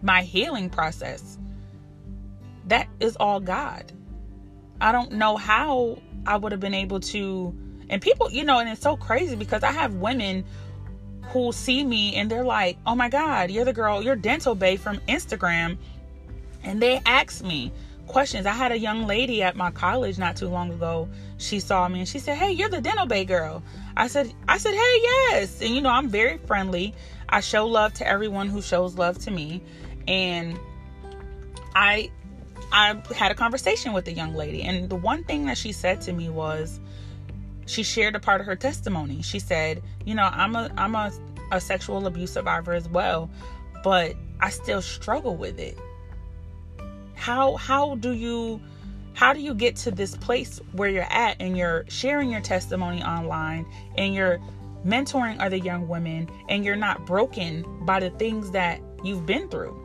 My 0.03 0.23
healing 0.23 0.71
process, 0.71 1.39
that 2.67 2.89
is 3.01 3.17
all 3.17 3.41
God. 3.41 3.91
I 4.81 4.93
don't 4.93 5.13
know 5.13 5.37
how 5.37 5.99
I 6.27 6.37
would 6.37 6.53
have 6.53 6.61
been 6.61 6.75
able 6.75 7.01
to. 7.01 7.57
And 7.91 8.03
people, 8.03 8.31
you 8.31 8.45
know, 8.45 8.59
and 8.59 8.69
it's 8.69 8.83
so 8.83 8.97
crazy 8.97 9.37
because 9.37 9.63
I 9.63 9.73
have 9.73 9.95
women 9.95 10.45
who 11.31 11.53
see 11.53 11.85
me 11.85 12.15
and 12.17 12.31
they're 12.31 12.45
like, 12.45 12.79
oh 12.87 12.95
my 12.95 13.09
God, 13.09 13.51
you're 13.51 13.65
the 13.65 13.73
girl, 13.73 14.03
you're 14.03 14.17
Dental 14.17 14.55
Bae 14.55 14.77
from 14.77 14.99
Instagram. 15.09 15.79
And 16.63 16.83
they 16.83 17.01
ask 17.07 17.43
me, 17.45 17.73
questions. 18.09 18.47
I 18.47 18.53
had 18.53 18.73
a 18.73 18.79
young 18.79 19.07
lady 19.07 19.43
at 19.43 19.55
my 19.55 19.71
college 19.71 20.19
not 20.19 20.35
too 20.35 20.49
long 20.49 20.73
ago. 20.73 21.09
She 21.37 21.61
saw 21.61 21.87
me 21.87 22.01
and 22.01 22.09
she 22.09 22.19
said, 22.19 22.37
"Hey, 22.37 22.51
you're 22.51 22.69
the 22.69 22.81
Dental 22.81 23.07
Bae 23.07 23.25
girl." 23.25 23.63
I 23.97 24.09
said, 24.09 24.33
"I 24.49 24.59
said, 24.59 24.75
hey, 24.75 25.01
yes." 25.03 25.61
And 25.61 25.75
you 25.75 25.81
know, 25.81 25.91
I'm 25.91 26.09
very 26.09 26.39
friendly. 26.39 26.95
I 27.29 27.41
show 27.41 27.67
love 27.67 27.95
to 27.95 28.09
everyone 28.09 28.49
who 28.49 28.61
shows 28.61 28.97
love 28.97 29.19
to 29.19 29.31
me, 29.31 29.63
and 30.09 30.59
I 31.77 32.11
I 32.73 33.01
had 33.15 33.31
a 33.31 33.35
conversation 33.35 33.93
with 33.93 34.07
the 34.07 34.13
young 34.13 34.35
lady, 34.35 34.63
and 34.63 34.89
the 34.89 34.97
one 34.97 35.23
thing 35.23 35.47
that 35.47 35.59
she 35.59 35.73
said 35.73 36.01
to 36.03 36.13
me 36.13 36.29
was, 36.29 36.81
she 37.69 37.83
shared 37.83 38.17
a 38.17 38.21
part 38.21 38.41
of 38.41 38.47
her 38.47 38.57
testimony. 38.57 39.23
She 39.23 39.39
said, 39.39 39.83
"You 40.05 40.15
know, 40.15 40.29
I'm 40.33 40.57
a 40.57 40.71
I'm 40.77 40.95
a, 40.95 41.13
a 41.53 41.61
sexual 41.61 42.07
abuse 42.07 42.33
survivor 42.33 42.73
as 42.73 42.89
well, 42.89 43.31
but 43.85 44.15
I 44.41 44.51
still 44.51 44.83
struggle 44.83 45.37
with 45.37 45.59
it." 45.61 45.79
how 47.19 47.57
how 47.57 47.97
do 47.97 48.13
you 48.13 48.61
how 49.15 49.33
do 49.33 49.41
you 49.41 49.53
get 49.53 49.75
to 49.75 49.91
this 49.91 50.17
place 50.17 50.61
where 50.73 50.89
you're 50.89 51.13
at 51.13 51.37
and 51.41 51.59
you're 51.59 51.85
sharing 51.89 52.31
your 52.31 52.41
testimony 52.41 53.03
online 53.03 53.67
and 53.97 54.15
you're 54.15 54.39
mentoring 54.87 55.37
other 55.41 55.57
young 55.57 55.89
women 55.89 56.29
and 56.49 56.65
you're 56.65 56.77
not 56.77 57.05
broken 57.05 57.65
by 57.85 57.99
the 57.99 58.11
things 58.11 58.53
that 58.53 58.81
you've 59.03 59.27
been 59.27 59.49
through 59.49 59.77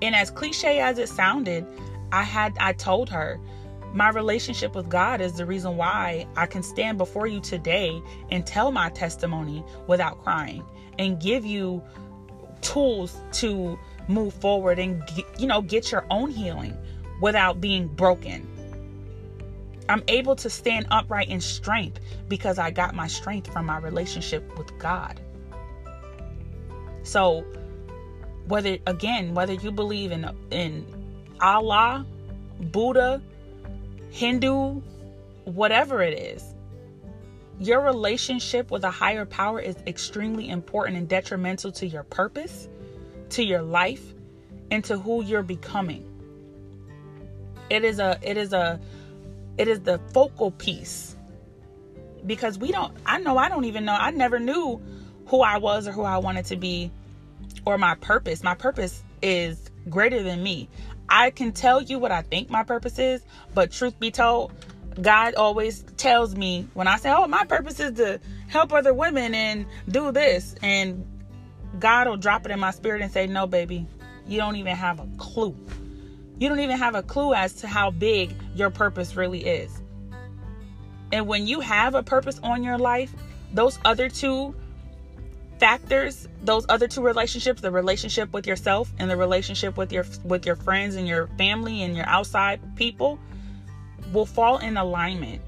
and 0.00 0.14
as 0.14 0.30
cliche 0.30 0.80
as 0.80 0.96
it 0.98 1.08
sounded 1.08 1.66
i 2.12 2.22
had 2.22 2.56
i 2.60 2.72
told 2.72 3.10
her 3.10 3.40
my 3.92 4.08
relationship 4.10 4.74
with 4.74 4.88
God 4.88 5.20
is 5.20 5.34
the 5.34 5.44
reason 5.44 5.76
why 5.76 6.26
I 6.36 6.46
can 6.46 6.62
stand 6.62 6.98
before 6.98 7.26
you 7.26 7.40
today 7.40 8.00
and 8.30 8.46
tell 8.46 8.70
my 8.70 8.88
testimony 8.90 9.64
without 9.86 10.22
crying 10.22 10.64
and 10.98 11.20
give 11.20 11.44
you 11.44 11.82
tools 12.60 13.16
to 13.32 13.78
move 14.06 14.34
forward 14.34 14.78
and 14.78 15.02
you 15.38 15.46
know 15.46 15.62
get 15.62 15.90
your 15.92 16.04
own 16.10 16.30
healing 16.30 16.76
without 17.20 17.60
being 17.60 17.88
broken. 17.88 18.46
I'm 19.88 20.04
able 20.06 20.36
to 20.36 20.48
stand 20.48 20.86
upright 20.90 21.28
in 21.28 21.40
strength 21.40 22.00
because 22.28 22.58
i 22.58 22.70
got 22.70 22.94
my 22.94 23.08
strength 23.08 23.52
from 23.52 23.66
my 23.66 23.78
relationship 23.78 24.56
with 24.56 24.76
god. 24.78 25.20
So 27.02 27.44
whether 28.46 28.78
again 28.86 29.34
whether 29.34 29.52
you 29.52 29.70
believe 29.72 30.12
in 30.12 30.28
in 30.50 30.84
allah 31.40 32.06
buddha 32.60 33.22
hindu 34.10 34.80
whatever 35.44 36.02
it 36.02 36.18
is 36.18 36.54
your 37.58 37.80
relationship 37.82 38.70
with 38.70 38.84
a 38.84 38.90
higher 38.90 39.26
power 39.26 39.60
is 39.60 39.76
extremely 39.86 40.48
important 40.48 40.96
and 40.96 41.08
detrimental 41.08 41.70
to 41.72 41.86
your 41.86 42.04
purpose 42.04 42.68
to 43.30 43.44
your 43.44 43.62
life 43.62 44.14
and 44.70 44.84
to 44.84 44.98
who 44.98 45.22
you're 45.22 45.42
becoming. 45.42 46.04
It 47.68 47.84
is 47.84 47.98
a 47.98 48.18
it 48.22 48.36
is 48.36 48.52
a 48.52 48.80
it 49.56 49.68
is 49.68 49.80
the 49.80 49.98
focal 50.12 50.50
piece. 50.52 51.16
Because 52.26 52.58
we 52.58 52.70
don't 52.70 52.96
I 53.06 53.18
know 53.18 53.38
I 53.38 53.48
don't 53.48 53.64
even 53.64 53.84
know. 53.84 53.96
I 53.98 54.10
never 54.10 54.38
knew 54.38 54.80
who 55.26 55.40
I 55.40 55.58
was 55.58 55.86
or 55.86 55.92
who 55.92 56.02
I 56.02 56.18
wanted 56.18 56.44
to 56.46 56.56
be 56.56 56.90
or 57.64 57.78
my 57.78 57.94
purpose. 57.96 58.42
My 58.42 58.54
purpose 58.54 59.02
is 59.22 59.70
greater 59.88 60.22
than 60.22 60.42
me. 60.42 60.68
I 61.10 61.30
can 61.30 61.52
tell 61.52 61.82
you 61.82 61.98
what 61.98 62.12
I 62.12 62.22
think 62.22 62.50
my 62.50 62.62
purpose 62.62 62.98
is, 62.98 63.22
but 63.54 63.72
truth 63.72 63.98
be 63.98 64.10
told, 64.10 64.52
God 65.00 65.34
always 65.34 65.82
tells 65.96 66.34
me 66.34 66.68
when 66.74 66.86
I 66.86 66.96
say, 66.96 67.10
"Oh, 67.10 67.26
my 67.26 67.44
purpose 67.44 67.80
is 67.80 67.96
to 67.96 68.20
help 68.48 68.72
other 68.72 68.94
women 68.94 69.34
and 69.34 69.66
do 69.88 70.12
this," 70.12 70.54
and 70.62 71.06
God 71.78 72.08
will 72.08 72.16
drop 72.16 72.44
it 72.46 72.52
in 72.52 72.58
my 72.58 72.70
spirit 72.72 73.02
and 73.02 73.12
say, 73.12 73.26
No, 73.26 73.46
baby, 73.46 73.86
you 74.26 74.38
don't 74.38 74.56
even 74.56 74.74
have 74.76 74.98
a 75.00 75.08
clue. 75.18 75.56
You 76.38 76.48
don't 76.48 76.60
even 76.60 76.78
have 76.78 76.94
a 76.94 77.02
clue 77.02 77.34
as 77.34 77.54
to 77.56 77.68
how 77.68 77.90
big 77.90 78.34
your 78.54 78.70
purpose 78.70 79.14
really 79.14 79.46
is. 79.46 79.82
And 81.12 81.26
when 81.26 81.46
you 81.46 81.60
have 81.60 81.94
a 81.94 82.02
purpose 82.02 82.38
on 82.42 82.62
your 82.62 82.78
life, 82.78 83.12
those 83.52 83.78
other 83.84 84.08
two 84.08 84.54
factors, 85.60 86.26
those 86.42 86.64
other 86.70 86.88
two 86.88 87.02
relationships, 87.02 87.60
the 87.60 87.70
relationship 87.70 88.32
with 88.32 88.46
yourself 88.46 88.90
and 88.98 89.10
the 89.10 89.16
relationship 89.16 89.76
with 89.76 89.92
your 89.92 90.06
with 90.24 90.46
your 90.46 90.56
friends 90.56 90.96
and 90.96 91.06
your 91.06 91.26
family 91.38 91.82
and 91.82 91.94
your 91.94 92.06
outside 92.06 92.58
people 92.76 93.18
will 94.12 94.26
fall 94.26 94.56
in 94.58 94.78
alignment. 94.78 95.42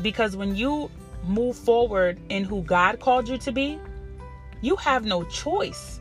Because 0.00 0.36
when 0.36 0.56
you 0.56 0.90
move 1.26 1.56
forward 1.56 2.18
in 2.30 2.44
who 2.44 2.62
God 2.62 2.98
called 2.98 3.28
you 3.28 3.36
to 3.38 3.52
be, 3.52 3.78
you 4.62 4.74
have 4.76 5.04
no 5.04 5.22
choice. 5.24 6.00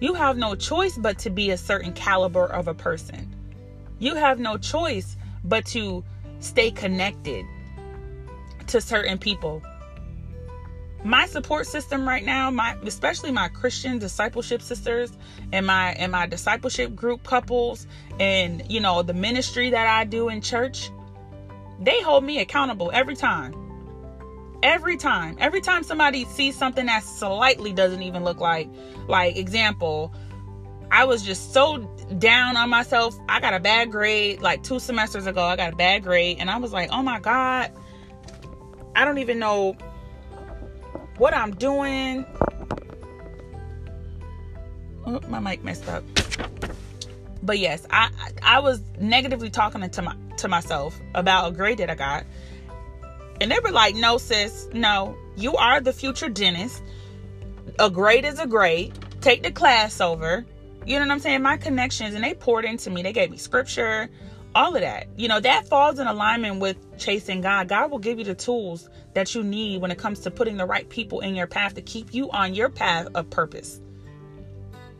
You 0.00 0.14
have 0.14 0.36
no 0.36 0.54
choice 0.54 0.96
but 0.96 1.18
to 1.20 1.30
be 1.30 1.50
a 1.50 1.56
certain 1.56 1.92
caliber 1.92 2.44
of 2.44 2.68
a 2.68 2.74
person. 2.74 3.34
You 3.98 4.14
have 4.14 4.38
no 4.38 4.58
choice 4.58 5.16
but 5.44 5.64
to 5.66 6.04
stay 6.40 6.70
connected 6.70 7.44
to 8.68 8.80
certain 8.80 9.18
people. 9.18 9.62
My 11.02 11.26
support 11.26 11.66
system 11.66 12.06
right 12.06 12.24
now, 12.24 12.50
my 12.50 12.76
especially 12.84 13.30
my 13.30 13.48
Christian 13.48 13.98
discipleship 13.98 14.60
sisters 14.60 15.10
and 15.50 15.66
my 15.66 15.92
and 15.92 16.12
my 16.12 16.26
discipleship 16.26 16.94
group 16.94 17.24
couples 17.24 17.86
and 18.18 18.62
you 18.70 18.80
know 18.80 19.02
the 19.02 19.14
ministry 19.14 19.70
that 19.70 19.86
I 19.86 20.04
do 20.04 20.28
in 20.28 20.42
church, 20.42 20.90
they 21.80 22.02
hold 22.02 22.24
me 22.24 22.40
accountable 22.40 22.90
every 22.92 23.16
time. 23.16 23.54
Every 24.62 24.98
time. 24.98 25.36
Every 25.40 25.62
time 25.62 25.84
somebody 25.84 26.26
sees 26.26 26.54
something 26.54 26.84
that 26.84 27.02
slightly 27.02 27.72
doesn't 27.72 28.02
even 28.02 28.22
look 28.22 28.40
like 28.40 28.68
like 29.08 29.36
example 29.36 30.14
i 30.92 31.04
was 31.04 31.22
just 31.22 31.54
so 31.54 31.78
down 32.18 32.56
on 32.56 32.68
myself. 32.68 33.16
I 33.28 33.40
got 33.40 33.54
a 33.54 33.60
bad 33.60 33.90
grade 33.90 34.42
like 34.42 34.62
two 34.62 34.78
semesters 34.78 35.26
ago 35.26 35.42
i 35.42 35.56
got 35.56 35.72
a 35.72 35.76
bad 35.76 36.02
grade 36.02 36.36
and 36.40 36.50
i 36.50 36.58
was 36.58 36.72
like 36.72 36.90
oh 36.92 37.02
my 37.02 37.20
god. 37.20 37.72
I 38.94 39.04
don't 39.04 39.18
even 39.18 39.38
know 39.38 39.76
what 41.20 41.34
i'm 41.34 41.52
doing 41.54 42.24
oh, 45.06 45.20
my 45.28 45.38
mic 45.38 45.62
messed 45.62 45.88
up 45.88 46.02
but 47.42 47.58
yes 47.58 47.86
i 47.90 48.10
i 48.42 48.58
was 48.58 48.80
negatively 48.98 49.50
talking 49.50 49.88
to 49.88 50.02
my 50.02 50.16
to 50.36 50.48
myself 50.48 50.98
about 51.14 51.52
a 51.52 51.54
grade 51.54 51.78
that 51.78 51.90
i 51.90 51.94
got 51.94 52.24
and 53.40 53.50
they 53.50 53.58
were 53.58 53.70
like, 53.70 53.94
no, 53.94 54.18
sis, 54.18 54.68
no, 54.72 55.16
you 55.36 55.56
are 55.56 55.80
the 55.80 55.92
future 55.92 56.28
dentist. 56.28 56.82
A 57.78 57.88
grade 57.88 58.26
is 58.26 58.38
a 58.38 58.46
grade. 58.46 58.92
Take 59.22 59.42
the 59.42 59.50
class 59.50 60.00
over. 60.00 60.44
You 60.84 60.98
know 60.98 61.06
what 61.06 61.12
I'm 61.12 61.20
saying? 61.20 61.42
My 61.42 61.56
connections, 61.56 62.14
and 62.14 62.22
they 62.22 62.34
poured 62.34 62.64
into 62.64 62.90
me. 62.90 63.02
They 63.02 63.12
gave 63.12 63.30
me 63.30 63.38
scripture, 63.38 64.10
all 64.54 64.74
of 64.74 64.82
that. 64.82 65.08
You 65.16 65.28
know, 65.28 65.40
that 65.40 65.68
falls 65.68 65.98
in 65.98 66.06
alignment 66.06 66.60
with 66.60 66.76
chasing 66.98 67.40
God. 67.40 67.68
God 67.68 67.90
will 67.90 67.98
give 67.98 68.18
you 68.18 68.24
the 68.24 68.34
tools 68.34 68.88
that 69.14 69.34
you 69.34 69.42
need 69.42 69.80
when 69.80 69.90
it 69.90 69.98
comes 69.98 70.20
to 70.20 70.30
putting 70.30 70.56
the 70.56 70.66
right 70.66 70.88
people 70.88 71.20
in 71.20 71.34
your 71.34 71.46
path 71.46 71.74
to 71.74 71.82
keep 71.82 72.14
you 72.14 72.30
on 72.30 72.54
your 72.54 72.68
path 72.68 73.08
of 73.14 73.28
purpose. 73.30 73.80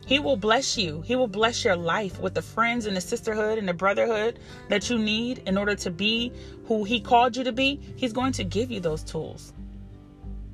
He 0.05 0.19
will 0.19 0.35
bless 0.35 0.77
you. 0.77 1.01
He 1.01 1.15
will 1.15 1.27
bless 1.27 1.63
your 1.63 1.75
life 1.75 2.19
with 2.19 2.33
the 2.33 2.41
friends 2.41 2.85
and 2.85 2.97
the 2.97 3.01
sisterhood 3.01 3.57
and 3.57 3.67
the 3.67 3.73
brotherhood 3.73 4.39
that 4.67 4.89
you 4.89 4.97
need 4.97 5.43
in 5.45 5.57
order 5.57 5.75
to 5.75 5.91
be 5.91 6.33
who 6.65 6.83
He 6.83 6.99
called 6.99 7.37
you 7.37 7.43
to 7.43 7.51
be. 7.51 7.79
He's 7.95 8.11
going 8.11 8.33
to 8.33 8.43
give 8.43 8.71
you 8.71 8.79
those 8.79 9.03
tools. 9.03 9.53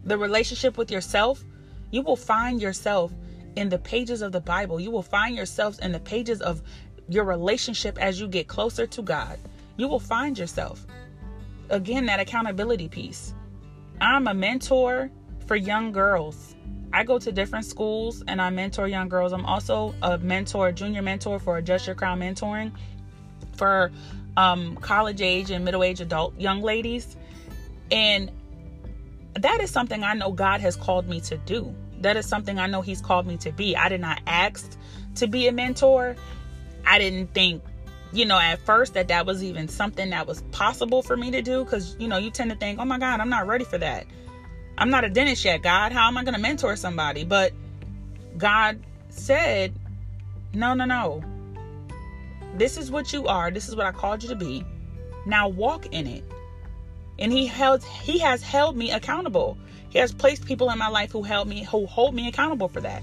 The 0.03 0.17
relationship 0.17 0.77
with 0.77 0.91
yourself, 0.91 1.43
you 1.91 2.01
will 2.01 2.15
find 2.15 2.61
yourself 2.61 3.11
in 3.55 3.69
the 3.69 3.79
pages 3.79 4.21
of 4.21 4.31
the 4.31 4.41
Bible. 4.41 4.79
You 4.79 4.91
will 4.91 5.01
find 5.01 5.35
yourselves 5.35 5.79
in 5.79 5.91
the 5.91 5.99
pages 5.99 6.41
of 6.41 6.61
your 7.09 7.23
relationship 7.23 7.97
as 7.99 8.19
you 8.19 8.27
get 8.27 8.47
closer 8.47 8.85
to 8.85 9.01
God. 9.01 9.39
You 9.77 9.87
will 9.87 9.99
find 9.99 10.37
yourself. 10.37 10.85
Again, 11.69 12.05
that 12.05 12.19
accountability 12.19 12.89
piece. 12.89 13.33
I'm 13.99 14.27
a 14.27 14.33
mentor 14.33 15.09
for 15.45 15.55
young 15.55 15.91
girls. 15.91 16.55
I 16.93 17.03
go 17.03 17.19
to 17.19 17.31
different 17.31 17.65
schools 17.65 18.23
and 18.27 18.41
I 18.41 18.49
mentor 18.49 18.87
young 18.87 19.09
girls. 19.09 19.33
I'm 19.33 19.45
also 19.45 19.93
a 20.01 20.17
mentor, 20.17 20.71
junior 20.71 21.01
mentor 21.01 21.39
for 21.39 21.57
Adjust 21.57 21.87
Your 21.87 21.95
Crown 21.95 22.19
Mentoring 22.19 22.71
for 23.55 23.91
um, 24.37 24.77
college 24.77 25.21
age 25.21 25.51
and 25.51 25.65
middle 25.65 25.83
age 25.83 25.99
adult 25.99 26.39
young 26.39 26.61
ladies. 26.61 27.17
And 27.91 28.31
that 29.33 29.61
is 29.61 29.71
something 29.71 30.03
I 30.03 30.13
know 30.13 30.31
God 30.31 30.61
has 30.61 30.75
called 30.75 31.07
me 31.07 31.19
to 31.21 31.37
do. 31.37 31.73
That 32.01 32.15
is 32.17 32.27
something 32.27 32.59
I 32.59 32.67
know 32.67 32.81
He's 32.81 33.01
called 33.01 33.25
me 33.25 33.37
to 33.37 33.51
be. 33.51 33.75
I 33.75 33.89
did 33.89 34.01
not 34.01 34.21
ask 34.27 34.77
to 35.15 35.27
be 35.27 35.47
a 35.47 35.51
mentor. 35.51 36.15
I 36.85 36.99
didn't 36.99 37.33
think 37.33 37.63
you 38.17 38.25
know, 38.25 38.39
at 38.39 38.59
first 38.59 38.95
that 38.95 39.07
that 39.09 39.25
was 39.25 39.43
even 39.43 39.67
something 39.67 40.09
that 40.09 40.25
was 40.25 40.41
possible 40.51 41.03
for 41.03 41.15
me 41.15 41.29
to 41.31 41.41
do 41.41 41.63
because, 41.63 41.95
you 41.99 42.07
know, 42.07 42.17
you 42.17 42.31
tend 42.31 42.49
to 42.49 42.57
think, 42.57 42.79
oh 42.79 42.85
my 42.85 42.97
God, 42.97 43.19
I'm 43.19 43.29
not 43.29 43.45
ready 43.45 43.63
for 43.63 43.77
that. 43.77 44.07
I'm 44.77 44.89
not 44.89 45.03
a 45.03 45.09
dentist 45.09 45.45
yet, 45.45 45.61
God. 45.61 45.91
How 45.91 46.07
am 46.07 46.17
I 46.17 46.23
going 46.23 46.33
to 46.33 46.39
mentor 46.39 46.75
somebody? 46.75 47.23
But 47.23 47.53
God 48.37 48.79
said, 49.09 49.73
no, 50.53 50.73
no, 50.73 50.85
no. 50.85 51.23
This 52.55 52.77
is 52.77 52.89
what 52.89 53.13
you 53.13 53.27
are. 53.27 53.51
This 53.51 53.67
is 53.67 53.75
what 53.75 53.85
I 53.85 53.91
called 53.91 54.23
you 54.23 54.29
to 54.29 54.35
be. 54.35 54.65
Now 55.25 55.47
walk 55.47 55.87
in 55.87 56.07
it. 56.07 56.23
And 57.19 57.31
he 57.31 57.45
held 57.45 57.83
he 57.83 58.19
has 58.19 58.41
held 58.41 58.75
me 58.77 58.91
accountable. 58.91 59.57
He 59.89 59.99
has 59.99 60.11
placed 60.11 60.45
people 60.45 60.69
in 60.69 60.77
my 60.77 60.87
life 60.87 61.11
who 61.11 61.23
held 61.23 61.47
me 61.47 61.63
who 61.63 61.85
hold 61.85 62.13
me 62.13 62.27
accountable 62.27 62.67
for 62.67 62.81
that. 62.81 63.01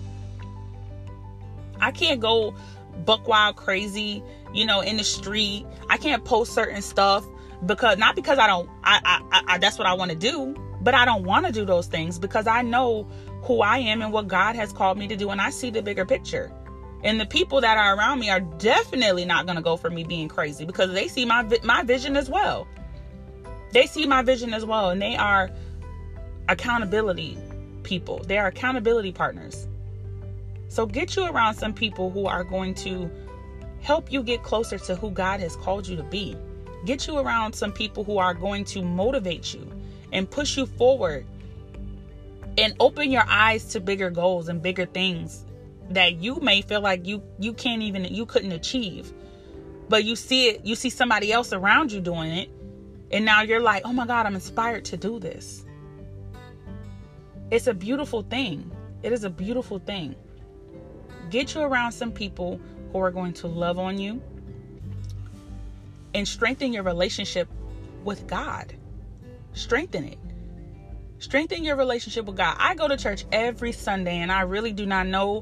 I 1.80 1.90
can't 1.90 2.20
go 2.20 2.54
buck 3.04 3.26
wild 3.28 3.56
crazy, 3.56 4.22
you 4.52 4.66
know, 4.66 4.80
in 4.80 4.96
the 4.96 5.04
street. 5.04 5.66
I 5.88 5.96
can't 5.96 6.24
post 6.24 6.52
certain 6.52 6.82
stuff 6.82 7.24
because 7.66 7.98
not 7.98 8.16
because 8.16 8.38
I 8.38 8.46
don't 8.46 8.68
I 8.82 9.20
I, 9.30 9.42
I 9.54 9.58
that's 9.58 9.78
what 9.78 9.86
I 9.86 9.94
want 9.94 10.10
to 10.10 10.16
do, 10.16 10.54
but 10.80 10.94
I 10.94 11.04
don't 11.04 11.24
want 11.24 11.46
to 11.46 11.52
do 11.52 11.64
those 11.64 11.86
things 11.86 12.18
because 12.18 12.46
I 12.46 12.62
know 12.62 13.08
who 13.42 13.60
I 13.60 13.78
am 13.78 14.02
and 14.02 14.12
what 14.12 14.28
God 14.28 14.56
has 14.56 14.72
called 14.72 14.98
me 14.98 15.08
to 15.08 15.16
do 15.16 15.30
and 15.30 15.40
I 15.40 15.50
see 15.50 15.70
the 15.70 15.82
bigger 15.82 16.06
picture. 16.06 16.50
And 17.02 17.20
the 17.20 17.26
people 17.26 17.60
that 17.60 17.76
are 17.76 17.94
around 17.96 18.20
me 18.20 18.30
are 18.30 18.40
definitely 18.40 19.26
not 19.26 19.44
going 19.44 19.56
to 19.56 19.62
go 19.62 19.76
for 19.76 19.90
me 19.90 20.04
being 20.04 20.28
crazy 20.28 20.64
because 20.64 20.90
they 20.92 21.08
see 21.08 21.24
my 21.24 21.46
my 21.62 21.82
vision 21.82 22.16
as 22.16 22.30
well. 22.30 22.66
They 23.72 23.86
see 23.86 24.06
my 24.06 24.22
vision 24.22 24.54
as 24.54 24.64
well 24.64 24.90
and 24.90 25.02
they 25.02 25.16
are 25.16 25.50
accountability 26.48 27.36
people. 27.82 28.20
They 28.26 28.38
are 28.38 28.46
accountability 28.46 29.12
partners. 29.12 29.68
So 30.74 30.86
get 30.86 31.14
you 31.14 31.24
around 31.26 31.54
some 31.54 31.72
people 31.72 32.10
who 32.10 32.26
are 32.26 32.42
going 32.42 32.74
to 32.82 33.08
help 33.80 34.10
you 34.10 34.24
get 34.24 34.42
closer 34.42 34.76
to 34.76 34.96
who 34.96 35.08
God 35.12 35.38
has 35.38 35.54
called 35.54 35.86
you 35.86 35.94
to 35.94 36.02
be. 36.02 36.36
Get 36.84 37.06
you 37.06 37.16
around 37.16 37.52
some 37.52 37.70
people 37.70 38.02
who 38.02 38.18
are 38.18 38.34
going 38.34 38.64
to 38.64 38.82
motivate 38.82 39.54
you 39.54 39.70
and 40.10 40.28
push 40.28 40.56
you 40.56 40.66
forward 40.66 41.26
and 42.58 42.74
open 42.80 43.12
your 43.12 43.22
eyes 43.28 43.66
to 43.66 43.78
bigger 43.78 44.10
goals 44.10 44.48
and 44.48 44.60
bigger 44.60 44.84
things 44.84 45.44
that 45.90 46.16
you 46.16 46.40
may 46.40 46.60
feel 46.60 46.80
like 46.80 47.06
you 47.06 47.22
you 47.38 47.52
can't 47.52 47.82
even 47.82 48.06
you 48.06 48.26
couldn't 48.26 48.50
achieve. 48.50 49.12
But 49.88 50.02
you 50.02 50.16
see 50.16 50.48
it, 50.48 50.66
you 50.66 50.74
see 50.74 50.90
somebody 50.90 51.32
else 51.32 51.52
around 51.52 51.92
you 51.92 52.00
doing 52.00 52.32
it, 52.32 52.50
and 53.12 53.24
now 53.24 53.42
you're 53.42 53.62
like, 53.62 53.82
"Oh 53.84 53.92
my 53.92 54.08
god, 54.08 54.26
I'm 54.26 54.34
inspired 54.34 54.86
to 54.86 54.96
do 54.96 55.20
this." 55.20 55.64
It's 57.52 57.68
a 57.68 57.74
beautiful 57.74 58.22
thing. 58.22 58.72
It 59.04 59.12
is 59.12 59.22
a 59.22 59.30
beautiful 59.30 59.78
thing. 59.78 60.16
Get 61.34 61.52
you 61.56 61.62
around 61.62 61.90
some 61.90 62.12
people 62.12 62.60
who 62.92 63.00
are 63.00 63.10
going 63.10 63.32
to 63.32 63.48
love 63.48 63.76
on 63.76 63.98
you 63.98 64.22
and 66.14 66.28
strengthen 66.28 66.72
your 66.72 66.84
relationship 66.84 67.48
with 68.04 68.28
God. 68.28 68.72
Strengthen 69.52 70.04
it. 70.04 70.18
Strengthen 71.18 71.64
your 71.64 71.74
relationship 71.74 72.26
with 72.26 72.36
God. 72.36 72.54
I 72.60 72.76
go 72.76 72.86
to 72.86 72.96
church 72.96 73.24
every 73.32 73.72
Sunday 73.72 74.18
and 74.18 74.30
I 74.30 74.42
really 74.42 74.70
do 74.70 74.86
not 74.86 75.08
know 75.08 75.38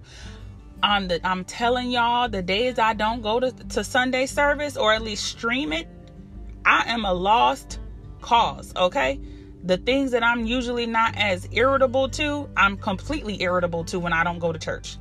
um, 0.83 1.03
on 1.03 1.09
the 1.09 1.21
I'm 1.27 1.45
telling 1.45 1.91
y'all 1.91 2.27
the 2.27 2.41
days 2.41 2.79
I 2.79 2.95
don't 2.95 3.21
go 3.21 3.39
to, 3.39 3.53
to 3.53 3.85
Sunday 3.85 4.25
service 4.25 4.79
or 4.79 4.95
at 4.95 5.03
least 5.03 5.27
stream 5.27 5.75
it, 5.75 5.89
I 6.65 6.85
am 6.87 7.05
a 7.05 7.13
lost 7.13 7.81
cause, 8.23 8.73
okay? 8.77 9.21
The 9.65 9.77
things 9.77 10.13
that 10.13 10.25
I'm 10.25 10.47
usually 10.47 10.87
not 10.87 11.19
as 11.19 11.47
irritable 11.53 12.09
to, 12.09 12.49
I'm 12.57 12.79
completely 12.79 13.43
irritable 13.43 13.85
to 13.85 13.99
when 13.99 14.15
I 14.15 14.25
don't 14.25 14.39
go 14.39 14.53
to 14.53 14.59
church 14.59 14.97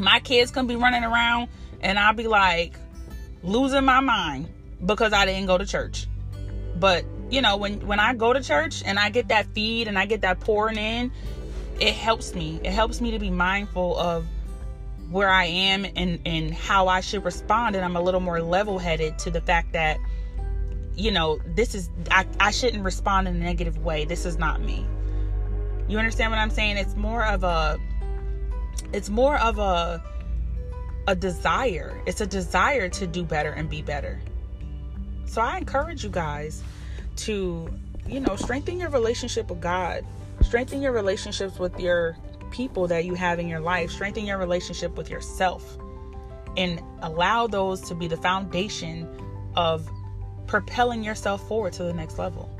my 0.00 0.20
kids 0.20 0.50
can 0.50 0.66
be 0.66 0.76
running 0.76 1.04
around 1.04 1.48
and 1.80 1.98
I'll 1.98 2.14
be 2.14 2.26
like 2.26 2.74
losing 3.42 3.84
my 3.84 4.00
mind 4.00 4.48
because 4.84 5.12
I 5.12 5.26
didn't 5.26 5.46
go 5.46 5.58
to 5.58 5.66
church. 5.66 6.06
But 6.76 7.04
you 7.30 7.42
know, 7.42 7.56
when 7.56 7.86
when 7.86 8.00
I 8.00 8.14
go 8.14 8.32
to 8.32 8.42
church 8.42 8.82
and 8.84 8.98
I 8.98 9.10
get 9.10 9.28
that 9.28 9.46
feed 9.54 9.88
and 9.88 9.98
I 9.98 10.06
get 10.06 10.22
that 10.22 10.40
pouring 10.40 10.76
in, 10.76 11.12
it 11.78 11.94
helps 11.94 12.34
me. 12.34 12.60
It 12.64 12.72
helps 12.72 13.00
me 13.00 13.10
to 13.12 13.18
be 13.18 13.30
mindful 13.30 13.96
of 13.98 14.26
where 15.10 15.28
I 15.28 15.44
am 15.44 15.84
and 15.96 16.20
and 16.24 16.54
how 16.54 16.88
I 16.88 17.00
should 17.00 17.24
respond 17.24 17.76
and 17.76 17.84
I'm 17.84 17.96
a 17.96 18.00
little 18.00 18.20
more 18.20 18.40
level-headed 18.40 19.18
to 19.20 19.30
the 19.30 19.40
fact 19.40 19.72
that 19.72 19.98
you 20.96 21.10
know, 21.10 21.40
this 21.46 21.74
is 21.74 21.88
I, 22.10 22.26
I 22.38 22.50
shouldn't 22.50 22.84
respond 22.84 23.28
in 23.28 23.36
a 23.36 23.38
negative 23.38 23.78
way. 23.78 24.04
This 24.04 24.26
is 24.26 24.38
not 24.38 24.60
me. 24.60 24.86
You 25.88 25.98
understand 25.98 26.30
what 26.30 26.38
I'm 26.38 26.50
saying? 26.50 26.76
It's 26.76 26.94
more 26.94 27.24
of 27.24 27.42
a 27.42 27.78
it's 28.92 29.08
more 29.08 29.38
of 29.38 29.58
a 29.58 30.02
a 31.06 31.14
desire. 31.14 32.00
It's 32.06 32.20
a 32.20 32.26
desire 32.26 32.88
to 32.90 33.06
do 33.06 33.24
better 33.24 33.50
and 33.50 33.68
be 33.68 33.82
better. 33.82 34.20
So 35.26 35.40
I 35.40 35.58
encourage 35.58 36.04
you 36.04 36.10
guys 36.10 36.62
to, 37.16 37.68
you 38.06 38.20
know, 38.20 38.36
strengthen 38.36 38.78
your 38.78 38.90
relationship 38.90 39.48
with 39.50 39.60
God. 39.60 40.04
Strengthen 40.42 40.82
your 40.82 40.92
relationships 40.92 41.58
with 41.58 41.78
your 41.80 42.16
people 42.50 42.86
that 42.88 43.04
you 43.04 43.14
have 43.14 43.38
in 43.38 43.48
your 43.48 43.60
life. 43.60 43.90
Strengthen 43.90 44.24
your 44.24 44.38
relationship 44.38 44.96
with 44.96 45.10
yourself. 45.10 45.78
And 46.56 46.82
allow 47.02 47.46
those 47.46 47.80
to 47.82 47.94
be 47.94 48.08
the 48.08 48.16
foundation 48.16 49.08
of 49.56 49.88
propelling 50.46 51.04
yourself 51.04 51.46
forward 51.46 51.72
to 51.74 51.84
the 51.84 51.92
next 51.92 52.18
level. 52.18 52.50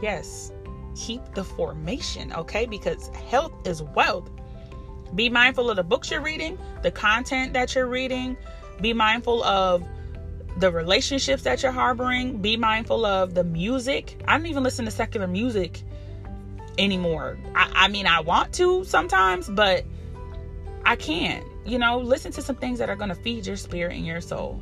Yes, 0.00 0.52
keep 0.94 1.20
the 1.34 1.44
formation, 1.44 2.32
okay? 2.32 2.66
Because 2.66 3.08
health 3.28 3.66
is 3.66 3.82
wealth. 3.82 4.30
Be 5.14 5.28
mindful 5.28 5.70
of 5.70 5.76
the 5.76 5.82
books 5.82 6.10
you're 6.10 6.20
reading, 6.20 6.58
the 6.82 6.90
content 6.90 7.52
that 7.52 7.74
you're 7.74 7.86
reading. 7.86 8.36
Be 8.80 8.92
mindful 8.92 9.44
of 9.44 9.84
the 10.58 10.70
relationships 10.70 11.42
that 11.44 11.62
you're 11.62 11.72
harboring. 11.72 12.38
Be 12.38 12.56
mindful 12.56 13.04
of 13.04 13.34
the 13.34 13.44
music. 13.44 14.22
I 14.26 14.36
don't 14.36 14.46
even 14.46 14.62
listen 14.62 14.84
to 14.84 14.90
secular 14.90 15.26
music 15.26 15.82
anymore. 16.78 17.38
I, 17.54 17.70
I 17.74 17.88
mean, 17.88 18.06
I 18.06 18.20
want 18.20 18.52
to 18.54 18.84
sometimes, 18.84 19.48
but 19.48 19.84
I 20.84 20.96
can't. 20.96 21.44
You 21.64 21.78
know, 21.78 21.98
listen 21.98 22.32
to 22.32 22.42
some 22.42 22.56
things 22.56 22.78
that 22.78 22.90
are 22.90 22.96
going 22.96 23.08
to 23.08 23.14
feed 23.14 23.46
your 23.46 23.56
spirit 23.56 23.94
and 23.94 24.06
your 24.06 24.20
soul. 24.20 24.60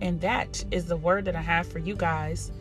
And 0.00 0.20
that 0.20 0.64
is 0.70 0.86
the 0.86 0.96
word 0.96 1.24
that 1.26 1.36
I 1.36 1.40
have 1.40 1.66
for 1.66 1.78
you 1.78 1.94
guys. 1.94 2.52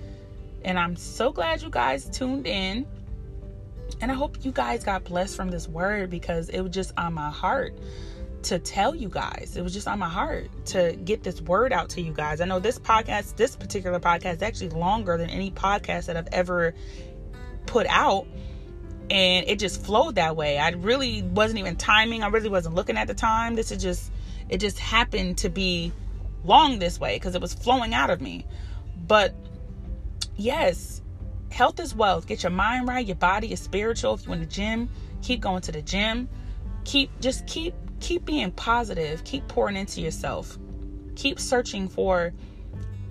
And 0.63 0.77
I'm 0.77 0.95
so 0.95 1.31
glad 1.31 1.61
you 1.61 1.69
guys 1.69 2.09
tuned 2.09 2.47
in. 2.47 2.85
And 3.99 4.11
I 4.11 4.15
hope 4.15 4.43
you 4.43 4.51
guys 4.51 4.83
got 4.83 5.03
blessed 5.03 5.35
from 5.35 5.51
this 5.51 5.67
word 5.67 6.09
because 6.09 6.49
it 6.49 6.61
was 6.61 6.71
just 6.71 6.93
on 6.97 7.13
my 7.13 7.29
heart 7.29 7.77
to 8.43 8.59
tell 8.59 8.95
you 8.95 9.09
guys. 9.09 9.55
It 9.55 9.61
was 9.61 9.73
just 9.73 9.87
on 9.87 9.99
my 9.99 10.09
heart 10.09 10.49
to 10.67 10.97
get 11.03 11.23
this 11.23 11.41
word 11.41 11.71
out 11.73 11.89
to 11.89 12.01
you 12.01 12.13
guys. 12.13 12.41
I 12.41 12.45
know 12.45 12.59
this 12.59 12.79
podcast, 12.79 13.35
this 13.35 13.55
particular 13.55 13.99
podcast, 13.99 14.37
is 14.37 14.41
actually 14.41 14.69
longer 14.69 15.17
than 15.17 15.29
any 15.29 15.51
podcast 15.51 16.05
that 16.05 16.17
I've 16.17 16.29
ever 16.31 16.73
put 17.65 17.85
out. 17.87 18.27
And 19.09 19.45
it 19.47 19.59
just 19.59 19.83
flowed 19.83 20.15
that 20.15 20.35
way. 20.35 20.57
I 20.57 20.69
really 20.69 21.21
wasn't 21.21 21.59
even 21.59 21.75
timing. 21.75 22.23
I 22.23 22.27
really 22.27 22.49
wasn't 22.49 22.75
looking 22.75 22.97
at 22.97 23.07
the 23.07 23.13
time. 23.13 23.55
This 23.55 23.71
is 23.71 23.81
just, 23.81 24.11
it 24.49 24.59
just 24.59 24.79
happened 24.79 25.37
to 25.39 25.49
be 25.49 25.91
long 26.43 26.79
this 26.79 26.99
way 26.99 27.17
because 27.17 27.35
it 27.35 27.41
was 27.41 27.53
flowing 27.53 27.93
out 27.93 28.09
of 28.09 28.21
me. 28.21 28.45
But 29.05 29.35
yes, 30.35 31.00
health 31.51 31.79
is 31.79 31.93
wealth. 31.93 32.27
Get 32.27 32.43
your 32.43 32.51
mind 32.51 32.87
right, 32.87 33.05
your 33.05 33.15
body 33.15 33.51
is 33.51 33.59
spiritual. 33.59 34.13
If 34.13 34.25
you're 34.25 34.33
in 34.33 34.39
the 34.39 34.45
gym, 34.45 34.89
keep 35.21 35.41
going 35.41 35.61
to 35.61 35.71
the 35.71 35.81
gym. 35.81 36.29
Keep 36.85 37.19
just 37.19 37.45
keep 37.45 37.73
keep 37.99 38.25
being 38.25 38.51
positive. 38.51 39.23
Keep 39.23 39.47
pouring 39.47 39.75
into 39.75 40.01
yourself. 40.01 40.57
Keep 41.15 41.39
searching 41.39 41.87
for 41.87 42.33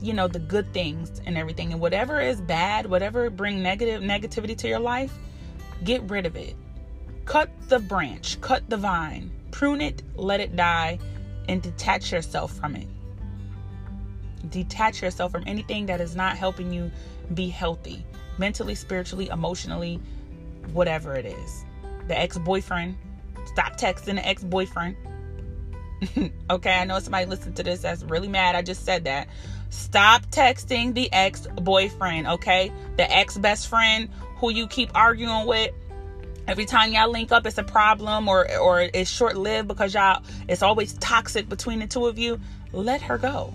you 0.00 0.14
know 0.14 0.26
the 0.26 0.38
good 0.38 0.72
things 0.72 1.20
and 1.26 1.36
everything 1.36 1.72
and 1.72 1.80
whatever 1.80 2.20
is 2.20 2.40
bad 2.40 2.86
whatever 2.86 3.28
bring 3.28 3.62
negative 3.62 4.02
negativity 4.02 4.56
to 4.56 4.66
your 4.66 4.78
life 4.78 5.12
get 5.84 6.02
rid 6.04 6.24
of 6.24 6.36
it 6.36 6.56
cut 7.26 7.50
the 7.68 7.78
branch 7.78 8.40
cut 8.40 8.68
the 8.70 8.76
vine 8.76 9.30
prune 9.50 9.82
it 9.82 10.02
let 10.14 10.40
it 10.40 10.56
die 10.56 10.98
and 11.48 11.60
detach 11.60 12.12
yourself 12.12 12.54
from 12.54 12.74
it 12.76 12.88
detach 14.48 15.02
yourself 15.02 15.30
from 15.30 15.44
anything 15.46 15.84
that 15.84 16.00
is 16.00 16.16
not 16.16 16.34
helping 16.36 16.72
you 16.72 16.90
be 17.34 17.50
healthy 17.50 18.04
mentally, 18.40 18.74
spiritually, 18.74 19.28
emotionally, 19.28 20.00
whatever 20.72 21.14
it 21.14 21.26
is. 21.26 21.64
The 22.08 22.18
ex 22.18 22.38
boyfriend, 22.38 22.96
stop 23.44 23.78
texting 23.78 24.16
the 24.16 24.26
ex 24.26 24.42
boyfriend. 24.42 24.96
okay, 26.50 26.72
I 26.72 26.84
know 26.84 26.98
somebody 26.98 27.26
listened 27.26 27.54
to 27.56 27.62
this 27.62 27.82
that's 27.82 28.02
really 28.02 28.26
mad. 28.26 28.56
I 28.56 28.62
just 28.62 28.84
said 28.84 29.04
that. 29.04 29.28
Stop 29.68 30.26
texting 30.30 30.94
the 30.94 31.12
ex 31.12 31.46
boyfriend, 31.46 32.26
okay? 32.26 32.72
The 32.96 33.08
ex 33.14 33.38
best 33.38 33.68
friend 33.68 34.08
who 34.36 34.50
you 34.50 34.66
keep 34.66 34.90
arguing 34.94 35.46
with. 35.46 35.70
Every 36.48 36.64
time 36.64 36.92
y'all 36.92 37.10
link 37.10 37.30
up, 37.30 37.46
it's 37.46 37.58
a 37.58 37.62
problem 37.62 38.26
or 38.26 38.50
or 38.58 38.80
it's 38.80 39.10
short 39.10 39.36
lived 39.36 39.68
because 39.68 39.94
y'all 39.94 40.22
it's 40.48 40.62
always 40.62 40.94
toxic 40.94 41.48
between 41.48 41.78
the 41.78 41.86
two 41.86 42.06
of 42.06 42.18
you. 42.18 42.40
Let 42.72 43.02
her 43.02 43.18
go. 43.18 43.54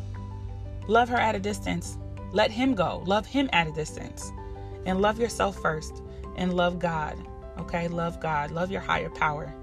Love 0.87 1.09
her 1.09 1.17
at 1.17 1.35
a 1.35 1.39
distance. 1.39 1.97
Let 2.31 2.51
him 2.51 2.75
go. 2.75 3.01
Love 3.05 3.25
him 3.25 3.49
at 3.51 3.67
a 3.67 3.71
distance 3.71 4.31
and 4.85 5.01
love 5.01 5.19
yourself 5.19 5.59
first 5.61 6.01
and 6.35 6.53
love 6.53 6.79
God. 6.79 7.17
Okay, 7.57 7.87
love 7.87 8.19
God, 8.19 8.51
love 8.51 8.71
your 8.71 8.81
higher 8.81 9.09
power. 9.09 9.53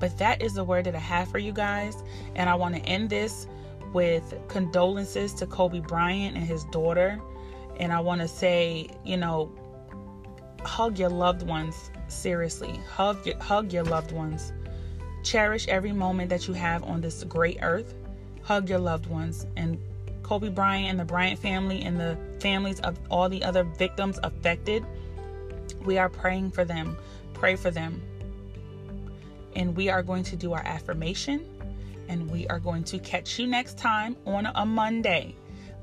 But 0.00 0.16
that 0.18 0.42
is 0.42 0.54
the 0.54 0.64
word 0.64 0.84
that 0.84 0.94
I 0.94 1.00
have 1.00 1.28
for 1.28 1.38
you 1.38 1.52
guys. 1.52 2.02
And 2.34 2.48
I 2.48 2.54
want 2.54 2.74
to 2.76 2.80
end 2.82 3.10
this 3.10 3.46
with 3.92 4.34
condolences 4.48 5.32
to 5.34 5.46
Kobe 5.46 5.80
Bryant 5.80 6.36
and 6.36 6.46
his 6.46 6.64
daughter. 6.64 7.20
And 7.78 7.92
I 7.92 8.00
want 8.00 8.20
to 8.20 8.28
say, 8.28 8.88
you 9.04 9.16
know, 9.16 9.52
hug 10.64 10.98
your 10.98 11.08
loved 11.08 11.42
ones 11.42 11.90
seriously. 12.08 12.80
Hug 12.88 13.24
your, 13.26 13.38
hug 13.38 13.72
your 13.72 13.84
loved 13.84 14.12
ones. 14.12 14.52
Cherish 15.22 15.66
every 15.68 15.92
moment 15.92 16.30
that 16.30 16.48
you 16.48 16.54
have 16.54 16.84
on 16.84 17.00
this 17.00 17.24
great 17.24 17.58
earth. 17.62 17.94
Hug 18.42 18.68
your 18.68 18.78
loved 18.78 19.06
ones 19.06 19.46
and 19.56 19.78
Kobe 20.28 20.50
Bryant 20.50 20.90
and 20.90 21.00
the 21.00 21.06
Bryant 21.06 21.38
family 21.38 21.80
and 21.84 21.98
the 21.98 22.18
families 22.38 22.80
of 22.80 22.98
all 23.10 23.30
the 23.30 23.42
other 23.42 23.64
victims 23.64 24.20
affected. 24.22 24.84
We 25.86 25.96
are 25.96 26.10
praying 26.10 26.50
for 26.50 26.66
them. 26.66 26.98
Pray 27.32 27.56
for 27.56 27.70
them. 27.70 28.02
And 29.56 29.74
we 29.74 29.88
are 29.88 30.02
going 30.02 30.24
to 30.24 30.36
do 30.36 30.52
our 30.52 30.60
affirmation 30.66 31.46
and 32.10 32.30
we 32.30 32.46
are 32.48 32.58
going 32.58 32.84
to 32.84 32.98
catch 32.98 33.38
you 33.38 33.46
next 33.46 33.78
time 33.78 34.16
on 34.26 34.44
a 34.54 34.66
Monday. 34.66 35.34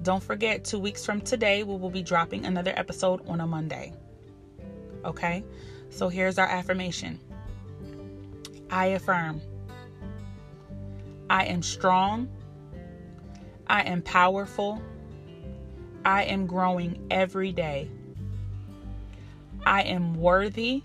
Don't 0.04 0.22
forget, 0.22 0.64
two 0.64 0.78
weeks 0.78 1.04
from 1.04 1.22
today, 1.22 1.64
we 1.64 1.76
will 1.76 1.90
be 1.90 2.04
dropping 2.04 2.46
another 2.46 2.74
episode 2.76 3.28
on 3.28 3.42
a 3.42 3.48
Monday. 3.48 3.94
Okay? 5.04 5.44
So 5.90 6.08
here's 6.08 6.38
our 6.38 6.48
affirmation 6.48 7.20
I 8.70 8.88
affirm 8.88 9.42
I 11.32 11.46
am 11.46 11.64
strong, 11.64 12.30
I 13.68 13.82
am 13.82 14.02
powerful, 14.02 14.82
I 16.04 16.24
am 16.24 16.46
growing 16.46 17.08
every 17.10 17.52
day. 17.52 17.90
I 19.66 19.82
am 19.84 20.14
worthy, 20.14 20.84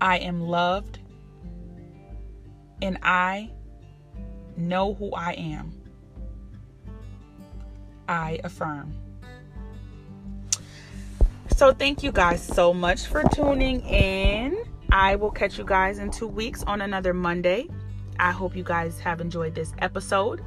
I 0.00 0.18
am 0.18 0.40
loved, 0.40 1.00
and 2.80 2.98
I 3.02 3.50
know 4.56 4.94
who 4.94 5.12
I 5.12 5.32
am. 5.32 5.72
I 8.08 8.40
affirm. 8.44 8.94
So, 11.56 11.72
thank 11.72 12.02
you 12.02 12.10
guys 12.10 12.42
so 12.42 12.72
much 12.72 13.06
for 13.06 13.22
tuning 13.34 13.80
in. 13.82 14.64
I 14.90 15.16
will 15.16 15.30
catch 15.30 15.58
you 15.58 15.64
guys 15.64 15.98
in 15.98 16.10
two 16.10 16.26
weeks 16.26 16.62
on 16.64 16.80
another 16.80 17.12
Monday. 17.12 17.68
I 18.18 18.32
hope 18.32 18.56
you 18.56 18.64
guys 18.64 18.98
have 19.00 19.20
enjoyed 19.20 19.54
this 19.54 19.72
episode. 19.78 20.42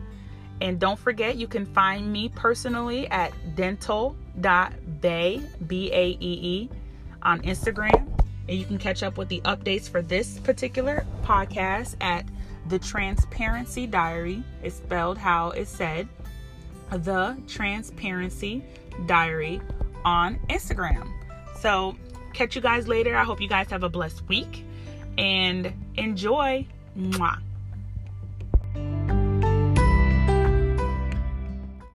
And 0.63 0.79
don't 0.79 0.97
forget, 0.97 1.35
you 1.35 1.45
can 1.45 1.65
find 1.65 2.11
me 2.11 2.29
personally 2.29 3.05
at 3.09 3.33
dental.bae, 3.57 5.41
B 5.67 5.91
A 5.91 6.07
E 6.07 6.17
E, 6.21 6.69
on 7.21 7.41
Instagram. 7.41 8.07
And 8.47 8.57
you 8.57 8.63
can 8.63 8.77
catch 8.77 9.03
up 9.03 9.17
with 9.17 9.27
the 9.27 9.41
updates 9.41 9.89
for 9.89 10.01
this 10.01 10.39
particular 10.39 11.05
podcast 11.23 11.97
at 11.99 12.25
The 12.69 12.79
Transparency 12.79 13.85
Diary. 13.85 14.41
It's 14.63 14.77
spelled 14.77 15.17
how 15.17 15.49
it's 15.49 15.69
said. 15.69 16.07
The 16.91 17.35
Transparency 17.45 18.63
Diary 19.05 19.59
on 20.05 20.39
Instagram. 20.49 21.11
So, 21.59 21.97
catch 22.31 22.55
you 22.55 22.61
guys 22.61 22.87
later. 22.87 23.17
I 23.17 23.25
hope 23.25 23.41
you 23.41 23.49
guys 23.49 23.69
have 23.69 23.83
a 23.83 23.89
blessed 23.89 24.25
week 24.29 24.63
and 25.17 25.73
enjoy. 25.97 26.65
Mwah. 26.97 27.41